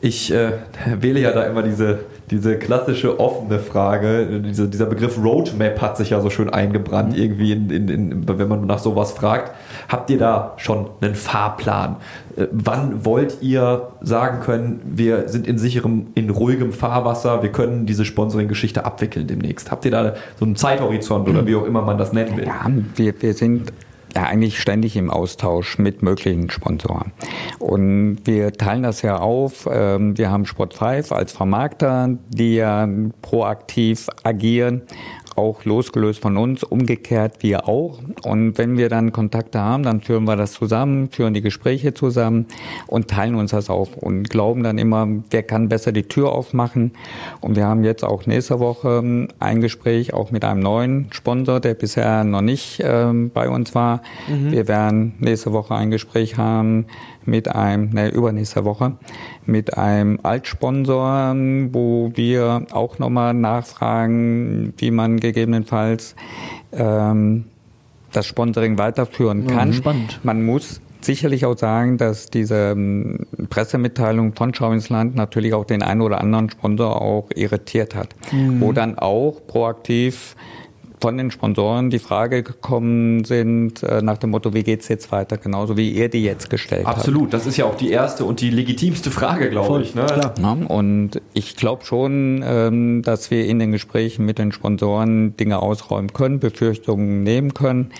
Ich 0.00 0.32
äh, 0.32 0.52
wähle 1.00 1.20
ja 1.20 1.32
da 1.32 1.44
immer 1.44 1.62
diese, 1.62 2.00
diese 2.30 2.58
klassische 2.58 3.18
offene 3.18 3.58
Frage. 3.58 4.42
Diese, 4.44 4.68
dieser 4.68 4.86
Begriff 4.86 5.18
Roadmap 5.22 5.80
hat 5.80 5.96
sich 5.96 6.10
ja 6.10 6.20
so 6.20 6.28
schön 6.28 6.50
eingebrannt, 6.50 7.12
mhm. 7.12 7.22
irgendwie, 7.22 7.52
in, 7.52 7.70
in, 7.70 7.88
in, 7.88 8.28
wenn 8.28 8.48
man 8.48 8.66
nach 8.66 8.78
sowas 8.78 9.12
fragt. 9.12 9.52
Habt 9.88 10.10
ihr 10.10 10.18
da 10.18 10.52
schon 10.58 10.90
einen 11.00 11.14
Fahrplan? 11.14 11.96
Äh, 12.36 12.46
wann 12.52 13.06
wollt 13.06 13.38
ihr 13.40 13.88
sagen 14.02 14.40
können, 14.40 14.80
wir 14.84 15.28
sind 15.28 15.46
in 15.46 15.56
sicherem, 15.56 16.08
in 16.14 16.28
ruhigem 16.28 16.72
Fahrwasser, 16.72 17.42
wir 17.42 17.52
können 17.52 17.86
diese 17.86 18.04
Sponsoring-Geschichte 18.04 18.84
abwickeln 18.84 19.26
demnächst? 19.26 19.70
Habt 19.70 19.86
ihr 19.86 19.90
da 19.90 20.14
so 20.38 20.44
einen 20.44 20.56
Zeithorizont 20.56 21.26
oder 21.26 21.46
wie 21.46 21.56
auch 21.56 21.64
immer 21.64 21.80
man 21.80 21.96
das 21.96 22.12
nennen 22.12 22.36
will? 22.36 22.44
Ja, 22.46 22.66
wir, 22.96 23.14
wir 23.22 23.32
sind 23.32 23.72
ja 24.14 24.24
eigentlich 24.24 24.60
ständig 24.60 24.96
im 24.96 25.10
Austausch 25.10 25.78
mit 25.78 26.02
möglichen 26.02 26.50
Sponsoren. 26.50 27.12
Und 27.58 28.20
wir 28.24 28.52
teilen 28.52 28.82
das 28.82 29.02
ja 29.02 29.18
auf. 29.18 29.68
Ähm, 29.70 30.16
wir 30.16 30.30
haben 30.30 30.46
Sport 30.46 30.74
5 30.74 31.12
als 31.12 31.32
Vermarkter, 31.32 32.16
die 32.28 32.56
ja 32.56 32.88
proaktiv 33.22 34.08
agieren 34.22 34.82
auch 35.38 35.64
losgelöst 35.64 36.20
von 36.20 36.36
uns, 36.36 36.62
umgekehrt 36.64 37.42
wir 37.42 37.68
auch. 37.68 38.00
Und 38.22 38.58
wenn 38.58 38.76
wir 38.76 38.88
dann 38.88 39.12
Kontakte 39.12 39.60
haben, 39.60 39.82
dann 39.82 40.00
führen 40.00 40.24
wir 40.24 40.36
das 40.36 40.52
zusammen, 40.52 41.08
führen 41.10 41.34
die 41.34 41.40
Gespräche 41.40 41.94
zusammen 41.94 42.46
und 42.86 43.08
teilen 43.08 43.36
uns 43.36 43.52
das 43.52 43.70
auf 43.70 43.96
und 43.96 44.28
glauben 44.28 44.62
dann 44.62 44.76
immer, 44.78 45.08
wer 45.30 45.42
kann 45.42 45.68
besser 45.68 45.92
die 45.92 46.02
Tür 46.02 46.32
aufmachen. 46.32 46.92
Und 47.40 47.56
wir 47.56 47.66
haben 47.66 47.84
jetzt 47.84 48.04
auch 48.04 48.26
nächste 48.26 48.60
Woche 48.60 48.98
ähm, 48.98 49.28
ein 49.38 49.60
Gespräch 49.60 50.12
auch 50.12 50.30
mit 50.30 50.44
einem 50.44 50.60
neuen 50.60 51.06
Sponsor, 51.12 51.60
der 51.60 51.74
bisher 51.74 52.24
noch 52.24 52.42
nicht 52.42 52.82
ähm, 52.84 53.30
bei 53.32 53.48
uns 53.48 53.74
war. 53.74 54.02
Mhm. 54.28 54.52
Wir 54.52 54.68
werden 54.68 55.14
nächste 55.18 55.52
Woche 55.52 55.74
ein 55.74 55.90
Gespräch 55.90 56.36
haben 56.36 56.86
mit 57.28 57.54
einem, 57.54 57.90
ne, 57.90 58.08
übernächste 58.08 58.64
Woche, 58.64 58.92
mit 59.46 59.76
einem 59.76 60.18
Altsponsor, 60.22 61.34
wo 61.72 62.10
wir 62.14 62.66
auch 62.72 62.98
nochmal 62.98 63.34
nachfragen, 63.34 64.72
wie 64.78 64.90
man 64.90 65.20
gegebenenfalls 65.20 66.16
ähm, 66.72 67.44
das 68.12 68.26
Sponsoring 68.26 68.78
weiterführen 68.78 69.46
kann. 69.46 69.68
Ja, 69.68 69.74
spannend. 69.74 70.20
Man 70.22 70.44
muss 70.44 70.80
sicherlich 71.00 71.44
auch 71.44 71.56
sagen, 71.56 71.98
dass 71.98 72.26
diese 72.26 72.72
ähm, 72.72 73.26
Pressemitteilung 73.50 74.34
von 74.34 74.54
Schau 74.54 74.72
ins 74.72 74.88
Land 74.88 75.14
natürlich 75.14 75.52
auch 75.54 75.64
den 75.64 75.82
einen 75.82 76.00
oder 76.00 76.20
anderen 76.20 76.50
Sponsor 76.50 77.00
auch 77.00 77.28
irritiert 77.34 77.94
hat, 77.94 78.14
mhm. 78.32 78.60
wo 78.60 78.72
dann 78.72 78.98
auch 78.98 79.40
proaktiv 79.46 80.34
von 81.00 81.16
den 81.16 81.30
Sponsoren 81.30 81.90
die 81.90 81.98
Frage 81.98 82.42
gekommen 82.42 83.24
sind 83.24 83.82
äh, 83.82 84.02
nach 84.02 84.18
dem 84.18 84.30
Motto, 84.30 84.54
wie 84.54 84.62
geht's 84.62 84.88
jetzt 84.88 85.12
weiter, 85.12 85.36
genauso 85.36 85.76
wie 85.76 85.90
ihr 85.90 86.08
die 86.08 86.24
jetzt 86.24 86.50
gestellt 86.50 86.86
habt. 86.86 86.98
Absolut, 86.98 87.32
das 87.32 87.46
ist 87.46 87.56
ja 87.56 87.66
auch 87.66 87.76
die 87.76 87.90
erste 87.90 88.24
und 88.24 88.40
die 88.40 88.50
legitimste 88.50 89.10
Frage, 89.10 89.50
glaube 89.50 89.82
ich. 89.82 89.94
Ne? 89.94 90.06
Klar. 90.06 90.34
Ja, 90.40 90.52
und 90.52 91.20
ich 91.34 91.56
glaube 91.56 91.84
schon, 91.84 92.42
ähm, 92.44 93.02
dass 93.02 93.30
wir 93.30 93.46
in 93.46 93.58
den 93.58 93.72
Gesprächen 93.72 94.24
mit 94.24 94.38
den 94.38 94.52
Sponsoren 94.52 95.36
Dinge 95.36 95.60
ausräumen 95.60 96.12
können, 96.12 96.40
Befürchtungen 96.40 97.22
nehmen 97.22 97.54
können 97.54 97.90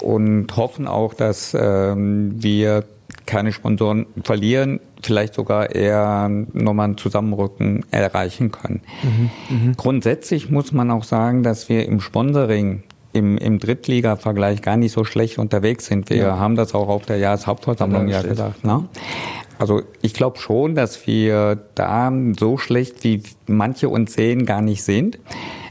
und 0.00 0.56
hoffen 0.56 0.86
auch, 0.86 1.14
dass 1.14 1.54
ähm, 1.58 2.32
wir 2.36 2.84
keine 3.28 3.52
Sponsoren 3.52 4.06
verlieren, 4.24 4.80
vielleicht 5.02 5.34
sogar 5.34 5.74
eher 5.74 6.30
nochmal 6.54 6.88
ein 6.88 6.96
Zusammenrücken 6.96 7.84
erreichen 7.90 8.50
können. 8.50 8.80
Mhm, 9.02 9.68
mh. 9.68 9.72
Grundsätzlich 9.76 10.50
muss 10.50 10.72
man 10.72 10.90
auch 10.90 11.04
sagen, 11.04 11.42
dass 11.42 11.68
wir 11.68 11.86
im 11.86 12.00
Sponsoring 12.00 12.82
im, 13.12 13.36
im 13.36 13.58
Drittliga-Vergleich 13.58 14.62
gar 14.62 14.78
nicht 14.78 14.92
so 14.92 15.04
schlecht 15.04 15.38
unterwegs 15.38 15.86
sind. 15.86 16.08
Wir 16.08 16.16
ja. 16.16 16.38
haben 16.38 16.56
das 16.56 16.74
auch 16.74 16.88
auf 16.88 17.04
der 17.04 17.18
Jahreshauptversammlung 17.18 18.08
ja 18.08 18.22
gesagt. 18.22 18.64
Ne? 18.64 18.88
Also 19.58 19.82
ich 20.00 20.14
glaube 20.14 20.38
schon, 20.38 20.74
dass 20.74 21.06
wir 21.06 21.58
da 21.74 22.10
so 22.38 22.56
schlecht, 22.56 23.04
wie 23.04 23.22
manche 23.46 23.90
uns 23.90 24.14
sehen, 24.14 24.46
gar 24.46 24.62
nicht 24.62 24.82
sind. 24.84 25.18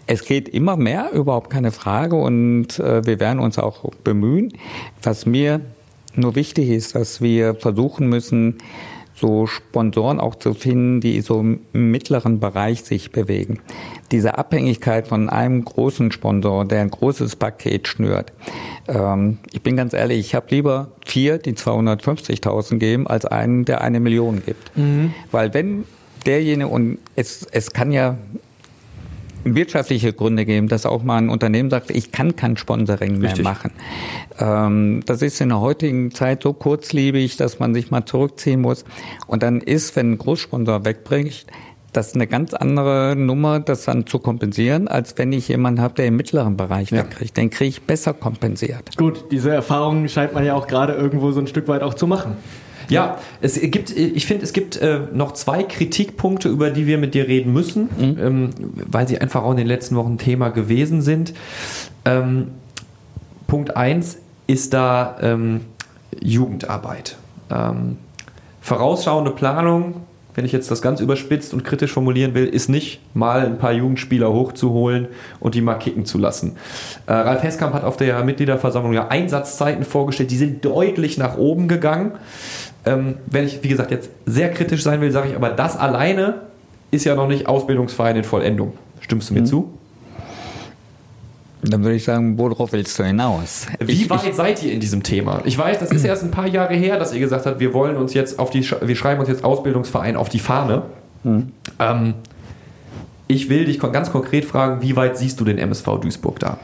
Es 0.06 0.26
geht 0.26 0.48
immer 0.48 0.78
mehr, 0.78 1.12
überhaupt 1.12 1.50
keine 1.50 1.72
Frage, 1.72 2.16
und 2.16 2.80
äh, 2.80 3.06
wir 3.06 3.20
werden 3.20 3.40
uns 3.40 3.58
auch 3.60 3.92
bemühen. 4.04 4.54
Was 5.02 5.26
mir 5.26 5.62
nur 6.18 6.36
wichtig 6.36 6.70
ist, 6.70 6.96
dass 6.96 7.22
wir 7.22 7.56
versuchen 7.56 8.08
müssen, 8.08 8.58
so 9.20 9.48
Sponsoren 9.48 10.20
auch 10.20 10.36
zu 10.36 10.54
finden, 10.54 11.02
die 11.02 11.22
so 11.22 11.40
im 11.40 11.60
mittleren 11.74 12.40
Bereich 12.40 12.84
sich 12.84 13.12
bewegen. 13.12 13.60
Diese 14.12 14.38
Abhängigkeit 14.38 15.08
von 15.08 15.28
einem 15.30 15.66
großen 15.66 16.12
Sponsor, 16.12 16.66
der 16.66 16.82
ein 16.82 16.92
großes 16.92 17.36
Paket 17.36 17.88
schnürt. 17.88 18.32
Ähm, 18.88 19.40
ich 19.52 19.64
bin 19.64 19.76
ganz 19.76 19.94
ehrlich, 19.94 20.20
ich 20.20 20.36
habe 20.36 20.48
lieber 20.52 20.92
vier, 21.06 21.40
die 21.40 21.54
250.000 21.54 22.78
geben, 22.78 23.08
als 23.08 23.26
einen, 23.26 23.66
der 23.66 23.82
eine 23.82 24.00
Million 24.00 24.44
gibt. 24.46 24.78
Mhm. 24.78 25.14
Weil 25.32 25.54
wenn 25.54 25.86
derjenige, 26.26 26.68
und 26.68 27.00
es, 27.16 27.48
es 27.52 27.72
kann 27.72 27.92
ja 27.92 28.18
wirtschaftliche 29.56 30.14
Gründe 30.14 30.46
geben, 30.46 30.68
dass 30.68 30.86
auch 30.86 31.04
mal 31.04 31.18
ein 31.18 31.30
Unternehmen 31.30 31.70
sagt, 31.70 31.92
ich 31.92 32.12
kann 32.12 32.36
kein 32.36 32.58
Sponsoring 32.58 33.20
mehr 33.20 33.30
Richtig. 33.30 33.44
machen. 33.44 33.72
Ähm, 34.40 35.02
das 35.06 35.22
ist 35.22 35.42
in 35.42 35.50
der 35.50 35.60
heutigen 35.60 36.12
Zeit 36.12 36.44
so 36.44 36.54
kurzlebig, 36.54 37.38
dass 37.38 37.60
man 37.60 37.74
sich 37.74 37.92
mal 37.92 38.06
zurückziehen 38.06 38.62
muss. 38.62 38.86
Und 39.28 39.44
dann 39.44 39.62
ist, 39.62 39.96
wenn 39.96 40.14
ein 40.14 40.18
Großsponsor 40.18 40.86
wegbricht, 40.86 41.48
das 41.94 42.10
ist 42.10 42.16
eine 42.16 42.28
ganz 42.28 42.54
andere 42.54 43.16
Nummer, 43.16 43.60
das 43.60 43.86
dann 43.86 44.06
zu 44.06 44.20
kompensieren, 44.20 44.88
als 44.88 45.18
wenn 45.18 45.32
ich 45.34 45.48
jemanden 45.48 45.82
habe, 45.82 45.96
der 45.96 46.08
im 46.08 46.16
mittleren 46.16 46.56
Bereich 46.58 46.92
ja. 46.92 47.00
wegkriegt. 47.00 47.36
Den 47.36 47.50
kriege 47.50 47.70
ich 47.70 47.82
besser 47.82 48.14
kompensiert. 48.14 48.96
Gut, 48.98 49.26
diese 49.32 49.52
Erfahrung 49.52 50.08
scheint 50.08 50.34
man 50.34 50.46
ja 50.46 50.54
auch 50.54 50.68
gerade 50.68 50.94
irgendwo 50.94 51.32
so 51.32 51.40
ein 51.40 51.48
Stück 51.48 51.68
weit 51.68 51.82
auch 51.82 51.96
zu 51.96 52.06
machen. 52.06 52.38
Ja, 52.90 53.18
es 53.42 53.60
gibt, 53.60 53.92
ich 53.92 54.26
finde, 54.26 54.44
es 54.44 54.54
gibt 54.54 54.78
äh, 54.78 55.02
noch 55.14 55.34
zwei 55.34 55.64
Kritikpunkte, 55.64 56.50
über 56.50 56.70
die 56.70 56.88
wir 56.88 56.98
mit 56.98 57.14
dir 57.14 57.28
reden 57.28 57.54
müssen, 57.54 57.90
mhm. 57.98 58.18
ähm, 58.20 58.50
weil 58.60 59.08
sie 59.08 59.20
einfach 59.20 59.44
auch 59.44 59.52
in 59.52 59.58
den 59.58 59.68
letzten 59.68 59.96
Wochen 59.96 60.18
Thema 60.18 60.50
gewesen 60.50 61.02
sind. 61.02 61.34
Ähm, 62.06 62.50
Punkt 63.48 63.76
1 63.76 64.18
ist 64.48 64.74
da 64.74 65.18
ähm, 65.22 65.62
Jugendarbeit. 66.22 67.18
Ähm, 67.50 67.98
vorausschauende 68.62 69.32
Planung, 69.32 70.07
wenn 70.38 70.46
ich 70.46 70.52
jetzt 70.52 70.70
das 70.70 70.84
ganz 70.84 71.02
überspitzt 71.02 71.52
und 71.52 71.64
kritisch 71.64 71.92
formulieren 71.92 72.36
will, 72.36 72.46
ist 72.46 72.70
nicht 72.70 73.02
mal 73.16 73.44
ein 73.44 73.58
paar 73.58 73.74
Jugendspieler 73.74 74.32
hochzuholen 74.32 75.08
und 75.40 75.56
die 75.56 75.62
mal 75.62 75.74
kicken 75.74 76.06
zu 76.06 76.20
lassen. 76.20 76.58
Äh, 77.08 77.14
Ralf 77.14 77.42
Heskamp 77.42 77.74
hat 77.74 77.84
auf 77.84 77.98
der 77.98 78.24
Mitgliederversammlung 78.24 78.94
ja 78.94 79.08
Einsatzzeiten 79.08 79.84
vorgestellt, 79.84 80.30
die 80.30 80.38
sind 80.38 80.64
deutlich 80.64 81.18
nach 81.18 81.38
oben 81.38 81.68
gegangen. 81.68 82.12
Ähm, 82.86 83.16
wenn 83.26 83.48
ich, 83.48 83.64
wie 83.64 83.68
gesagt, 83.68 83.90
jetzt 83.90 84.12
sehr 84.28 84.52
kritisch 84.52 84.84
sein 84.84 85.02
will, 85.02 85.12
sage 85.12 85.30
ich, 85.30 85.36
aber 85.36 85.50
das 85.50 85.76
alleine 85.76 86.42
ist 86.92 87.04
ja 87.04 87.16
noch 87.16 87.28
nicht 87.28 87.48
Ausbildungsverein 87.48 88.18
in 88.18 88.24
Vollendung. 88.24 88.74
Stimmst 89.00 89.32
du 89.32 89.34
mir 89.34 89.42
mhm. 89.42 89.46
zu? 89.48 89.74
Dann 91.70 91.84
würde 91.84 91.96
ich 91.96 92.04
sagen, 92.04 92.38
worauf 92.38 92.72
willst 92.72 92.98
du 93.00 93.04
hinaus? 93.04 93.68
Wie 93.80 93.92
ich, 93.92 94.10
weit 94.10 94.26
ich, 94.28 94.36
seid 94.36 94.64
ihr 94.64 94.72
in 94.72 94.80
diesem 94.80 95.04
Thema? 95.04 95.42
Ich 95.46 95.58
weiß, 95.58 95.80
das 95.80 95.92
ist 95.92 96.04
erst 96.06 96.24
ein 96.24 96.32
paar 96.32 96.48
Jahre 96.48 96.76
her, 96.76 96.98
dass 97.00 97.14
ihr 97.14 97.20
gesagt 97.20 97.46
habt, 97.46 97.60
wir 97.60 97.74
wollen 97.74 97.98
uns 97.98 98.14
jetzt 98.14 98.40
auf 98.40 98.50
die, 98.50 98.64
wir 98.82 98.96
schreiben 98.96 99.20
uns 99.20 99.30
jetzt 99.30 99.44
Ausbildungsverein 99.44 100.16
auf 100.16 100.30
die 100.30 100.40
Fahne. 100.40 100.84
Mhm. 101.24 101.52
Ähm, 101.80 102.14
ich 103.28 103.50
will 103.50 103.66
dich 103.66 103.80
ganz 103.80 104.12
konkret 104.12 104.46
fragen, 104.46 104.82
wie 104.82 104.96
weit 104.96 105.18
siehst 105.18 105.40
du 105.40 105.46
den 105.46 105.58
MSV 105.58 105.86
Duisburg 106.02 106.40
da? 106.40 106.60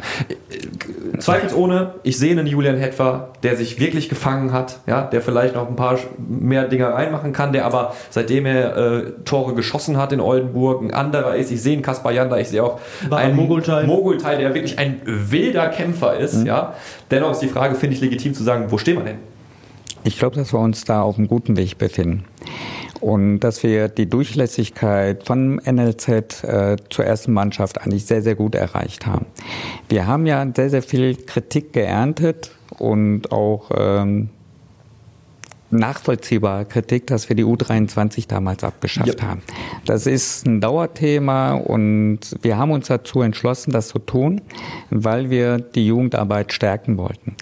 Zweifelsohne, 1.19 1.95
ich 2.03 2.17
sehe 2.17 2.31
einen 2.31 2.47
Julian 2.47 2.77
Hetfer, 2.77 3.29
der 3.43 3.57
sich 3.57 3.79
wirklich 3.79 4.09
gefangen 4.09 4.53
hat, 4.53 4.79
ja, 4.87 5.01
der 5.01 5.21
vielleicht 5.21 5.55
noch 5.55 5.67
ein 5.67 5.75
paar 5.75 5.99
mehr 6.17 6.67
Dinger 6.67 6.89
reinmachen 6.89 7.33
kann, 7.33 7.51
der 7.51 7.65
aber 7.65 7.93
seitdem 8.09 8.45
er 8.45 8.77
äh, 8.77 9.11
Tore 9.25 9.53
geschossen 9.53 9.97
hat 9.97 10.13
in 10.13 10.21
Oldenburg, 10.21 10.81
ein 10.81 10.93
anderer 10.93 11.35
ist. 11.35 11.51
Ich 11.51 11.61
sehe 11.61 11.73
einen 11.73 11.81
Kaspar 11.81 12.13
Janda, 12.13 12.37
ich 12.37 12.47
sehe 12.47 12.63
auch 12.63 12.79
War 13.09 13.19
einen 13.19 13.35
Mogulteil. 13.35 13.85
Mogulteil, 13.85 14.37
der 14.37 14.53
wirklich 14.53 14.79
ein 14.79 15.01
wilder 15.05 15.67
Kämpfer 15.67 16.17
ist. 16.17 16.35
Mhm. 16.35 16.45
Ja. 16.45 16.73
Dennoch 17.11 17.31
ist 17.31 17.39
die 17.39 17.47
Frage, 17.47 17.75
finde 17.75 17.95
ich 17.95 18.01
legitim 18.01 18.33
zu 18.33 18.43
sagen, 18.43 18.65
wo 18.69 18.77
stehen 18.77 18.97
wir 18.97 19.03
denn? 19.03 19.17
Ich 20.05 20.17
glaube, 20.17 20.35
dass 20.35 20.53
wir 20.53 20.59
uns 20.59 20.83
da 20.83 21.01
auf 21.01 21.17
einem 21.17 21.27
guten 21.27 21.55
Weg 21.55 21.77
befinden 21.77 22.25
und 23.03 23.41
dass 23.41 23.63
wir 23.63 23.89
die 23.89 24.09
Durchlässigkeit 24.09 25.25
von 25.25 25.55
NLZ 25.57 26.07
äh, 26.07 26.77
zur 26.89 27.03
ersten 27.03 27.33
Mannschaft 27.33 27.81
eigentlich 27.81 28.05
sehr, 28.05 28.21
sehr 28.21 28.35
gut 28.35 28.55
erreicht 28.55 29.05
haben. 29.05 29.25
Wir 29.89 30.07
haben 30.07 30.25
ja 30.25 30.47
sehr, 30.55 30.69
sehr 30.69 30.81
viel 30.81 31.17
Kritik 31.17 31.73
geerntet 31.73 32.51
und 32.79 33.33
auch 33.33 33.71
ähm, 33.75 34.29
nachvollziehbare 35.69 36.63
Kritik, 36.63 37.07
dass 37.07 37.27
wir 37.27 37.35
die 37.35 37.43
U23 37.43 38.29
damals 38.29 38.63
abgeschafft 38.63 39.19
ja. 39.19 39.27
haben. 39.27 39.41
Das 39.85 40.07
ist 40.07 40.47
ein 40.47 40.61
Dauerthema 40.61 41.55
und 41.55 42.19
wir 42.41 42.57
haben 42.57 42.71
uns 42.71 42.87
dazu 42.87 43.21
entschlossen, 43.21 43.71
das 43.71 43.89
zu 43.89 43.99
tun, 43.99 44.39
weil 44.91 45.29
wir 45.29 45.57
die 45.57 45.87
Jugendarbeit 45.87 46.53
stärken 46.53 46.97
wollten 46.97 47.35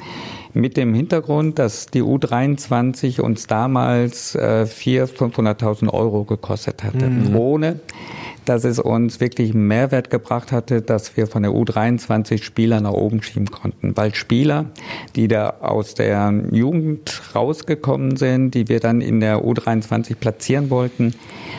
mit 0.53 0.77
dem 0.77 0.93
Hintergrund, 0.93 1.59
dass 1.59 1.87
die 1.87 2.01
U23 2.01 3.21
uns 3.21 3.47
damals 3.47 4.35
äh, 4.35 4.65
400.000, 4.67 5.33
500.000 5.33 5.93
Euro 5.93 6.23
gekostet 6.23 6.83
hatte, 6.83 7.07
mhm. 7.07 7.35
ohne 7.35 7.79
dass 8.45 8.63
es 8.63 8.79
uns 8.79 9.19
wirklich 9.19 9.53
einen 9.53 9.67
Mehrwert 9.67 10.09
gebracht 10.09 10.51
hatte, 10.51 10.81
dass 10.81 11.15
wir 11.15 11.27
von 11.27 11.43
der 11.43 11.51
U23 11.51 12.41
Spieler 12.41 12.81
nach 12.81 12.93
oben 12.93 13.21
schieben 13.21 13.51
konnten. 13.51 13.95
Weil 13.95 14.15
Spieler, 14.15 14.65
die 15.15 15.27
da 15.27 15.57
aus 15.61 15.93
der 15.93 16.33
Jugend 16.51 17.21
rausgekommen 17.35 18.15
sind, 18.15 18.55
die 18.55 18.67
wir 18.67 18.79
dann 18.79 19.01
in 19.01 19.19
der 19.19 19.43
U23 19.43 20.15
platzieren 20.15 20.69
wollten, 20.69 21.13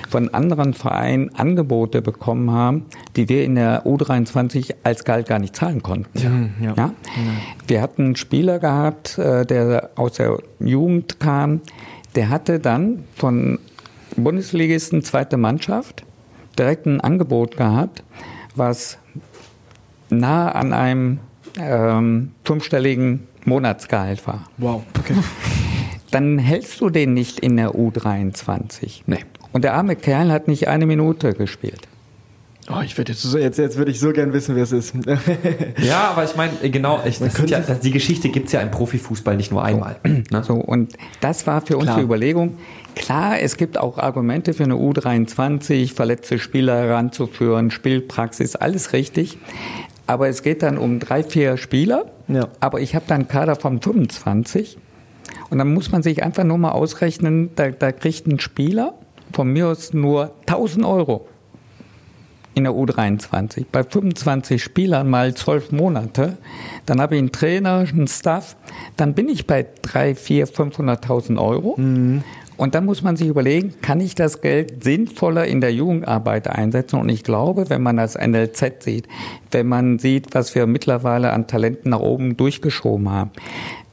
von 0.09 0.33
anderen 0.35 0.75
Vereinen 0.75 1.35
Angebote 1.35 2.03
bekommen 2.03 2.51
haben, 2.51 2.87
die 3.17 3.29
wir 3.29 3.45
in 3.45 3.55
der 3.55 3.87
U23 3.87 4.75
als 4.83 5.05
Gehalt 5.05 5.29
gar 5.29 5.39
nicht 5.39 5.57
zahlen 5.57 5.83
konnten. 5.83 6.53
Ja, 6.61 6.67
ja. 6.67 6.75
ja? 6.77 6.95
Wir 7.67 7.81
hatten 7.81 8.05
einen 8.05 8.17
Spieler 8.17 8.59
gehabt, 8.59 9.19
äh, 9.19 9.47
der 9.47 9.91
aus 9.97 10.15
der 10.15 10.39
Jugend 10.59 11.21
kam, 11.21 11.61
der 12.15 12.29
hatte 12.29 12.59
dann 12.59 13.05
von 13.17 13.59
Bundesligisten 14.17 15.03
zweite 15.03 15.37
Mannschaft 15.37 16.05
direkt 16.59 16.87
ein 16.87 17.01
Angebot 17.01 17.57
gehabt, 17.57 18.03
was 18.55 18.99
nah 20.11 20.51
an 20.51 20.73
einem 20.73 21.21
ähm, 21.59 22.33
fünfstelligen 22.45 23.27
Monatsgehalt 23.45 24.27
war. 24.27 24.45
Wow, 24.59 24.83
okay. 24.99 25.15
Dann 26.11 26.39
hältst 26.39 26.81
du 26.81 26.91
den 26.91 27.15
nicht 27.15 27.41
in 27.41 27.57
der 27.57 27.71
U23. 27.71 29.03
Nee. 29.07 29.25
Und 29.53 29.65
der 29.65 29.75
arme 29.75 29.97
Kerl 29.97 30.31
hat 30.31 30.49
nicht 30.49 30.69
eine 30.69 30.87
Minute 30.87 31.33
gespielt. 31.33 31.89
Oh, 32.71 32.81
ich 32.85 32.97
würde 32.97 33.11
jetzt, 33.11 33.25
jetzt, 33.35 33.59
jetzt 33.59 33.77
würde 33.77 33.91
ich 33.91 33.99
so 33.99 34.13
gern 34.13 34.33
wissen, 34.33 34.55
wer 34.55 34.63
es 34.63 34.71
ist. 34.71 34.95
ja, 35.83 36.11
aber 36.11 36.25
ich 36.25 36.37
meine, 36.37 36.53
genau, 36.71 37.03
ich, 37.05 37.19
ja, 37.19 37.61
die 37.61 37.91
Geschichte 37.91 38.29
gibt 38.29 38.47
es 38.47 38.53
ja 38.53 38.61
im 38.61 38.71
Profifußball 38.71 39.37
nicht 39.37 39.51
nur 39.51 39.65
einmal. 39.65 39.97
So, 40.05 40.11
ne? 40.31 40.45
so 40.45 40.55
und 40.55 40.93
das 41.21 41.47
war 41.47 41.67
für 41.67 41.77
uns 41.77 41.87
Klar. 41.87 41.99
die 41.99 42.05
Überlegung. 42.05 42.59
Klar, 42.95 43.41
es 43.41 43.57
gibt 43.57 43.79
auch 43.79 43.99
Argumente 43.99 44.55
für 44.55 44.63
eine 44.63 44.75
U23, 44.75 45.95
verletzte 45.95 46.39
Spieler 46.39 46.77
heranzuführen, 46.77 47.73
Spielpraxis, 47.73 48.55
alles 48.55 48.93
richtig. 48.93 49.39
Aber 50.07 50.29
es 50.29 50.43
geht 50.43 50.63
dann 50.63 50.79
um 50.79 51.01
drei, 51.01 51.25
vier 51.25 51.57
Spieler. 51.57 52.07
Ja. 52.29 52.49
Aber 52.61 52.81
ich 52.81 52.95
habe 52.95 53.07
dann 53.09 53.23
einen 53.23 53.29
Kader 53.29 53.57
von 53.57 53.81
25. 53.81 54.79
Und 55.51 55.59
dann 55.59 55.73
muss 55.73 55.91
man 55.91 56.03
sich 56.03 56.23
einfach 56.23 56.45
nur 56.45 56.59
mal 56.59 56.73
ausrechnen, 56.73 57.51
da, 57.57 57.71
da 57.71 57.93
kriegt 57.93 58.27
ein 58.27 58.39
Spieler 58.39 58.95
von 59.33 59.49
mir 59.49 59.69
aus 59.69 59.93
nur 59.93 60.33
1000 60.47 60.85
Euro 60.85 61.27
in 62.55 62.65
der 62.65 62.73
U23. 62.73 63.67
Bei 63.71 63.83
25 63.83 64.63
Spielern 64.63 65.09
mal 65.09 65.35
12 65.35 65.73
Monate, 65.73 66.37
dann 66.87 67.01
habe 67.01 67.17
ich 67.17 67.21
einen 67.21 67.33
Trainer, 67.33 67.87
einen 67.89 68.09
Staff, 68.09 68.57
dann 68.97 69.15
bin 69.15 69.29
ich 69.29 69.47
bei 69.47 69.67
3, 69.83 70.15
4, 70.15 70.49
500.000 70.49 71.41
Euro. 71.41 71.75
Mhm. 71.79 72.23
Und 72.57 72.75
dann 72.75 72.85
muss 72.85 73.03
man 73.03 73.17
sich 73.17 73.27
überlegen, 73.27 73.75
kann 73.81 74.01
ich 74.01 74.15
das 74.15 74.41
Geld 74.41 74.85
sinnvoller 74.85 75.47
in 75.47 75.61
der 75.61 75.73
Jugendarbeit 75.73 76.49
einsetzen? 76.49 77.01
Und 77.01 77.09
ich 77.09 77.25
glaube, 77.25 77.71
wenn 77.71 77.83
man 77.83 77.97
das 77.97 78.15
NLZ 78.15 78.83
sieht, 78.83 79.09
wenn 79.51 79.67
man 79.67 79.99
sieht, 79.99 80.35
was 80.35 80.55
wir 80.55 80.67
mittlerweile 80.67 81.33
an 81.33 81.47
Talenten 81.49 81.91
nach 81.91 82.01
oben 82.01 82.37
durchgeschoben 82.37 83.11
haben, 83.11 83.31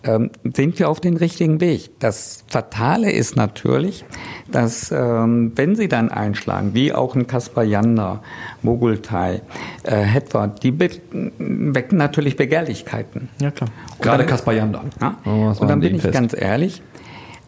ähm, 0.04 0.32
sind 0.56 0.80
wir 0.80 0.90
auf 0.90 1.02
den 1.02 1.18
richtigen 1.18 1.60
Weg. 1.60 2.00
Das 2.00 2.46
Fatale 2.48 3.12
ist 3.12 3.36
natürlich, 3.36 4.06
dass 4.50 4.92
ähm, 4.92 5.52
wenn 5.56 5.76
sie 5.76 5.90
dann 5.90 6.10
einschlagen, 6.10 6.74
wie 6.74 6.94
auch 6.94 7.16
ein 7.16 7.28
Kaspar 7.28 7.64
Janda, 7.64 8.22
Mogultai, 8.62 9.42
äh, 9.84 9.96
Hetwa, 9.98 10.48
die 10.48 10.80
wecken 10.80 11.98
natürlich 11.98 12.38
Begehrlichkeiten. 12.38 13.30
Ja 13.42 13.52
klar. 13.52 13.70
Gerade 14.02 14.26
Kaspar 14.26 14.54
Janda. 14.54 14.84
Ja? 15.02 15.18
Oh, 15.26 15.54
und 15.60 15.68
dann 15.68 15.82
bin 15.82 15.96
ich 15.96 16.02
fest. 16.02 16.14
ganz 16.14 16.34
ehrlich, 16.34 16.82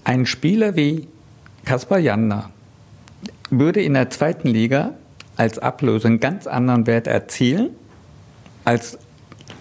ein 0.04 0.26
Spieler 0.26 0.76
wie 0.76 1.08
Kaspar 1.64 2.00
Janda 2.00 2.50
würde 3.50 3.82
in 3.82 3.94
der 3.94 4.10
zweiten 4.10 4.48
Liga 4.48 4.92
als 5.38 5.58
Ablöse 5.58 6.08
einen 6.08 6.20
ganz 6.20 6.48
anderen 6.48 6.86
Wert 6.88 7.08
erzielen 7.08 7.70
als 8.66 8.98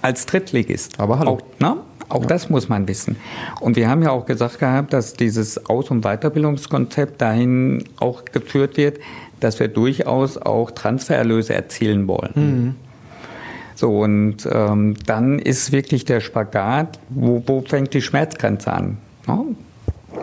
als 0.03 0.27
Drittligist. 0.27 0.99
Aber 0.99 1.19
hallo. 1.19 1.33
Auch, 1.33 1.41
ne? 1.59 1.77
Auch 2.11 2.27
das 2.27 2.51
muss 2.51 2.69
man 2.69 2.89
wissen. 2.89 3.17
Und 3.61 3.77
wir 3.77 3.89
haben 3.89 4.03
ja 4.03 4.11
auch 4.11 4.27
gesagt 4.27 4.59
gehabt, 4.59 4.93
dass 4.93 5.15
dieses 5.15 5.67
Aus- 5.67 5.91
und 5.91 6.03
Weiterbildungskonzept 6.03 7.21
dahin 7.21 7.85
auch 7.99 8.25
geführt 8.25 8.77
wird, 8.77 8.99
dass 9.39 9.61
wir 9.61 9.69
durchaus 9.69 10.37
auch 10.37 10.73
Transfererlöse 10.73 11.55
erzielen 11.55 12.09
wollen. 12.09 12.33
Mhm. 12.35 12.75
So, 13.77 14.01
und 14.01 14.47
ähm, 14.51 14.97
dann 15.07 15.39
ist 15.39 15.73
wirklich 15.73 16.05
der 16.05 16.21
Spagat, 16.21 16.99
wo, 17.09 17.43
wo 17.47 17.63
fängt 17.63 17.95
die 17.95 18.03
Schmerzgrenze 18.03 18.73
an? 18.73 18.99
Ja? 19.27 19.43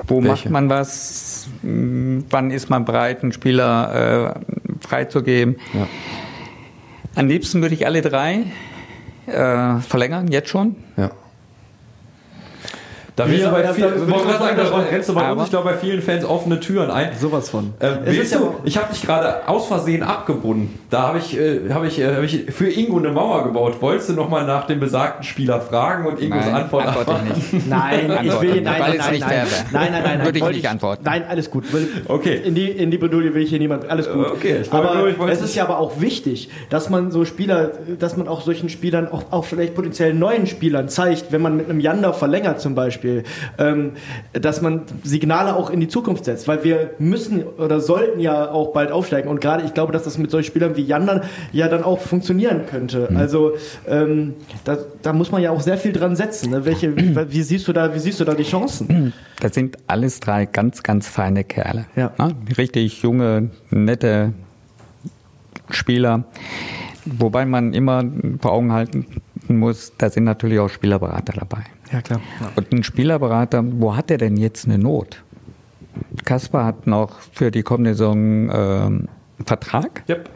Wo 0.08 0.18
Welche? 0.18 0.28
macht 0.28 0.50
man 0.50 0.70
was? 0.70 1.48
Hm, 1.64 2.26
wann 2.30 2.52
ist 2.52 2.70
man 2.70 2.86
bereit, 2.86 3.24
einen 3.24 3.32
Spieler 3.32 4.36
äh, 4.36 4.86
freizugeben? 4.86 5.56
Ja. 5.74 5.88
Am 7.16 7.28
liebsten 7.28 7.62
würde 7.62 7.74
ich 7.74 7.86
alle 7.88 8.02
drei 8.02 8.44
äh, 9.26 9.80
verlängern, 9.80 10.28
jetzt 10.28 10.50
schon. 10.50 10.76
Ja. 10.98 11.12
Da 13.18 13.28
willst 13.28 13.48
du 13.48 13.50
bei 13.50 13.64
vielen, 13.74 14.08
da 14.08 14.78
rennst 14.92 15.10
du 15.10 15.16
bei 15.16 15.32
uns, 15.32 15.46
ich 15.46 15.50
glaube, 15.50 15.72
bei 15.72 15.78
vielen 15.78 16.04
Fans 16.04 16.24
offene 16.24 16.60
Türen 16.60 16.92
ein. 16.92 17.10
Sowas 17.20 17.50
von. 17.50 17.74
Ähm, 17.80 17.98
willst 18.06 18.36
du, 18.36 18.54
ich 18.64 18.78
habe 18.78 18.94
dich 18.94 19.02
gerade 19.02 19.48
aus 19.48 19.66
Versehen 19.66 20.04
abgebunden. 20.04 20.78
Da 20.92 21.08
habe 21.08 21.18
ich, 21.18 21.36
äh, 21.36 21.62
hab 21.72 21.84
ich, 21.84 22.00
äh, 22.00 22.16
hab 22.16 22.22
ich 22.22 22.46
für 22.52 22.70
Ingo 22.70 23.00
eine 23.00 23.10
Mauer 23.10 23.44
gebaut. 23.44 23.82
Wolltest 23.82 24.10
du 24.10 24.14
nochmal 24.14 24.46
nach 24.46 24.68
dem 24.68 24.80
besagten 24.80 25.24
Spieler 25.24 25.60
fragen 25.62 26.06
und 26.06 26.22
Ingos 26.22 26.46
nein, 26.46 26.54
Antwort 26.54 26.86
antworte 26.86 27.16
ich 27.36 27.54
nicht. 27.54 27.68
Nein, 27.68 28.12
ich 28.24 28.42
will, 28.42 28.62
nein, 28.62 28.80
nein, 28.80 28.98
nein, 29.00 29.12
nicht 29.12 29.28
nein, 29.28 29.48
nein, 29.72 29.92
nein, 29.92 30.04
nein, 30.04 30.26
Würde 30.26 30.38
ich 30.38 30.46
nicht 30.46 30.70
antworten. 30.70 31.02
Nein, 31.04 31.24
alles 31.28 31.50
gut. 31.50 31.64
Okay. 32.08 32.40
In 32.46 32.54
die, 32.54 32.70
in 32.70 32.92
die 32.92 33.00
Bredouille 33.00 33.34
will 33.34 33.42
ich 33.42 33.50
hier 33.50 33.58
niemand, 33.58 33.90
alles 33.90 34.08
gut. 34.12 34.28
Okay. 34.28 34.62
aber 34.70 34.94
nur, 34.94 35.28
es 35.28 35.42
ist 35.42 35.56
ja 35.56 35.64
aber 35.64 35.80
auch 35.80 36.00
wichtig, 36.00 36.52
dass 36.70 36.92
man 36.92 37.10
so 37.10 37.26
Spieler, 37.26 37.72
dass 37.98 38.16
man 38.16 38.28
auch 38.28 38.42
solchen 38.42 38.70
Spielern, 38.70 39.08
auch, 39.08 39.24
auch 39.32 39.46
vielleicht 39.46 39.74
potenziell 39.74 40.14
neuen 40.14 40.46
Spielern 40.46 40.88
zeigt, 40.88 41.32
wenn 41.32 41.42
man 41.42 41.58
mit 41.58 41.68
einem 41.68 41.80
Yander 41.80 42.14
verlängert 42.14 42.62
zum 42.62 42.76
Beispiel, 42.76 43.07
Beispiel, 43.08 43.24
ähm, 43.58 43.92
dass 44.34 44.62
man 44.62 44.82
Signale 45.04 45.56
auch 45.56 45.70
in 45.70 45.80
die 45.80 45.88
Zukunft 45.88 46.26
setzt, 46.26 46.48
weil 46.48 46.64
wir 46.64 46.92
müssen 47.00 47.44
oder 47.44 47.80
sollten 47.80 48.20
ja 48.20 48.50
auch 48.52 48.74
bald 48.74 48.92
aufsteigen. 48.92 49.30
Und 49.30 49.42
gerade 49.42 49.64
ich 49.64 49.74
glaube, 49.74 49.94
dass 49.94 50.04
das 50.04 50.18
mit 50.18 50.32
solchen 50.32 50.48
Spielern 50.48 50.76
wie 50.76 50.84
Jan 50.84 51.08
dann, 51.08 51.22
ja 51.52 51.68
dann 51.68 51.84
auch 51.84 52.00
funktionieren 52.00 52.66
könnte. 52.70 53.08
Mhm. 53.10 53.18
Also 53.18 53.54
ähm, 53.88 54.36
da, 54.64 54.78
da, 55.02 55.14
muss 55.14 55.32
man 55.32 55.42
ja 55.42 55.52
auch 55.52 55.62
sehr 55.62 55.78
viel 55.78 55.94
dran 55.94 56.16
setzen. 56.16 56.52
Ne? 56.52 56.66
Welche, 56.66 56.96
wie, 57.32 57.42
siehst 57.42 57.68
du 57.68 57.74
da, 57.74 57.94
wie 57.94 58.00
siehst 58.00 58.20
du 58.20 58.26
da 58.26 58.34
die 58.34 58.44
Chancen? 58.44 59.14
Das 59.40 59.54
sind 59.54 59.78
alles 59.86 60.20
drei 60.20 60.48
ganz, 60.48 60.82
ganz 60.82 61.08
feine 61.08 61.44
Kerle. 61.44 61.86
Ja. 61.96 62.12
Ne? 62.18 62.34
Richtig 62.58 63.04
junge, 63.04 63.52
nette 63.70 64.34
Spieler. 65.70 66.24
Wobei 67.06 67.46
man 67.46 67.72
immer 67.72 68.04
vor 68.42 68.54
Augen 68.54 68.72
halten 68.72 69.06
muss, 69.48 69.94
da 69.96 70.10
sind 70.10 70.24
natürlich 70.24 70.58
auch 70.58 70.70
Spielerberater 70.70 71.34
dabei. 71.34 71.66
Ja, 71.92 72.02
klar. 72.02 72.22
Und 72.56 72.72
ein 72.74 72.84
Spielerberater, 72.84 73.64
wo 73.66 73.96
hat 73.96 74.12
er 74.12 74.18
denn 74.18 74.38
jetzt 74.38 74.66
eine 74.66 74.78
Not? 74.78 75.24
Kasper 76.26 76.66
hat 76.66 76.88
noch 76.88 77.20
für 77.34 77.52
die 77.52 77.64
kommende 77.64 77.96
Saison 77.96 78.50
äh, 78.50 78.54
einen 78.54 79.10
Vertrag. 79.46 80.04
Yep. 80.10 80.30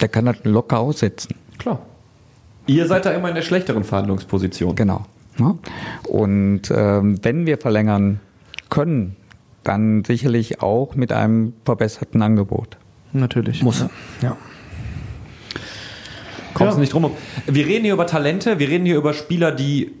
Der 0.00 0.08
kann 0.08 0.24
das 0.24 0.36
locker 0.44 0.78
aussetzen. 0.78 1.34
Klar. 1.58 1.80
Ihr 2.66 2.86
seid 2.86 3.04
da 3.04 3.10
immer 3.10 3.28
in 3.28 3.34
der 3.34 3.42
schlechteren 3.42 3.84
Verhandlungsposition. 3.84 4.74
Genau. 4.74 5.04
Und 6.08 6.70
äh, 6.70 7.00
wenn 7.02 7.46
wir 7.46 7.58
verlängern 7.58 8.20
können, 8.68 9.16
dann 9.64 10.04
sicherlich 10.04 10.62
auch 10.62 10.94
mit 10.94 11.12
einem 11.12 11.54
verbesserten 11.64 12.22
Angebot. 12.22 12.76
Natürlich. 13.12 13.62
Muss 13.62 13.82
er. 13.82 13.90
Ja. 14.22 14.36
Kommst 16.54 16.74
ja. 16.74 16.80
nicht 16.80 16.92
drum. 16.92 17.10
Wir 17.46 17.66
reden 17.66 17.84
hier 17.84 17.94
über 17.94 18.06
Talente, 18.06 18.58
wir 18.58 18.68
reden 18.68 18.84
hier 18.84 18.96
über 18.96 19.14
Spieler, 19.14 19.52
die 19.52 19.92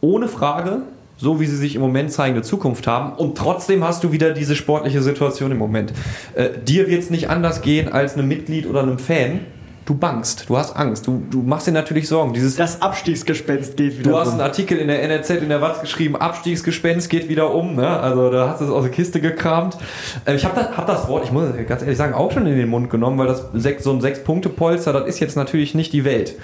ohne 0.00 0.28
Frage, 0.28 0.82
so 1.18 1.40
wie 1.40 1.46
sie 1.46 1.56
sich 1.56 1.74
im 1.74 1.80
Moment 1.80 2.12
zeigen, 2.12 2.34
eine 2.34 2.42
Zukunft 2.42 2.86
haben. 2.86 3.12
Und 3.14 3.38
trotzdem 3.38 3.84
hast 3.84 4.04
du 4.04 4.12
wieder 4.12 4.32
diese 4.32 4.54
sportliche 4.54 5.02
Situation 5.02 5.50
im 5.50 5.58
Moment. 5.58 5.92
Äh, 6.34 6.50
dir 6.64 6.88
wird 6.88 7.02
es 7.02 7.10
nicht 7.10 7.30
anders 7.30 7.62
gehen 7.62 7.92
als 7.92 8.14
einem 8.14 8.28
Mitglied 8.28 8.66
oder 8.66 8.82
einem 8.82 8.98
Fan. 8.98 9.40
Du 9.86 9.94
bangst, 9.94 10.46
du 10.48 10.56
hast 10.58 10.74
Angst, 10.74 11.06
du, 11.06 11.22
du 11.30 11.42
machst 11.42 11.68
dir 11.68 11.72
natürlich 11.72 12.08
Sorgen. 12.08 12.32
Dieses 12.32 12.56
das 12.56 12.82
Abstiegsgespenst 12.82 13.76
geht 13.76 14.00
wieder 14.00 14.08
um. 14.08 14.12
Du 14.14 14.18
hast 14.18 14.32
einen 14.32 14.40
Artikel 14.40 14.78
in 14.78 14.88
der 14.88 15.00
NRZ, 15.00 15.30
in 15.30 15.48
der 15.48 15.60
Watz 15.60 15.80
geschrieben, 15.80 16.16
Abstiegsgespenst 16.16 17.08
geht 17.08 17.28
wieder 17.28 17.54
um. 17.54 17.76
Ne? 17.76 17.88
Also 17.88 18.28
da 18.32 18.48
hast 18.48 18.60
du 18.60 18.64
es 18.64 18.70
aus 18.72 18.82
der 18.82 18.90
Kiste 18.90 19.20
gekramt. 19.20 19.76
Äh, 20.24 20.34
ich 20.34 20.44
habe 20.44 20.56
das, 20.56 20.76
hab 20.76 20.88
das 20.88 21.06
Wort, 21.06 21.24
ich 21.24 21.30
muss 21.30 21.44
ganz 21.68 21.82
ehrlich 21.82 21.96
sagen, 21.96 22.14
auch 22.14 22.32
schon 22.32 22.48
in 22.48 22.56
den 22.56 22.68
Mund 22.68 22.90
genommen, 22.90 23.16
weil 23.16 23.28
das 23.28 23.44
sechs, 23.54 23.84
so 23.84 23.92
ein 23.92 24.00
Sechs-Punkte-Polster, 24.00 24.92
das 24.92 25.06
ist 25.06 25.20
jetzt 25.20 25.36
natürlich 25.36 25.76
nicht 25.76 25.92
die 25.92 26.04
Welt. 26.04 26.34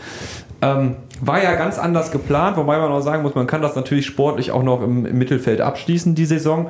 Ähm, 0.62 0.96
war 1.20 1.42
ja 1.42 1.54
ganz 1.56 1.78
anders 1.78 2.12
geplant, 2.12 2.56
wobei 2.56 2.78
man 2.78 2.90
auch 2.90 3.00
sagen 3.00 3.22
muss, 3.22 3.34
man 3.34 3.46
kann 3.46 3.62
das 3.62 3.74
natürlich 3.74 4.06
sportlich 4.06 4.52
auch 4.52 4.62
noch 4.62 4.82
im, 4.82 5.04
im 5.04 5.18
Mittelfeld 5.18 5.60
abschließen, 5.60 6.14
die 6.14 6.24
Saison. 6.24 6.68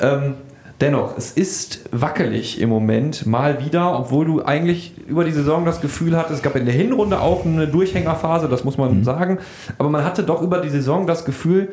Ähm, 0.00 0.34
dennoch, 0.80 1.18
es 1.18 1.32
ist 1.32 1.80
wackelig 1.90 2.60
im 2.60 2.68
Moment, 2.68 3.26
mal 3.26 3.64
wieder, 3.64 3.98
obwohl 3.98 4.24
du 4.24 4.44
eigentlich 4.44 4.94
über 5.06 5.24
die 5.24 5.32
Saison 5.32 5.64
das 5.64 5.80
Gefühl 5.80 6.16
hattest, 6.16 6.36
es 6.36 6.42
gab 6.42 6.56
in 6.56 6.64
der 6.64 6.74
Hinrunde 6.74 7.20
auch 7.20 7.44
eine 7.44 7.66
Durchhängerphase, 7.66 8.48
das 8.48 8.64
muss 8.64 8.78
man 8.78 8.98
mhm. 8.98 9.04
sagen, 9.04 9.38
aber 9.78 9.90
man 9.90 10.04
hatte 10.04 10.22
doch 10.22 10.40
über 10.40 10.58
die 10.58 10.70
Saison 10.70 11.06
das 11.06 11.24
Gefühl, 11.24 11.70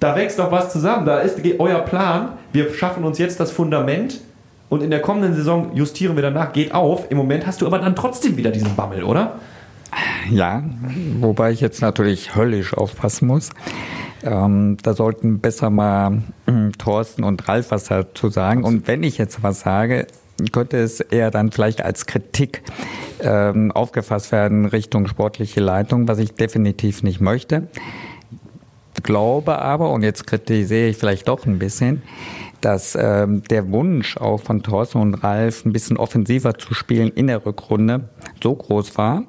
da 0.00 0.16
wächst 0.16 0.38
doch 0.38 0.50
was 0.50 0.72
zusammen, 0.72 1.06
da 1.06 1.20
ist 1.20 1.40
euer 1.58 1.80
Plan, 1.80 2.30
wir 2.52 2.72
schaffen 2.74 3.04
uns 3.04 3.18
jetzt 3.18 3.38
das 3.38 3.50
Fundament, 3.50 4.20
und 4.68 4.82
in 4.82 4.90
der 4.90 5.00
kommenden 5.00 5.34
Saison 5.34 5.70
justieren 5.74 6.16
wir 6.16 6.22
danach, 6.22 6.52
geht 6.52 6.74
auf. 6.74 7.10
Im 7.10 7.18
Moment 7.18 7.46
hast 7.46 7.62
du 7.62 7.66
aber 7.66 7.78
dann 7.78 7.94
trotzdem 7.94 8.36
wieder 8.36 8.50
diesen 8.50 8.74
Bammel, 8.74 9.04
oder? 9.04 9.36
Ja, 10.30 10.64
wobei 11.20 11.52
ich 11.52 11.60
jetzt 11.60 11.80
natürlich 11.80 12.34
höllisch 12.34 12.74
aufpassen 12.74 13.28
muss. 13.28 13.50
Ähm, 14.22 14.76
da 14.82 14.94
sollten 14.94 15.40
besser 15.40 15.70
mal 15.70 16.22
hm, 16.46 16.72
Thorsten 16.78 17.22
und 17.22 17.48
Ralf 17.48 17.70
was 17.70 17.84
dazu 17.84 18.28
sagen. 18.28 18.64
Und 18.64 18.88
wenn 18.88 19.02
ich 19.02 19.18
jetzt 19.18 19.42
was 19.42 19.60
sage, 19.60 20.06
könnte 20.52 20.78
es 20.78 21.00
eher 21.00 21.30
dann 21.30 21.50
vielleicht 21.50 21.82
als 21.82 22.06
Kritik 22.06 22.62
ähm, 23.20 23.72
aufgefasst 23.72 24.32
werden 24.32 24.66
Richtung 24.66 25.06
sportliche 25.06 25.60
Leitung, 25.60 26.08
was 26.08 26.18
ich 26.18 26.34
definitiv 26.34 27.02
nicht 27.02 27.20
möchte. 27.20 27.68
Glaube 29.02 29.58
aber, 29.58 29.90
und 29.90 30.02
jetzt 30.02 30.26
kritisiere 30.26 30.88
ich 30.88 30.96
vielleicht 30.96 31.28
doch 31.28 31.46
ein 31.46 31.58
bisschen, 31.58 32.02
dass 32.66 32.98
ähm, 33.00 33.44
der 33.44 33.70
Wunsch 33.70 34.16
auch 34.16 34.40
von 34.40 34.60
Thorsten 34.64 34.98
und 34.98 35.14
Ralf 35.22 35.64
ein 35.64 35.72
bisschen 35.72 35.96
offensiver 35.96 36.58
zu 36.58 36.74
spielen 36.74 37.12
in 37.14 37.28
der 37.28 37.46
Rückrunde 37.46 38.08
so 38.42 38.56
groß 38.56 38.98
war, 38.98 39.22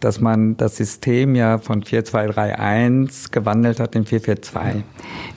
dass 0.00 0.22
man 0.22 0.56
das 0.56 0.78
System 0.78 1.34
ja 1.34 1.58
von 1.58 1.84
4-2-3-1 1.84 3.30
gewandelt 3.30 3.78
hat 3.78 3.94
in 3.94 4.06
4-4-2, 4.06 4.84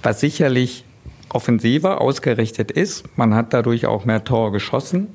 was 0.01 0.21
sicherlich 0.21 0.85
offensiver 1.27 1.99
ausgerichtet 1.99 2.71
ist. 2.71 3.03
Man 3.17 3.35
hat 3.35 3.53
dadurch 3.53 3.85
auch 3.85 4.05
mehr 4.05 4.23
Tore 4.23 4.53
geschossen, 4.53 5.09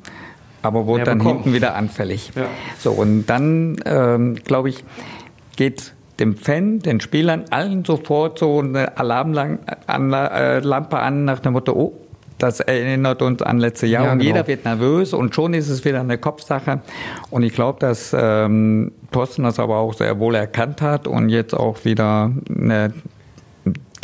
aber 0.61 0.85
wurde 0.85 0.99
mehr 0.99 1.05
dann 1.07 1.19
bekommen. 1.21 1.37
hinten 1.37 1.55
wieder 1.55 1.75
anfällig. 1.75 2.33
Ja. 2.37 2.49
So, 2.79 2.93
und 2.93 3.25
dann, 3.25 3.79
ähm, 3.87 4.35
glaube 4.45 4.69
ich, 4.69 4.85
geht 5.57 5.95
dem 6.21 6.37
Fan, 6.37 6.81
den 6.81 7.01
Spielern, 7.01 7.45
allen 7.49 7.87
sofort 7.87 8.39
so 8.39 8.61
eine 8.61 8.99
Alarmlampe 8.99 9.77
äh, 9.89 10.99
an 10.99 11.25
nach 11.25 11.41
dem 11.41 11.55
Motto, 11.55 11.73
oh, 11.73 12.06
das 12.39 12.61
erinnert 12.61 13.23
uns 13.23 13.43
an 13.43 13.59
letztes 13.59 13.91
Jahr. 13.91 14.05
Ja, 14.05 14.13
und 14.13 14.19
genau. 14.19 14.29
jeder 14.29 14.47
wird 14.47 14.65
nervös 14.65 15.13
und 15.13 15.35
schon 15.35 15.55
ist 15.55 15.69
es 15.69 15.85
wieder 15.85 16.01
eine 16.01 16.19
Kopfsache. 16.19 16.81
Und 17.31 17.43
ich 17.43 17.55
glaube, 17.55 17.79
dass 17.81 18.15
ähm, 18.19 18.93
Thorsten 19.11 19.45
das 19.45 19.59
aber 19.59 19.79
auch 19.79 19.95
sehr 19.95 20.19
wohl 20.19 20.35
erkannt 20.35 20.83
hat 20.83 21.07
und 21.07 21.29
jetzt 21.29 21.55
auch 21.55 21.85
wieder 21.85 22.33
eine 22.49 22.93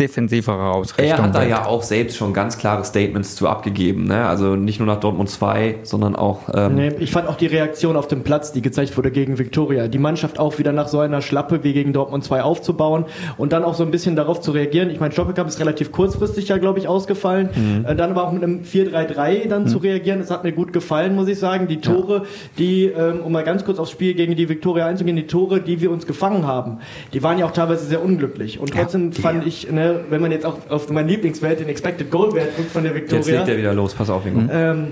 defensivere 0.03 0.71
Ausrichtung. 0.71 1.19
Er 1.19 1.23
hat 1.23 1.35
da 1.35 1.45
ja 1.45 1.67
auch 1.67 1.83
selbst 1.83 2.17
schon 2.17 2.33
ganz 2.33 2.59
klare 2.59 2.85
Statements 2.85 3.37
zu 3.37 3.49
abgegeben. 3.49 4.05
Ne? 4.05 4.27
Also 4.27 4.57
nicht 4.57 4.81
nur 4.81 4.87
nach 4.87 5.01
Dortmund 5.01 5.31
2, 5.31 5.77
sondern 5.83 6.17
auch. 6.17 6.49
Ähm 6.55 6.75
nee, 6.75 6.93
ich 6.99 7.13
fand 7.13 7.29
auch 7.29 7.37
die 7.37 7.47
Reaktion 7.47 7.97
auf 7.97 8.09
dem 8.09 8.23
Platz, 8.23 8.53
die 8.53 8.63
gezeigt 8.63 8.97
wurde 8.97 9.11
gegen 9.11 9.39
Viktoria. 9.39 9.89
Die 9.89 9.99
Mannschaft 9.99 10.39
auch 10.39 10.59
wieder 10.59 10.73
nach 10.73 10.89
so 10.89 10.99
einer 10.99 11.23
Schlappe 11.23 11.63
wie 11.63 11.73
gegen 11.73 11.93
Dortmund 11.93 12.25
2 12.25 12.43
aufzubauen 12.43 13.05
und 13.37 13.53
dann 13.53 13.65
auch 13.65 13.75
so 13.75 13.85
ein 13.85 13.91
bisschen 13.91 14.17
darauf 14.17 14.41
zu 14.41 14.51
reagieren. 14.51 14.91
Ich 14.91 15.01
meine, 15.01 15.13
Stoppelkamp 15.13 15.49
ist 15.49 15.61
relativ 15.61 15.93
kurzfristig 15.93 16.49
ja, 16.49 16.59
glaube 16.59 16.79
ich, 16.79 16.89
ausgefallen. 16.89 17.51
Mhm. 17.55 17.85
Äh, 17.87 17.95
dann 17.95 18.11
aber 18.11 18.25
auch 18.25 18.33
mit 18.33 18.43
einem 18.43 18.63
4-3-3 18.63 19.49
dann 19.49 19.65
mhm. 19.65 19.69
zu 19.69 19.79
reagieren, 19.79 20.19
das 20.19 20.31
hat 20.31 20.45
mir 20.45 20.53
gut 20.53 20.73
gefallen, 20.73 21.15
muss 21.15 21.29
ich 21.29 21.39
sagen. 21.39 21.69
Die 21.69 21.81
Tore, 21.81 22.17
ja. 22.17 22.23
die, 22.59 22.85
ähm, 22.87 23.21
um 23.21 23.33
mal 23.33 23.45
ganz 23.45 23.65
kurz 23.65 23.79
aufs 23.79 23.91
Spiel 23.91 24.15
gegen 24.15 24.35
die 24.35 24.49
Viktoria 24.49 24.87
einzugehen, 24.87 25.17
die 25.17 25.27
Tore, 25.27 25.61
die 25.61 25.81
wir 25.81 25.91
uns 25.91 26.07
gefangen 26.07 26.47
haben, 26.47 26.79
die 27.13 27.23
waren 27.23 27.39
ja 27.39 27.47
auch 27.47 27.53
teilweise 27.53 27.87
sehr 27.87 28.03
unglücklich. 28.03 28.59
Und 28.59 28.73
trotzdem 28.73 29.13
ja, 29.13 29.21
fand 29.21 29.47
ich, 29.47 29.71
ne, 29.71 29.92
wenn 30.11 30.21
man 30.21 30.33
jetzt 30.33 30.47
auch 30.47 30.59
auf 30.69 30.89
mein 30.91 31.09
Lieblingswert, 31.09 31.61
den 31.61 31.69
Expected 31.69 32.11
Goal 32.11 32.35
Wert 32.35 32.57
guckt 32.57 32.71
von 32.71 32.85
der 32.85 32.95
Victoria. 32.95 33.19
Jetzt 33.19 33.29
legt 33.31 33.49
er 33.49 33.57
wieder 33.57 33.75
los, 33.75 33.95
pass 33.95 34.11
auf, 34.11 34.27
Ingo. 34.27 34.51
Ähm, 34.53 34.89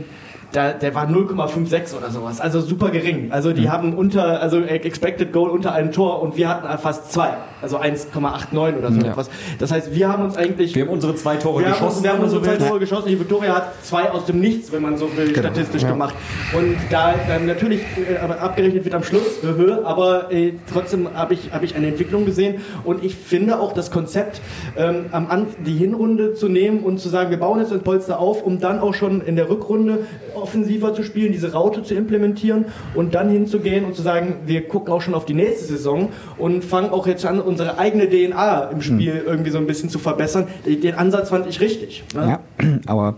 da, 0.52 0.72
der 0.72 0.94
war 0.94 1.06
0,56 1.06 1.96
oder 1.96 2.10
sowas. 2.10 2.40
Also 2.40 2.60
super 2.60 2.90
gering. 2.90 3.30
Also 3.30 3.52
die 3.52 3.62
mhm. 3.62 3.72
haben 3.72 3.94
unter, 3.94 4.40
also 4.40 4.60
Expected 4.62 5.32
Goal 5.32 5.50
unter 5.50 5.72
einem 5.72 5.92
Tor 5.92 6.22
und 6.22 6.36
wir 6.36 6.48
hatten 6.48 6.66
fast 6.78 7.12
zwei. 7.12 7.34
Also 7.62 7.78
1,89 7.78 8.78
oder 8.78 8.90
so 8.90 9.00
ja. 9.00 9.10
etwas. 9.10 9.30
Das 9.58 9.70
heißt, 9.70 9.94
wir 9.94 10.08
haben 10.08 10.24
uns 10.24 10.36
eigentlich. 10.36 10.74
Wir 10.74 10.84
haben 10.84 10.90
unsere 10.90 11.14
zwei 11.14 11.36
Tore 11.36 11.62
wir 11.62 11.70
geschossen. 11.70 11.96
Haben, 11.98 12.04
wir 12.04 12.12
haben 12.12 12.22
unsere 12.22 12.42
zwei 12.42 12.56
Tore 12.56 12.78
geschossen. 12.80 13.08
Die 13.08 13.20
Victoria 13.20 13.54
hat 13.54 13.84
zwei 13.84 14.10
aus 14.10 14.24
dem 14.24 14.40
Nichts, 14.40 14.72
wenn 14.72 14.82
man 14.82 14.96
so 14.96 15.14
will, 15.16 15.32
genau. 15.32 15.48
statistisch 15.48 15.82
ja. 15.82 15.90
gemacht. 15.90 16.14
Und 16.56 16.76
da 16.90 17.14
ähm, 17.28 17.46
natürlich 17.46 17.80
äh, 17.96 18.16
abgerechnet 18.16 18.84
wird 18.84 18.94
am 18.94 19.04
Schluss, 19.04 19.42
äh, 19.42 19.46
höhö, 19.46 19.84
aber 19.84 20.32
äh, 20.32 20.54
trotzdem 20.72 21.08
habe 21.14 21.34
ich, 21.34 21.52
hab 21.52 21.62
ich 21.62 21.76
eine 21.76 21.88
Entwicklung 21.88 22.24
gesehen. 22.24 22.62
Und 22.84 23.04
ich 23.04 23.14
finde 23.14 23.60
auch 23.60 23.72
das 23.72 23.90
Konzept, 23.90 24.40
ähm, 24.76 25.06
am 25.12 25.30
An 25.30 25.46
die 25.64 25.76
Hinrunde 25.76 26.34
zu 26.34 26.48
nehmen 26.48 26.80
und 26.80 26.98
zu 26.98 27.08
sagen, 27.08 27.30
wir 27.30 27.38
bauen 27.38 27.60
jetzt 27.60 27.72
ein 27.72 27.82
Polster 27.82 28.18
auf, 28.18 28.42
um 28.42 28.58
dann 28.58 28.80
auch 28.80 28.94
schon 28.94 29.20
in 29.20 29.36
der 29.36 29.50
Rückrunde 29.50 30.06
offensiver 30.40 30.94
zu 30.94 31.02
spielen, 31.02 31.32
diese 31.32 31.52
Raute 31.52 31.82
zu 31.82 31.94
implementieren 31.94 32.66
und 32.94 33.14
dann 33.14 33.30
hinzugehen 33.30 33.84
und 33.84 33.94
zu 33.94 34.02
sagen, 34.02 34.36
wir 34.46 34.66
gucken 34.66 34.92
auch 34.92 35.02
schon 35.02 35.14
auf 35.14 35.24
die 35.24 35.34
nächste 35.34 35.66
Saison 35.66 36.10
und 36.38 36.64
fangen 36.64 36.90
auch 36.90 37.06
jetzt 37.06 37.24
an, 37.24 37.40
unsere 37.40 37.78
eigene 37.78 38.08
DNA 38.08 38.70
im 38.70 38.82
Spiel 38.82 39.14
mhm. 39.14 39.26
irgendwie 39.26 39.50
so 39.50 39.58
ein 39.58 39.66
bisschen 39.66 39.88
zu 39.88 39.98
verbessern. 39.98 40.46
Den 40.66 40.94
Ansatz 40.94 41.30
fand 41.30 41.46
ich 41.46 41.60
richtig. 41.60 42.04
Ne? 42.14 42.38
Ja, 42.60 42.66
aber 42.86 43.16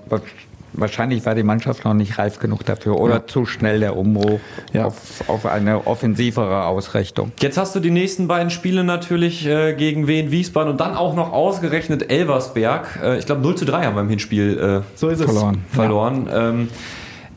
wahrscheinlich 0.72 1.24
war 1.26 1.34
die 1.34 1.42
Mannschaft 1.42 1.84
noch 1.84 1.94
nicht 1.94 2.18
reif 2.18 2.38
genug 2.38 2.64
dafür 2.64 2.98
oder 2.98 3.14
ja. 3.14 3.26
zu 3.26 3.46
schnell 3.46 3.80
der 3.80 3.96
Umbruch 3.96 4.40
ja. 4.72 4.86
auf, 4.86 5.28
auf, 5.28 5.46
eine 5.46 5.86
offensivere 5.86 6.64
Ausrichtung. 6.66 7.32
Jetzt 7.40 7.58
hast 7.58 7.74
du 7.74 7.80
die 7.80 7.90
nächsten 7.90 8.28
beiden 8.28 8.50
Spiele 8.50 8.84
natürlich 8.84 9.46
äh, 9.46 9.74
gegen 9.74 10.06
Wien, 10.06 10.30
Wiesbaden 10.30 10.72
und 10.72 10.80
dann 10.80 10.94
auch 10.94 11.14
noch 11.14 11.32
ausgerechnet 11.32 12.10
Elversberg. 12.10 13.00
Äh, 13.02 13.18
ich 13.18 13.26
glaube 13.26 13.42
0 13.42 13.54
zu 13.56 13.64
3 13.64 13.84
haben 13.84 13.96
wir 13.96 14.02
im 14.02 14.08
Hinspiel 14.08 14.58
äh, 14.58 14.98
so 14.98 15.10
verloren. 15.14 15.64
verloren. 15.70 16.26
Ja. 16.28 16.48
Ähm, 16.48 16.68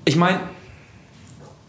ich 0.06 0.16
meine, 0.16 0.40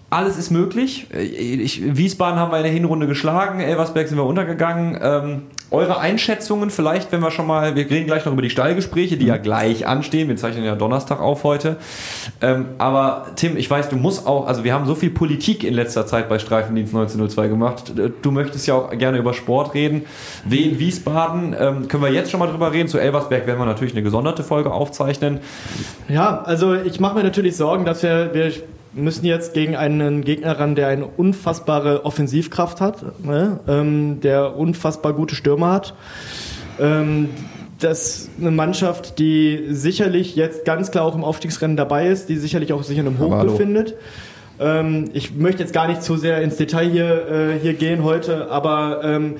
alles 0.08 0.38
ist 0.38 0.50
möglich. 0.50 1.08
Ich, 1.12 1.96
Wiesbaden 1.96 2.38
haben 2.38 2.52
wir 2.52 2.58
in 2.58 2.62
der 2.62 2.72
Hinrunde 2.72 3.06
geschlagen, 3.06 3.60
Elversberg 3.60 4.06
sind 4.06 4.16
wir 4.18 4.24
untergegangen. 4.24 4.98
Ähm, 5.02 5.42
eure 5.72 5.98
Einschätzungen 5.98 6.70
vielleicht, 6.70 7.10
wenn 7.10 7.20
wir 7.20 7.32
schon 7.32 7.48
mal, 7.48 7.74
wir 7.74 7.90
reden 7.90 8.06
gleich 8.06 8.24
noch 8.24 8.32
über 8.32 8.42
die 8.42 8.50
Stallgespräche, 8.50 9.16
die 9.16 9.26
ja 9.26 9.36
gleich 9.36 9.84
anstehen. 9.84 10.28
Wir 10.28 10.36
zeichnen 10.36 10.64
ja 10.64 10.76
Donnerstag 10.76 11.20
auf 11.20 11.42
heute. 11.42 11.76
Ähm, 12.40 12.66
aber 12.78 13.26
Tim, 13.34 13.56
ich 13.56 13.68
weiß, 13.68 13.88
du 13.88 13.96
musst 13.96 14.28
auch, 14.28 14.46
also 14.46 14.62
wir 14.62 14.72
haben 14.72 14.86
so 14.86 14.94
viel 14.94 15.10
Politik 15.10 15.64
in 15.64 15.74
letzter 15.74 16.06
Zeit 16.06 16.28
bei 16.28 16.38
Streifendienst 16.38 16.94
1902 16.94 17.48
gemacht. 17.48 17.92
Du 18.22 18.30
möchtest 18.30 18.68
ja 18.68 18.74
auch 18.74 18.90
gerne 18.96 19.18
über 19.18 19.34
Sport 19.34 19.74
reden. 19.74 20.04
Wien, 20.44 20.78
Wiesbaden, 20.78 21.56
ähm, 21.58 21.88
können 21.88 22.04
wir 22.04 22.12
jetzt 22.12 22.30
schon 22.30 22.38
mal 22.38 22.46
drüber 22.46 22.72
reden. 22.72 22.88
Zu 22.88 22.98
Elversberg 22.98 23.48
werden 23.48 23.58
wir 23.58 23.66
natürlich 23.66 23.94
eine 23.94 24.04
gesonderte 24.04 24.44
Folge 24.44 24.70
aufzeichnen. 24.70 25.40
Ja, 26.08 26.42
also 26.42 26.74
ich 26.74 27.00
mache 27.00 27.16
mir 27.16 27.24
natürlich 27.24 27.56
Sorgen, 27.56 27.84
dass 27.84 28.04
wir, 28.04 28.30
wir 28.32 28.52
müssen 28.96 29.24
jetzt 29.26 29.54
gegen 29.54 29.76
einen 29.76 30.22
Gegner 30.22 30.58
ran, 30.58 30.74
der 30.74 30.88
eine 30.88 31.06
unfassbare 31.06 32.04
Offensivkraft 32.04 32.80
hat, 32.80 33.24
ne? 33.24 33.60
ähm, 33.68 34.20
der 34.20 34.56
unfassbar 34.56 35.12
gute 35.12 35.34
Stürmer 35.34 35.72
hat. 35.72 35.94
Ähm, 36.80 37.28
das 37.78 38.16
ist 38.16 38.30
eine 38.40 38.50
Mannschaft, 38.50 39.18
die 39.18 39.66
sicherlich 39.68 40.34
jetzt 40.34 40.64
ganz 40.64 40.90
klar 40.90 41.04
auch 41.04 41.14
im 41.14 41.24
Aufstiegsrennen 41.24 41.76
dabei 41.76 42.08
ist, 42.08 42.28
die 42.28 42.36
sicherlich 42.36 42.72
auch 42.72 42.82
sich 42.82 42.98
in 42.98 43.06
einem 43.06 43.18
Hoch 43.18 43.32
Hallo. 43.32 43.52
befindet. 43.52 43.94
Ähm, 44.58 45.10
ich 45.12 45.34
möchte 45.34 45.62
jetzt 45.62 45.74
gar 45.74 45.86
nicht 45.86 46.02
zu 46.02 46.16
sehr 46.16 46.40
ins 46.40 46.56
Detail 46.56 46.88
hier, 46.88 47.28
äh, 47.28 47.58
hier 47.60 47.74
gehen 47.74 48.02
heute, 48.02 48.50
aber 48.50 49.00
ähm, 49.04 49.36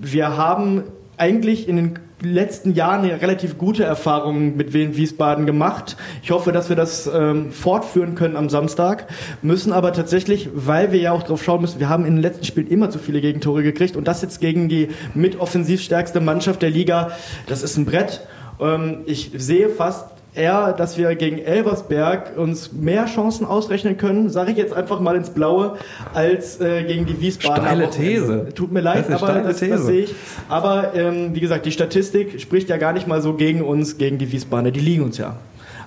wir 0.00 0.36
haben 0.36 0.82
eigentlich 1.16 1.68
in 1.68 1.76
den 1.76 1.98
letzten 2.24 2.74
Jahren 2.74 3.04
ja 3.04 3.16
relativ 3.16 3.58
gute 3.58 3.84
Erfahrungen 3.84 4.56
mit 4.56 4.72
Wien 4.72 4.96
Wiesbaden 4.96 5.46
gemacht. 5.46 5.96
Ich 6.22 6.30
hoffe, 6.30 6.52
dass 6.52 6.68
wir 6.68 6.76
das 6.76 7.10
ähm, 7.12 7.52
fortführen 7.52 8.14
können 8.14 8.36
am 8.36 8.48
Samstag. 8.48 9.08
Müssen 9.42 9.72
aber 9.72 9.92
tatsächlich, 9.92 10.48
weil 10.54 10.92
wir 10.92 11.00
ja 11.00 11.12
auch 11.12 11.22
drauf 11.22 11.42
schauen 11.42 11.60
müssen, 11.60 11.80
wir 11.80 11.88
haben 11.88 12.04
in 12.04 12.14
den 12.14 12.22
letzten 12.22 12.44
Spielen 12.44 12.68
immer 12.68 12.90
zu 12.90 12.98
viele 12.98 13.20
Gegentore 13.20 13.62
gekriegt 13.62 13.96
und 13.96 14.08
das 14.08 14.22
jetzt 14.22 14.40
gegen 14.40 14.68
die 14.68 14.88
mit 15.14 15.40
offensiv 15.40 15.82
stärkste 15.82 16.20
Mannschaft 16.20 16.62
der 16.62 16.70
Liga, 16.70 17.12
das 17.46 17.62
ist 17.62 17.76
ein 17.76 17.84
Brett. 17.84 18.26
Ähm, 18.60 18.98
ich 19.06 19.32
sehe 19.34 19.68
fast 19.68 20.06
eher, 20.34 20.72
dass 20.72 20.96
wir 20.96 21.14
gegen 21.14 21.38
Elversberg 21.38 22.36
uns 22.36 22.72
mehr 22.72 23.06
Chancen 23.06 23.46
ausrechnen 23.46 23.96
können, 23.96 24.30
sage 24.30 24.52
ich 24.52 24.56
jetzt 24.56 24.72
einfach 24.72 25.00
mal 25.00 25.16
ins 25.16 25.30
Blaue, 25.30 25.76
als 26.14 26.60
äh, 26.60 26.84
gegen 26.84 27.06
die 27.06 27.20
Wiesbaden. 27.20 27.64
Steile 27.64 27.90
These. 27.90 28.48
Tut 28.54 28.72
mir 28.72 28.80
leid, 28.80 29.06
das 29.08 29.22
aber 29.22 29.40
das, 29.40 29.60
das, 29.60 29.86
sehe 29.86 30.04
ich. 30.04 30.14
Aber 30.48 30.94
ähm, 30.94 31.34
wie 31.34 31.40
gesagt, 31.40 31.66
die 31.66 31.72
Statistik 31.72 32.40
spricht 32.40 32.68
ja 32.68 32.76
gar 32.78 32.92
nicht 32.92 33.06
mal 33.06 33.20
so 33.20 33.34
gegen 33.34 33.62
uns, 33.62 33.98
gegen 33.98 34.18
die 34.18 34.30
Wiesbadener. 34.32 34.70
Die 34.70 34.80
liegen 34.80 35.02
uns 35.02 35.18
ja. 35.18 35.36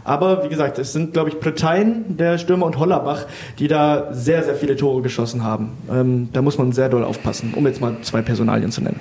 Aber 0.06 0.44
wie 0.44 0.50
gesagt, 0.50 0.78
es 0.78 0.94
sind, 0.94 1.14
glaube 1.14 1.30
ich, 1.30 1.40
Parteien 1.40 2.16
der 2.16 2.38
Stürmer 2.38 2.68
und 2.68 2.78
Hollerbach, 2.78 3.26
die 3.58 3.68
da 3.68 4.14
sehr, 4.14 4.44
sehr 4.44 4.54
viele 4.56 4.76
Tore 4.76 5.02
geschossen 5.02 5.44
haben. 5.44 5.72
Ähm, 5.92 6.30
da 6.32 6.44
muss 6.44 6.60
man 6.60 6.72
sehr 6.74 6.90
doll 6.90 7.04
aufpassen, 7.04 7.54
um 7.56 7.66
jetzt 7.66 7.82
mal 7.82 7.98
zwei 8.04 8.22
Personalien 8.22 8.72
zu 8.72 8.82
nennen. 8.82 9.00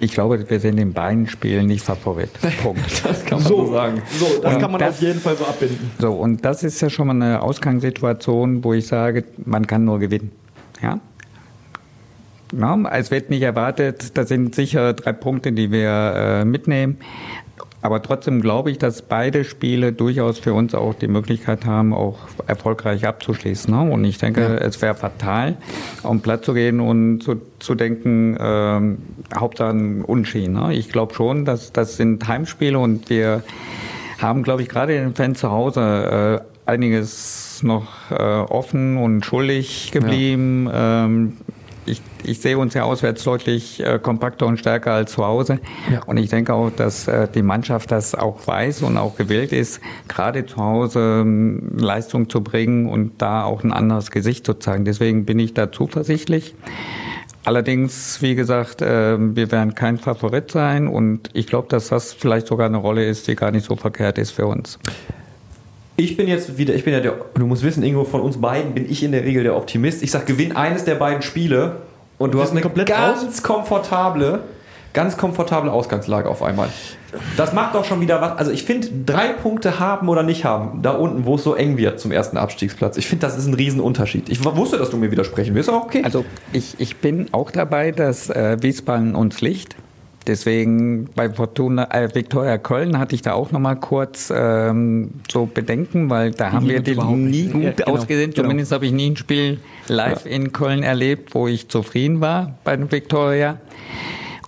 Ich 0.00 0.12
glaube, 0.12 0.44
wir 0.50 0.60
sind 0.60 0.78
in 0.78 0.92
beiden 0.92 1.28
Spielen 1.28 1.66
nicht 1.66 1.84
Favorit. 1.84 2.30
Punkt. 2.62 3.04
das 3.04 3.24
kann 3.24 3.38
man 3.38 3.46
so, 3.46 3.66
so 3.66 3.72
sagen. 3.72 4.02
So, 4.18 4.26
das 4.42 4.54
und 4.54 4.60
kann 4.60 4.72
man 4.72 4.80
das, 4.80 4.90
auf 4.90 5.02
jeden 5.02 5.20
Fall 5.20 5.36
so 5.36 5.44
abbinden. 5.44 5.90
So, 6.00 6.12
und 6.12 6.44
das 6.44 6.64
ist 6.64 6.80
ja 6.80 6.90
schon 6.90 7.06
mal 7.06 7.14
eine 7.14 7.40
Ausgangssituation, 7.40 8.64
wo 8.64 8.74
ich 8.74 8.88
sage, 8.88 9.24
man 9.44 9.68
kann 9.68 9.84
nur 9.84 10.00
gewinnen. 10.00 10.32
Ja? 10.82 10.98
Ja, 12.58 12.78
es 12.90 13.10
wird 13.10 13.30
nicht 13.30 13.42
erwartet, 13.42 14.16
das 14.16 14.28
sind 14.28 14.54
sicher 14.54 14.94
drei 14.94 15.12
Punkte, 15.12 15.52
die 15.52 15.70
wir 15.70 15.90
äh, 15.90 16.44
mitnehmen. 16.44 16.98
Aber 17.80 18.02
trotzdem 18.02 18.40
glaube 18.40 18.70
ich, 18.70 18.78
dass 18.78 19.02
beide 19.02 19.44
Spiele 19.44 19.92
durchaus 19.92 20.38
für 20.38 20.52
uns 20.52 20.74
auch 20.74 20.94
die 20.94 21.06
Möglichkeit 21.06 21.64
haben, 21.64 21.94
auch 21.94 22.18
erfolgreich 22.46 23.06
abzuschließen. 23.06 23.72
Ne? 23.72 23.90
Und 23.92 24.04
ich 24.04 24.18
denke, 24.18 24.40
ja. 24.40 24.54
es 24.56 24.82
wäre 24.82 24.94
fatal, 24.94 25.56
um 26.02 26.20
Platz 26.20 26.44
zu 26.44 26.54
gehen 26.54 26.80
und 26.80 27.20
zu, 27.20 27.40
zu 27.60 27.76
denken, 27.76 28.36
ähm, 28.40 28.98
Hauptsache 29.36 29.70
ein 29.70 30.02
Unschieden. 30.02 30.54
Ne? 30.54 30.74
Ich 30.74 30.88
glaube 30.88 31.14
schon, 31.14 31.44
dass 31.44 31.72
das 31.72 31.96
sind 31.96 32.26
Heimspiele 32.26 32.78
und 32.78 33.10
wir 33.10 33.44
haben, 34.18 34.42
glaube 34.42 34.62
ich, 34.62 34.68
gerade 34.68 34.94
den 34.94 35.14
Fans 35.14 35.38
zu 35.38 35.50
Hause 35.50 36.42
äh, 36.66 36.70
einiges 36.70 37.62
noch 37.62 38.10
äh, 38.10 38.14
offen 38.14 38.96
und 38.96 39.24
schuldig 39.24 39.90
geblieben. 39.92 40.66
Ja. 40.66 41.04
Ähm, 41.04 41.36
ich, 41.88 42.02
ich 42.24 42.40
sehe 42.40 42.58
uns 42.58 42.74
ja 42.74 42.84
auswärts 42.84 43.24
deutlich 43.24 43.84
äh, 43.84 43.98
kompakter 43.98 44.46
und 44.46 44.58
stärker 44.58 44.92
als 44.92 45.12
zu 45.12 45.24
Hause. 45.24 45.60
Ja. 45.90 46.02
Und 46.04 46.18
ich 46.18 46.30
denke 46.30 46.54
auch, 46.54 46.70
dass 46.70 47.08
äh, 47.08 47.28
die 47.28 47.42
Mannschaft 47.42 47.90
das 47.90 48.14
auch 48.14 48.46
weiß 48.46 48.82
und 48.82 48.96
auch 48.96 49.16
gewillt 49.16 49.52
ist, 49.52 49.80
gerade 50.06 50.46
zu 50.46 50.56
Hause 50.58 51.22
ähm, 51.22 51.70
Leistung 51.76 52.28
zu 52.28 52.42
bringen 52.42 52.88
und 52.88 53.20
da 53.20 53.44
auch 53.44 53.64
ein 53.64 53.72
anderes 53.72 54.10
Gesicht 54.10 54.46
zu 54.46 54.54
zeigen. 54.54 54.84
Deswegen 54.84 55.24
bin 55.24 55.38
ich 55.38 55.54
da 55.54 55.72
zuversichtlich. 55.72 56.54
Allerdings, 57.44 58.20
wie 58.20 58.34
gesagt, 58.34 58.82
äh, 58.82 59.16
wir 59.18 59.50
werden 59.50 59.74
kein 59.74 59.98
Favorit 59.98 60.50
sein 60.50 60.86
und 60.86 61.30
ich 61.32 61.46
glaube, 61.46 61.68
dass 61.68 61.88
das 61.88 62.12
vielleicht 62.12 62.46
sogar 62.46 62.66
eine 62.66 62.76
Rolle 62.76 63.06
ist, 63.06 63.26
die 63.26 63.36
gar 63.36 63.50
nicht 63.50 63.64
so 63.64 63.74
verkehrt 63.74 64.18
ist 64.18 64.32
für 64.32 64.46
uns. 64.46 64.78
Ich 66.00 66.16
bin 66.16 66.28
jetzt 66.28 66.56
wieder, 66.56 66.76
ich 66.76 66.84
bin 66.84 66.92
ja 66.92 67.00
der, 67.00 67.14
du 67.34 67.44
musst 67.44 67.64
wissen, 67.64 67.82
Ingo, 67.82 68.04
von 68.04 68.20
uns 68.20 68.40
beiden 68.40 68.72
bin 68.72 68.88
ich 68.88 69.02
in 69.02 69.10
der 69.10 69.24
Regel 69.24 69.42
der 69.42 69.56
Optimist. 69.56 70.00
Ich 70.00 70.12
sag, 70.12 70.26
gewinn 70.26 70.54
eines 70.54 70.84
der 70.84 70.94
beiden 70.94 71.22
Spiele 71.22 71.78
und 72.18 72.32
du 72.32 72.40
hast 72.40 72.52
eine 72.52 72.60
ganz 72.60 73.24
raus? 73.24 73.42
komfortable, 73.42 74.44
ganz 74.92 75.16
komfortable 75.16 75.72
Ausgangslage 75.72 76.28
auf 76.28 76.40
einmal. 76.40 76.68
Das 77.36 77.52
macht 77.52 77.74
doch 77.74 77.84
schon 77.84 78.00
wieder 78.00 78.20
was. 78.20 78.38
Also 78.38 78.52
ich 78.52 78.62
finde, 78.62 78.86
drei 79.06 79.30
Punkte 79.30 79.80
haben 79.80 80.08
oder 80.08 80.22
nicht 80.22 80.44
haben, 80.44 80.82
da 80.82 80.92
unten, 80.92 81.24
wo 81.24 81.34
es 81.34 81.42
so 81.42 81.56
eng 81.56 81.76
wird 81.78 81.98
zum 81.98 82.12
ersten 82.12 82.36
Abstiegsplatz. 82.36 82.96
Ich 82.96 83.08
finde, 83.08 83.26
das 83.26 83.36
ist 83.36 83.48
ein 83.48 83.54
Riesenunterschied. 83.54 84.28
Ich 84.28 84.44
wusste, 84.44 84.78
dass 84.78 84.90
du 84.90 84.98
mir 84.98 85.10
widersprechen 85.10 85.56
wirst, 85.56 85.68
aber 85.68 85.82
okay. 85.82 86.02
Also 86.04 86.24
ich, 86.52 86.76
ich 86.78 86.98
bin 86.98 87.26
auch 87.32 87.50
dabei, 87.50 87.90
dass 87.90 88.30
äh, 88.30 88.56
Wiesbaden 88.60 89.16
uns 89.16 89.40
liegt. 89.40 89.74
Deswegen 90.28 91.06
bei 91.14 91.30
Fortuna, 91.30 91.88
äh, 91.90 92.14
Viktoria 92.14 92.58
Köln 92.58 92.98
hatte 92.98 93.14
ich 93.14 93.22
da 93.22 93.32
auch 93.32 93.50
noch 93.50 93.60
mal 93.60 93.76
kurz 93.76 94.30
ähm, 94.34 95.10
so 95.30 95.46
Bedenken, 95.46 96.10
weil 96.10 96.32
da 96.32 96.52
haben 96.52 96.68
wir 96.68 96.80
die 96.80 96.94
nie 96.94 97.46
gut 97.46 97.62
ja, 97.62 97.70
genau, 97.70 97.92
ausgesehen. 97.92 98.30
Genau. 98.30 98.42
Zumindest 98.42 98.72
habe 98.72 98.84
ich 98.84 98.92
nie 98.92 99.10
ein 99.10 99.16
Spiel 99.16 99.58
live 99.88 100.26
ja. 100.26 100.30
in 100.30 100.52
Köln 100.52 100.82
erlebt, 100.82 101.34
wo 101.34 101.48
ich 101.48 101.68
zufrieden 101.68 102.20
war 102.20 102.58
bei 102.62 102.78
Viktoria. 102.78 103.58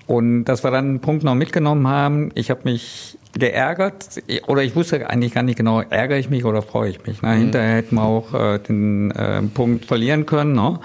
Und 0.06 0.44
dass 0.44 0.62
wir 0.64 0.70
dann 0.70 0.84
einen 0.84 1.00
Punkt 1.00 1.24
noch 1.24 1.34
mitgenommen 1.34 1.88
haben, 1.88 2.30
ich 2.34 2.50
habe 2.50 2.60
mich 2.64 3.16
geärgert 3.38 4.22
oder 4.48 4.62
ich 4.62 4.74
wusste 4.74 5.08
eigentlich 5.08 5.34
gar 5.34 5.42
nicht 5.42 5.56
genau, 5.56 5.82
ärgere 5.82 6.18
ich 6.18 6.30
mich 6.30 6.44
oder 6.44 6.62
freue 6.62 6.90
ich 6.90 7.06
mich. 7.06 7.22
Ne? 7.22 7.34
Mhm. 7.34 7.38
Hinterher 7.38 7.76
hätten 7.76 7.94
wir 7.94 8.02
auch 8.02 8.34
äh, 8.34 8.58
den 8.58 9.10
äh, 9.12 9.42
Punkt 9.42 9.84
verlieren 9.84 10.26
können, 10.26 10.54
ne? 10.54 10.80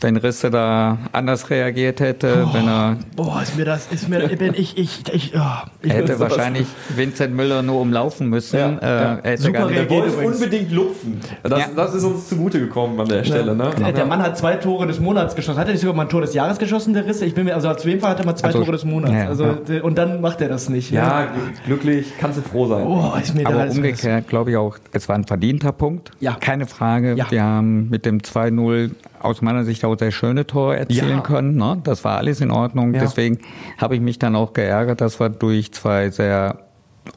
wenn 0.00 0.16
Risse 0.16 0.50
da 0.50 0.98
anders 1.12 1.48
reagiert 1.48 2.00
hätte, 2.00 2.46
oh, 2.46 2.54
wenn 2.54 2.68
er 2.68 2.96
boah, 3.14 3.40
ist 3.42 3.56
mir 3.56 3.64
das 3.64 3.86
ist 3.90 4.08
mir 4.08 4.28
wenn 4.38 4.54
ich 4.54 4.76
ich 4.76 5.02
ich, 5.12 5.32
oh, 5.36 5.40
ich 5.82 5.90
er 5.90 5.98
hätte 5.98 6.18
wahrscheinlich 6.18 6.66
Vincent 6.94 7.34
Müller 7.34 7.62
nur 7.62 7.80
umlaufen 7.80 8.28
müssen. 8.28 8.58
Ja, 8.58 8.78
äh, 8.78 9.02
ja. 9.02 9.18
Er 9.22 9.38
Super 9.38 9.70
er 9.70 9.90
wollte 9.90 10.16
unbedingt 10.16 10.72
lupfen. 10.72 11.20
Das, 11.42 11.60
ja. 11.60 11.66
das 11.74 11.94
ist 11.94 12.04
uns 12.04 12.28
zugute 12.28 12.58
gekommen 12.60 12.98
an 13.00 13.08
der 13.08 13.24
Stelle. 13.24 13.54
Ne? 13.54 13.70
Der, 13.78 13.92
der, 13.92 14.06
Mann 14.06 14.22
hat 14.22 14.36
zwei 14.36 14.56
Tore 14.56 14.86
des 14.86 15.00
Monats 15.00 15.34
geschossen. 15.34 15.58
Hat 15.58 15.68
er 15.68 15.72
nicht 15.72 15.80
sogar 15.80 15.94
mal 15.94 16.02
ein 16.02 16.08
Tor 16.08 16.20
des 16.20 16.34
Jahres 16.34 16.58
geschossen, 16.58 16.94
der 16.94 17.06
Risse? 17.06 17.24
Ich 17.24 17.34
bin 17.34 17.44
mir 17.44 17.54
also 17.54 17.68
auf 17.68 17.84
jeden 17.84 18.00
Fall 18.00 18.10
hat 18.10 18.18
er 18.18 18.26
mal 18.26 18.36
zwei 18.36 18.48
also, 18.48 18.60
Tore 18.60 18.72
des 18.72 18.84
Monats. 18.84 19.28
Also 19.28 19.56
und 19.82 19.98
dann 19.98 20.20
macht 20.20 20.40
er 20.40 20.48
das 20.48 20.68
nicht. 20.68 20.90
Ja, 20.90 21.28
glücklich, 21.76 22.12
kannst 22.18 22.38
du 22.38 22.42
froh 22.42 22.66
sein. 22.66 22.86
Oh, 22.86 23.12
ist 23.20 23.34
mir 23.34 23.46
Aber 23.46 23.68
umgekehrt 23.70 24.28
glaube 24.28 24.50
ich 24.50 24.56
auch, 24.56 24.78
es 24.92 25.08
war 25.08 25.16
ein 25.16 25.24
verdienter 25.24 25.72
Punkt. 25.72 26.10
Ja. 26.20 26.36
Keine 26.40 26.66
Frage. 26.66 27.14
Ja. 27.14 27.30
Wir 27.30 27.42
haben 27.42 27.88
mit 27.88 28.06
dem 28.06 28.20
2-0 28.20 28.90
aus 29.20 29.42
meiner 29.42 29.64
Sicht 29.64 29.84
auch 29.84 29.98
sehr 29.98 30.10
schöne 30.10 30.46
Tore 30.46 30.76
erzielen 30.76 31.08
ja. 31.08 31.20
können. 31.20 31.56
Ne? 31.56 31.80
Das 31.84 32.04
war 32.04 32.16
alles 32.18 32.40
in 32.40 32.50
Ordnung. 32.50 32.94
Ja. 32.94 33.00
Deswegen 33.00 33.38
habe 33.78 33.94
ich 33.94 34.00
mich 34.00 34.18
dann 34.18 34.36
auch 34.36 34.52
geärgert, 34.52 35.00
dass 35.00 35.20
wir 35.20 35.28
durch 35.28 35.72
zwei 35.72 36.10
sehr 36.10 36.58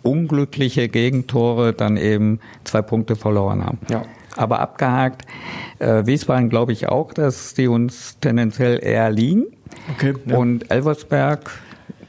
unglückliche 0.03 0.87
Gegentore 0.87 1.73
dann 1.73 1.97
eben 1.97 2.39
zwei 2.63 2.81
Punkte 2.81 3.15
verloren 3.15 3.65
haben. 3.65 3.79
Ja. 3.89 4.03
Aber 4.35 4.59
abgehakt. 4.59 5.23
Äh, 5.79 6.05
Wiesbaden 6.05 6.49
glaube 6.49 6.71
ich 6.71 6.87
auch, 6.87 7.13
dass 7.13 7.53
die 7.55 7.67
uns 7.67 8.19
tendenziell 8.19 8.79
eher 8.81 9.09
liegen. 9.09 9.47
Okay, 9.95 10.13
ja. 10.25 10.37
Und 10.37 10.71
Elversberg 10.71 11.49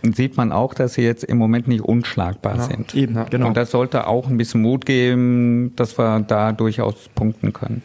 sieht 0.02 0.36
man 0.36 0.52
auch, 0.52 0.74
dass 0.74 0.94
sie 0.94 1.02
jetzt 1.02 1.24
im 1.24 1.38
Moment 1.38 1.68
nicht 1.68 1.82
unschlagbar 1.82 2.56
ja, 2.56 2.62
sind. 2.62 2.94
Eben, 2.94 3.18
genau. 3.30 3.48
Und 3.48 3.56
das 3.56 3.70
sollte 3.70 4.06
auch 4.06 4.28
ein 4.28 4.36
bisschen 4.36 4.62
Mut 4.62 4.86
geben, 4.86 5.72
dass 5.76 5.98
wir 5.98 6.20
da 6.20 6.52
durchaus 6.52 7.08
punkten 7.14 7.52
können. 7.52 7.82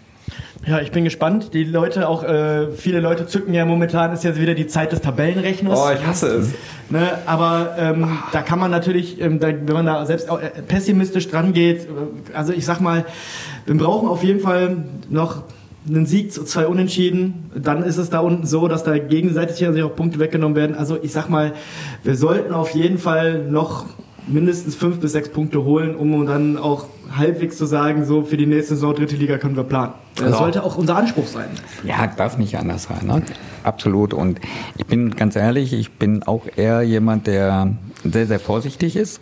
Ja, 0.66 0.80
ich 0.80 0.92
bin 0.92 1.04
gespannt. 1.04 1.54
Die 1.54 1.64
Leute, 1.64 2.10
auch 2.10 2.24
äh, 2.24 2.72
viele 2.72 3.00
Leute 3.00 3.28
zücken 3.28 3.54
ja 3.54 3.66
momentan, 3.66 4.12
ist 4.14 4.24
jetzt 4.24 4.42
wieder 4.42 4.56
die 4.56 4.66
Zeit 4.66 4.92
des 4.92 5.02
Tabellenrechners. 5.02 5.80
Oh, 5.80 5.92
ich 5.94 6.06
hasse 6.06 6.28
es. 6.28 6.54
Ne, 6.90 7.20
aber 7.28 7.76
ähm, 7.78 8.18
da 8.32 8.42
kann 8.42 8.60
man 8.60 8.72
natürlich, 8.72 9.22
ähm, 9.22 9.40
da, 9.40 9.48
wenn 9.48 9.74
man 9.74 9.86
da 9.86 10.06
selbst 10.06 10.30
auch, 10.30 10.42
äh, 10.42 10.50
pessimistisch 10.68 11.30
dran 11.30 11.54
geht, 11.54 11.82
äh, 11.84 11.88
also 12.34 12.52
ich 12.52 12.66
sag 12.66 12.80
mal, 12.80 13.06
wir 13.66 13.78
brauchen 13.78 14.08
auf 14.08 14.24
jeden 14.24 14.40
Fall 14.40 14.78
noch 15.10 15.44
einen 15.88 16.06
Sieg 16.06 16.32
zu 16.34 16.44
zwei 16.44 16.68
Unentschieden, 16.68 17.52
dann 17.56 17.84
ist 17.84 17.98
es 17.98 18.10
da 18.10 18.20
unten 18.20 18.46
so, 18.46 18.68
dass 18.68 18.84
da 18.84 18.98
gegenseitig 18.98 19.58
sich 19.58 19.84
auch 19.84 19.96
Punkte 19.96 20.20
weggenommen 20.20 20.56
werden. 20.56 20.76
Also 20.76 20.98
ich 21.02 21.12
sag 21.12 21.30
mal, 21.30 21.54
wir 22.04 22.16
sollten 22.16 22.54
auf 22.54 22.72
jeden 22.72 22.98
Fall 22.98 23.44
noch 23.50 23.86
mindestens 24.28 24.76
fünf 24.76 25.00
bis 25.00 25.12
sechs 25.12 25.30
Punkte 25.30 25.64
holen, 25.64 25.96
um 25.96 26.26
dann 26.26 26.58
auch 26.58 26.88
halbwegs 27.16 27.58
zu 27.58 27.66
sagen, 27.66 28.06
so 28.06 28.24
für 28.24 28.38
die 28.38 28.48
nächste 28.48 28.76
Saison 28.76 28.96
dritte 28.96 29.16
Liga 29.16 29.38
können 29.38 29.56
wir 29.56 29.64
planen. 29.64 29.94
Das 30.16 30.26
genau. 30.26 30.38
sollte 30.40 30.64
auch 30.64 30.78
unser 30.78 30.96
Anspruch 30.96 31.28
sein. 31.28 31.50
Ja, 31.84 32.08
darf 32.08 32.38
nicht 32.38 32.58
anders 32.58 32.84
sein. 32.84 33.06
Ne? 33.06 33.22
Absolut. 33.64 34.14
Und 34.14 34.40
ich 34.78 34.86
bin 34.86 35.16
ganz 35.16 35.36
ehrlich, 35.36 35.74
ich 35.74 35.92
bin 35.92 36.24
auch 36.24 36.46
eher 36.56 36.82
jemand, 36.82 37.28
der 37.28 37.74
sehr, 38.04 38.26
sehr 38.26 38.40
vorsichtig 38.40 38.96
ist. 38.96 39.22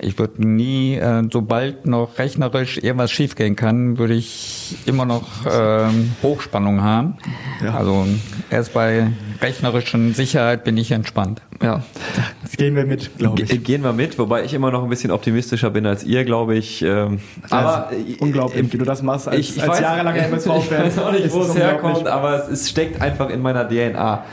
Ich 0.00 0.18
würde 0.18 0.46
nie, 0.46 0.94
äh, 0.94 1.22
sobald 1.30 1.86
noch 1.86 2.18
rechnerisch 2.18 2.78
irgendwas 2.78 3.10
schiefgehen 3.10 3.56
kann, 3.56 3.98
würde 3.98 4.14
ich 4.14 4.76
immer 4.86 5.04
noch 5.04 5.26
ähm, 5.50 6.12
Hochspannung 6.22 6.82
haben. 6.82 7.16
Ja. 7.64 7.74
Also 7.74 8.06
erst 8.50 8.74
bei 8.74 9.08
rechnerischen 9.40 10.14
Sicherheit 10.14 10.64
bin 10.64 10.76
ich 10.76 10.92
entspannt. 10.92 11.42
Ja. 11.62 11.82
Gehen 12.56 12.76
wir 12.76 12.86
mit, 12.86 13.18
glaube 13.18 13.42
ich. 13.42 13.64
Gehen 13.64 13.82
wir 13.82 13.92
mit, 13.92 14.18
wobei 14.18 14.44
ich 14.44 14.54
immer 14.54 14.70
noch 14.70 14.84
ein 14.84 14.88
bisschen 14.88 15.10
optimistischer 15.10 15.70
bin 15.70 15.86
als 15.86 16.04
ihr, 16.04 16.24
glaube 16.24 16.56
ich. 16.56 16.82
Ähm, 16.82 17.20
aber 17.50 17.90
unglaublich, 18.20 18.72
wie 18.72 18.78
du 18.78 18.84
das 18.84 19.02
machst 19.02 19.28
als, 19.28 19.38
ich, 19.38 19.56
ich 19.56 19.62
als 19.62 19.72
weiß, 19.72 19.80
jahrelanger 19.80 20.26
MSV-Fan. 20.26 20.58
Ich 20.88 20.96
weiß 20.96 20.98
auch 20.98 21.12
nicht, 21.12 21.32
wo 21.32 21.42
es 21.42 21.56
herkommt, 21.56 22.06
aber 22.06 22.44
es, 22.44 22.48
es, 22.48 22.70
steckt 22.70 23.00
einfach 23.00 23.30
in 23.30 23.40
meiner 23.40 23.68
DNA. 23.68 24.24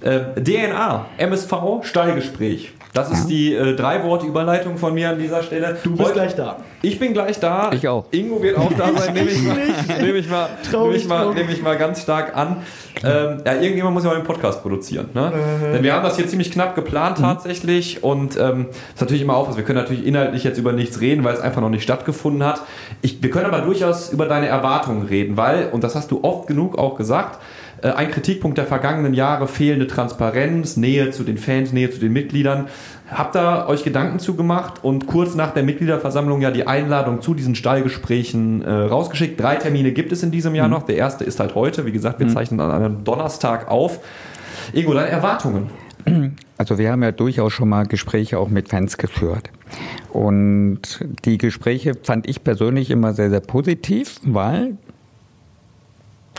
Äh, 0.00 0.40
DNA, 0.40 1.06
MSV, 1.18 1.52
Stallgespräch. 1.82 2.72
Das 2.96 3.10
ist 3.10 3.26
die 3.26 3.54
äh, 3.54 3.76
drei 3.76 4.02
Worte 4.04 4.26
Überleitung 4.26 4.78
von 4.78 4.94
mir 4.94 5.10
an 5.10 5.18
dieser 5.18 5.42
Stelle. 5.42 5.76
Du 5.82 5.90
bist 5.90 6.02
Heute, 6.02 6.14
gleich 6.14 6.34
da. 6.34 6.56
Ich 6.80 6.98
bin 6.98 7.12
gleich 7.12 7.38
da. 7.38 7.70
Ich 7.72 7.86
auch. 7.86 8.06
Ingo 8.10 8.42
wird 8.42 8.56
auch 8.56 8.72
da 8.72 8.90
sein. 8.96 9.12
Nehme 9.12 9.28
ich 9.28 9.42
mal, 9.42 9.56
nehme 10.00 10.18
ich 10.18 10.30
mal, 10.30 10.48
nehme 10.72 10.96
ich 10.96 11.06
mal, 11.06 11.34
nehme 11.34 11.52
ich 11.52 11.62
mal 11.62 11.76
ganz 11.76 12.00
stark 12.00 12.34
an. 12.34 12.62
Ähm, 13.04 13.42
ja, 13.44 13.52
irgendjemand 13.52 13.92
muss 13.92 14.04
ja 14.04 14.10
auch 14.10 14.14
einen 14.14 14.24
Podcast 14.24 14.62
produzieren. 14.62 15.10
Ne? 15.12 15.30
Äh. 15.30 15.72
Denn 15.74 15.82
wir 15.82 15.92
haben 15.92 16.04
das 16.04 16.16
hier 16.16 16.26
ziemlich 16.26 16.50
knapp 16.50 16.74
geplant 16.74 17.18
mhm. 17.18 17.24
tatsächlich 17.24 18.02
und 18.02 18.38
ähm, 18.38 18.68
ist 18.94 19.00
natürlich 19.02 19.22
immer 19.22 19.36
auf, 19.36 19.54
wir 19.54 19.64
können 19.64 19.78
natürlich 19.78 20.06
inhaltlich 20.06 20.44
jetzt 20.44 20.56
über 20.56 20.72
nichts 20.72 20.98
reden, 21.00 21.22
weil 21.22 21.34
es 21.34 21.40
einfach 21.40 21.60
noch 21.60 21.68
nicht 21.68 21.82
stattgefunden 21.82 22.44
hat. 22.44 22.62
Ich, 23.02 23.22
wir 23.22 23.30
können 23.30 23.44
aber 23.44 23.60
durchaus 23.60 24.10
über 24.10 24.24
deine 24.24 24.46
Erwartungen 24.46 25.06
reden, 25.06 25.36
weil, 25.36 25.68
und 25.70 25.84
das 25.84 25.94
hast 25.94 26.10
du 26.10 26.20
oft 26.22 26.46
genug 26.46 26.78
auch 26.78 26.96
gesagt, 26.96 27.38
ein 27.82 28.10
Kritikpunkt 28.10 28.58
der 28.58 28.66
vergangenen 28.66 29.14
Jahre, 29.14 29.48
fehlende 29.48 29.86
Transparenz, 29.86 30.76
Nähe 30.76 31.10
zu 31.10 31.24
den 31.24 31.38
Fans, 31.38 31.72
Nähe 31.72 31.90
zu 31.90 32.00
den 32.00 32.12
Mitgliedern. 32.12 32.68
Habt 33.10 33.36
ihr 33.36 33.66
euch 33.68 33.84
Gedanken 33.84 34.18
zugemacht 34.18 34.82
und 34.82 35.06
kurz 35.06 35.34
nach 35.34 35.52
der 35.52 35.62
Mitgliederversammlung 35.62 36.40
ja 36.40 36.50
die 36.50 36.66
Einladung 36.66 37.22
zu 37.22 37.34
diesen 37.34 37.54
Stallgesprächen 37.54 38.62
äh, 38.62 38.70
rausgeschickt? 38.70 39.40
Drei 39.40 39.56
Termine 39.56 39.92
gibt 39.92 40.10
es 40.10 40.22
in 40.22 40.30
diesem 40.30 40.54
Jahr 40.54 40.66
mhm. 40.66 40.74
noch. 40.74 40.82
Der 40.84 40.96
erste 40.96 41.24
ist 41.24 41.38
halt 41.38 41.54
heute. 41.54 41.86
Wie 41.86 41.92
gesagt, 41.92 42.18
wir 42.18 42.26
mhm. 42.26 42.30
zeichnen 42.30 42.60
an 42.60 42.70
einem 42.70 43.04
Donnerstag 43.04 43.70
auf. 43.70 44.00
Ingo, 44.72 44.94
deine 44.94 45.08
Erwartungen? 45.08 45.70
Also 46.58 46.78
wir 46.78 46.90
haben 46.90 47.02
ja 47.02 47.12
durchaus 47.12 47.52
schon 47.52 47.68
mal 47.68 47.84
Gespräche 47.84 48.38
auch 48.38 48.48
mit 48.48 48.68
Fans 48.68 48.96
geführt. 48.96 49.50
Und 50.12 51.04
die 51.24 51.36
Gespräche 51.36 51.92
fand 52.02 52.28
ich 52.28 52.42
persönlich 52.42 52.90
immer 52.90 53.12
sehr, 53.12 53.28
sehr 53.28 53.40
positiv, 53.40 54.16
weil 54.22 54.78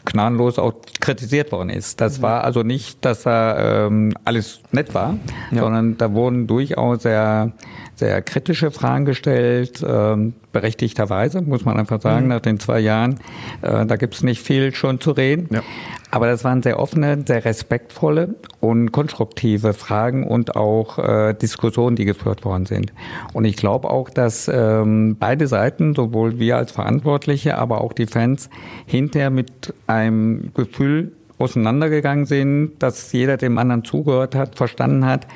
gnadenlos 0.07 0.57
auch 0.59 0.73
kritisiert 0.99 1.51
worden 1.51 1.69
ist. 1.69 2.01
Das 2.01 2.21
war 2.21 2.43
also 2.43 2.63
nicht, 2.63 3.03
dass 3.05 3.25
er 3.25 3.87
ähm, 3.87 4.13
alles 4.25 4.61
nett 4.71 4.93
war, 4.93 5.17
ja. 5.51 5.61
sondern 5.61 5.97
da 5.97 6.13
wurden 6.13 6.47
durchaus 6.47 7.03
sehr, 7.03 7.51
sehr 7.97 8.21
kritische 8.21 8.69
Fragen 8.69 9.05
gestellt, 9.05 9.83
ähm, 9.87 10.33
berechtigterweise, 10.53 11.41
muss 11.41 11.65
man 11.65 11.77
einfach 11.77 11.99
sagen, 11.99 12.23
mhm. 12.25 12.29
nach 12.29 12.41
den 12.41 12.59
zwei 12.59 12.79
Jahren. 12.79 13.19
Äh, 13.61 13.85
da 13.85 13.95
gibt's 13.95 14.23
nicht 14.23 14.41
viel 14.41 14.73
schon 14.73 15.01
zu 15.01 15.11
reden. 15.11 15.47
Ja. 15.51 15.63
Aber 16.11 16.27
das 16.27 16.43
waren 16.43 16.63
sehr 16.63 16.79
offene, 16.79 17.23
sehr 17.27 17.43
respektvolle 17.43 18.35
und 18.61 18.91
konstruktive 18.91 19.73
Fragen 19.73 20.25
und 20.25 20.55
auch 20.55 20.99
äh, 20.99 21.33
Diskussionen, 21.33 21.95
die 21.95 22.05
geführt 22.05 22.45
worden 22.45 22.65
sind. 22.65 22.93
Und 23.33 23.45
ich 23.45 23.57
glaube 23.57 23.89
auch, 23.89 24.09
dass 24.09 24.49
ähm, 24.51 25.17
beide 25.19 25.47
Seiten, 25.47 25.95
sowohl 25.95 26.39
wir 26.39 26.57
als 26.57 26.71
Verantwortliche, 26.71 27.57
aber 27.57 27.81
auch 27.81 27.93
die 27.93 28.05
Fans, 28.05 28.49
hinterher 28.85 29.31
mit 29.31 29.73
einem 29.87 30.53
Gefühl 30.53 31.16
auseinandergegangen 31.37 32.25
sind, 32.25 32.73
dass 32.79 33.11
jeder 33.11 33.37
dem 33.37 33.57
anderen 33.57 33.83
zugehört 33.83 34.35
hat, 34.35 34.55
verstanden 34.55 35.05
hat 35.05 35.27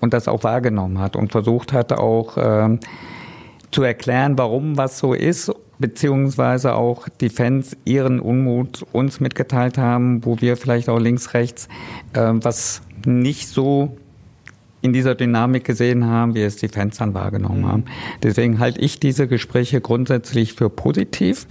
und 0.00 0.14
das 0.14 0.28
auch 0.28 0.42
wahrgenommen 0.44 0.98
hat 0.98 1.16
und 1.16 1.32
versucht 1.32 1.72
hat 1.72 1.92
auch 1.92 2.36
äh, 2.36 2.78
zu 3.70 3.82
erklären, 3.82 4.38
warum 4.38 4.76
was 4.76 4.98
so 4.98 5.14
ist 5.14 5.52
beziehungsweise 5.78 6.74
auch 6.74 7.08
die 7.20 7.30
Fans 7.30 7.76
ihren 7.84 8.20
Unmut 8.20 8.84
uns 8.92 9.18
mitgeteilt 9.18 9.78
haben, 9.78 10.24
wo 10.24 10.40
wir 10.40 10.56
vielleicht 10.56 10.88
auch 10.88 10.98
links, 10.98 11.34
rechts 11.34 11.68
äh, 12.12 12.32
was 12.34 12.82
nicht 13.06 13.48
so 13.48 13.96
in 14.82 14.92
dieser 14.92 15.14
Dynamik 15.14 15.64
gesehen 15.64 16.06
haben, 16.06 16.34
wie 16.34 16.42
es 16.42 16.56
die 16.56 16.68
Fans 16.68 16.98
dann 16.98 17.14
wahrgenommen 17.14 17.66
haben. 17.66 17.84
Deswegen 18.22 18.58
halte 18.58 18.80
ich 18.80 19.00
diese 19.00 19.28
Gespräche 19.28 19.80
grundsätzlich 19.80 20.54
für 20.54 20.70
positiv, 20.70 21.46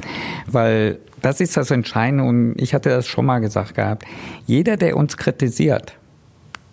weil 0.47 0.99
das 1.21 1.41
ist 1.41 1.57
das 1.57 1.71
Entscheidende 1.71 2.23
und 2.23 2.55
ich 2.57 2.73
hatte 2.73 2.89
das 2.89 3.07
schon 3.07 3.25
mal 3.25 3.39
gesagt 3.39 3.75
gehabt. 3.75 4.05
Jeder, 4.47 4.77
der 4.77 4.97
uns 4.97 5.17
kritisiert, 5.17 5.93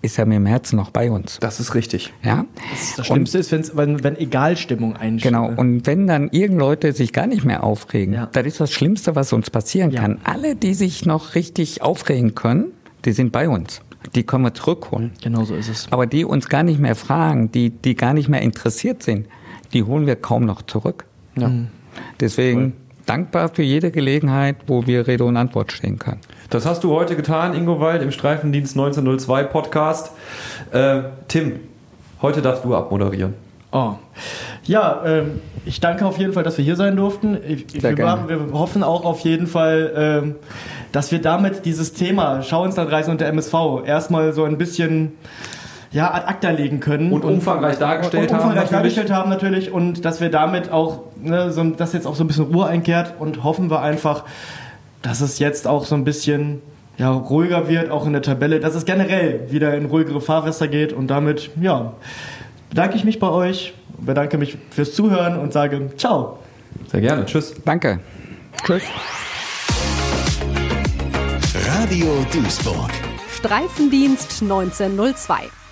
ist 0.03 0.17
ja 0.19 0.25
mit 0.25 0.37
dem 0.37 0.47
Herzen 0.47 0.77
noch 0.77 0.91
bei 0.91 1.11
uns. 1.11 1.39
Das 1.41 1.59
ist 1.61 1.75
richtig. 1.75 2.13
Ja. 2.23 2.45
Das, 2.71 2.97
das 2.97 3.07
Schlimmste 3.07 3.39
und, 3.39 3.53
ist, 3.53 3.77
wenn, 3.77 4.05
wenn 4.05 4.17
Egalstimmung 4.17 4.97
einsteht. 4.97 5.33
Genau. 5.33 5.49
Und 5.49 5.87
wenn 5.87 6.07
dann 6.07 6.29
irgend 6.31 6.59
Leute 6.59 6.93
sich 6.93 7.13
gar 7.13 7.27
nicht 7.27 7.45
mehr 7.45 7.65
aufregen, 7.65 8.15
ja. 8.15 8.29
das 8.33 8.47
ist 8.47 8.61
das 8.61 8.73
Schlimmste, 8.73 9.17
was 9.17 9.33
uns 9.33 9.51
passieren 9.51 9.91
ja. 9.91 10.03
kann. 10.03 10.21
Alle, 10.25 10.55
die 10.55 10.75
sich 10.75 11.05
noch 11.05 11.35
richtig 11.35 11.83
aufregen 11.83 12.35
können, 12.35 12.67
die 13.05 13.13
sind 13.13 13.33
bei 13.33 13.49
uns. 13.49 13.81
Die 14.15 14.25
können 14.25 14.45
wir 14.45 14.55
zurückholen. 14.55 15.13
Genau 15.23 15.45
so 15.45 15.55
ist 15.55 15.69
es. 15.69 15.89
Aber 15.91 16.07
die 16.07 16.25
uns 16.25 16.49
gar 16.49 16.63
nicht 16.63 16.79
mehr 16.81 16.95
fragen, 16.95 17.51
die, 17.53 17.71
die 17.71 17.95
gar 17.95 18.15
nicht 18.15 18.29
mehr 18.29 18.43
interessiert 18.43 19.03
sind, 19.03 19.27
die 19.73 19.83
holen 19.83 20.07
wir 20.07 20.17
kaum 20.17 20.45
noch 20.45 20.63
zurück. 20.63 21.05
Ja. 21.37 21.49
Mhm. 21.49 21.69
Deswegen 22.21 22.61
cool. 22.61 22.73
dankbar 23.07 23.49
für 23.49 23.63
jede 23.63 23.91
Gelegenheit, 23.91 24.57
wo 24.67 24.87
wir 24.87 25.07
Rede 25.07 25.25
und 25.25 25.37
Antwort 25.37 25.73
stehen 25.73 25.99
können. 25.99 26.21
Das 26.51 26.67
hast 26.67 26.85
du 26.85 26.93
heute 26.93 27.17
getan, 27.17 27.55
Ingo 27.55 27.81
Wald, 27.81 28.03
im 28.03 28.13
Streifendienst 28.13 28.77
1902 28.77 29.45
Podcast. 29.45 30.13
Äh, 30.73 31.03
Tim, 31.29 31.61
heute 32.23 32.43
darfst 32.43 32.65
du 32.65 32.75
abmoderieren. 32.75 33.46
Oh. 33.73 33.95
Ja, 34.65 35.03
ähm, 35.05 35.41
ich 35.65 35.81
danke 35.81 36.07
auf 36.07 36.19
jeden 36.19 36.33
Fall, 36.33 36.45
dass 36.45 36.57
wir 36.57 36.65
hier 36.65 36.77
sein 36.77 36.97
durften. 36.97 37.37
Ich, 37.47 37.83
wir, 37.83 37.97
wir, 37.97 38.53
hoffen 38.53 38.83
auch 38.83 39.05
auf 39.05 39.21
jeden 39.21 39.47
Fall, 39.47 39.93
ähm, 39.97 40.35
dass 40.93 41.13
wir 41.13 41.21
damit 41.21 41.65
dieses 41.65 41.93
Thema 41.93 42.43
Schau 42.43 42.65
ins 42.65 42.77
Landreisen 42.77 43.11
und 43.13 43.21
der 43.21 43.29
MSV 43.29 43.55
erstmal 43.85 44.33
so 44.33 44.45
ein 44.45 44.59
bisschen 44.59 45.13
ja, 45.93 46.13
ad 46.13 46.27
acta 46.27 46.51
legen 46.51 46.81
können. 46.81 47.13
Und, 47.13 47.25
und 47.25 47.35
umfangreich 47.35 47.79
dargestellt 47.79 48.31
und 48.31 48.37
umfangreich 48.37 48.67
haben. 48.67 48.73
dargestellt 48.73 49.11
haben 49.11 49.31
natürlich 49.31 49.73
und 49.73 50.05
dass 50.05 50.21
wir 50.21 50.31
damit 50.31 50.71
auch, 50.71 51.01
ne, 51.21 51.51
so, 51.51 51.65
dass 51.65 51.93
jetzt 51.93 52.07
auch 52.07 52.15
so 52.15 52.25
ein 52.25 52.27
bisschen 52.27 52.45
Ruhe 52.47 52.67
einkehrt 52.67 53.15
und 53.19 53.45
hoffen 53.45 53.71
wir 53.71 53.81
einfach, 53.83 54.25
dass 55.03 55.21
es 55.21 55.39
jetzt 55.39 55.67
auch 55.67 55.85
so 55.85 55.95
ein 55.95 56.05
bisschen 56.05 56.61
ja, 56.99 57.11
ruhiger 57.11 57.69
wird, 57.69 57.91
auch 57.91 58.07
in 58.07 58.13
der 58.13 58.23
Tabelle, 58.23 58.61
dass 58.61 58.75
es 58.75 58.85
generell 58.85 59.51
wieder 59.51 59.75
in 59.75 59.87
ruhigere 59.87 60.21
Fahrwässer 60.21 60.69
geht 60.69 60.93
und 60.93 61.09
damit, 61.09 61.51
ja, 61.61 61.93
bedanke 62.77 62.99
ich 62.99 63.05
mich 63.05 63.19
bei 63.19 63.31
euch, 63.31 63.73
bedanke 63.97 64.37
mich 64.37 64.59
fürs 64.71 64.95
Zuhören 64.95 65.39
und 65.39 65.51
sage 65.51 65.89
ciao. 65.97 66.39
Sehr 66.93 67.01
gerne, 67.01 67.25
tschüss. 67.25 67.55
Danke. 67.65 68.01
Tschüss. 68.67 68.83
Radio 71.81 72.27
Duisburg. 72.31 72.91
Streifendienst 73.35 74.43
1902. 74.43 75.66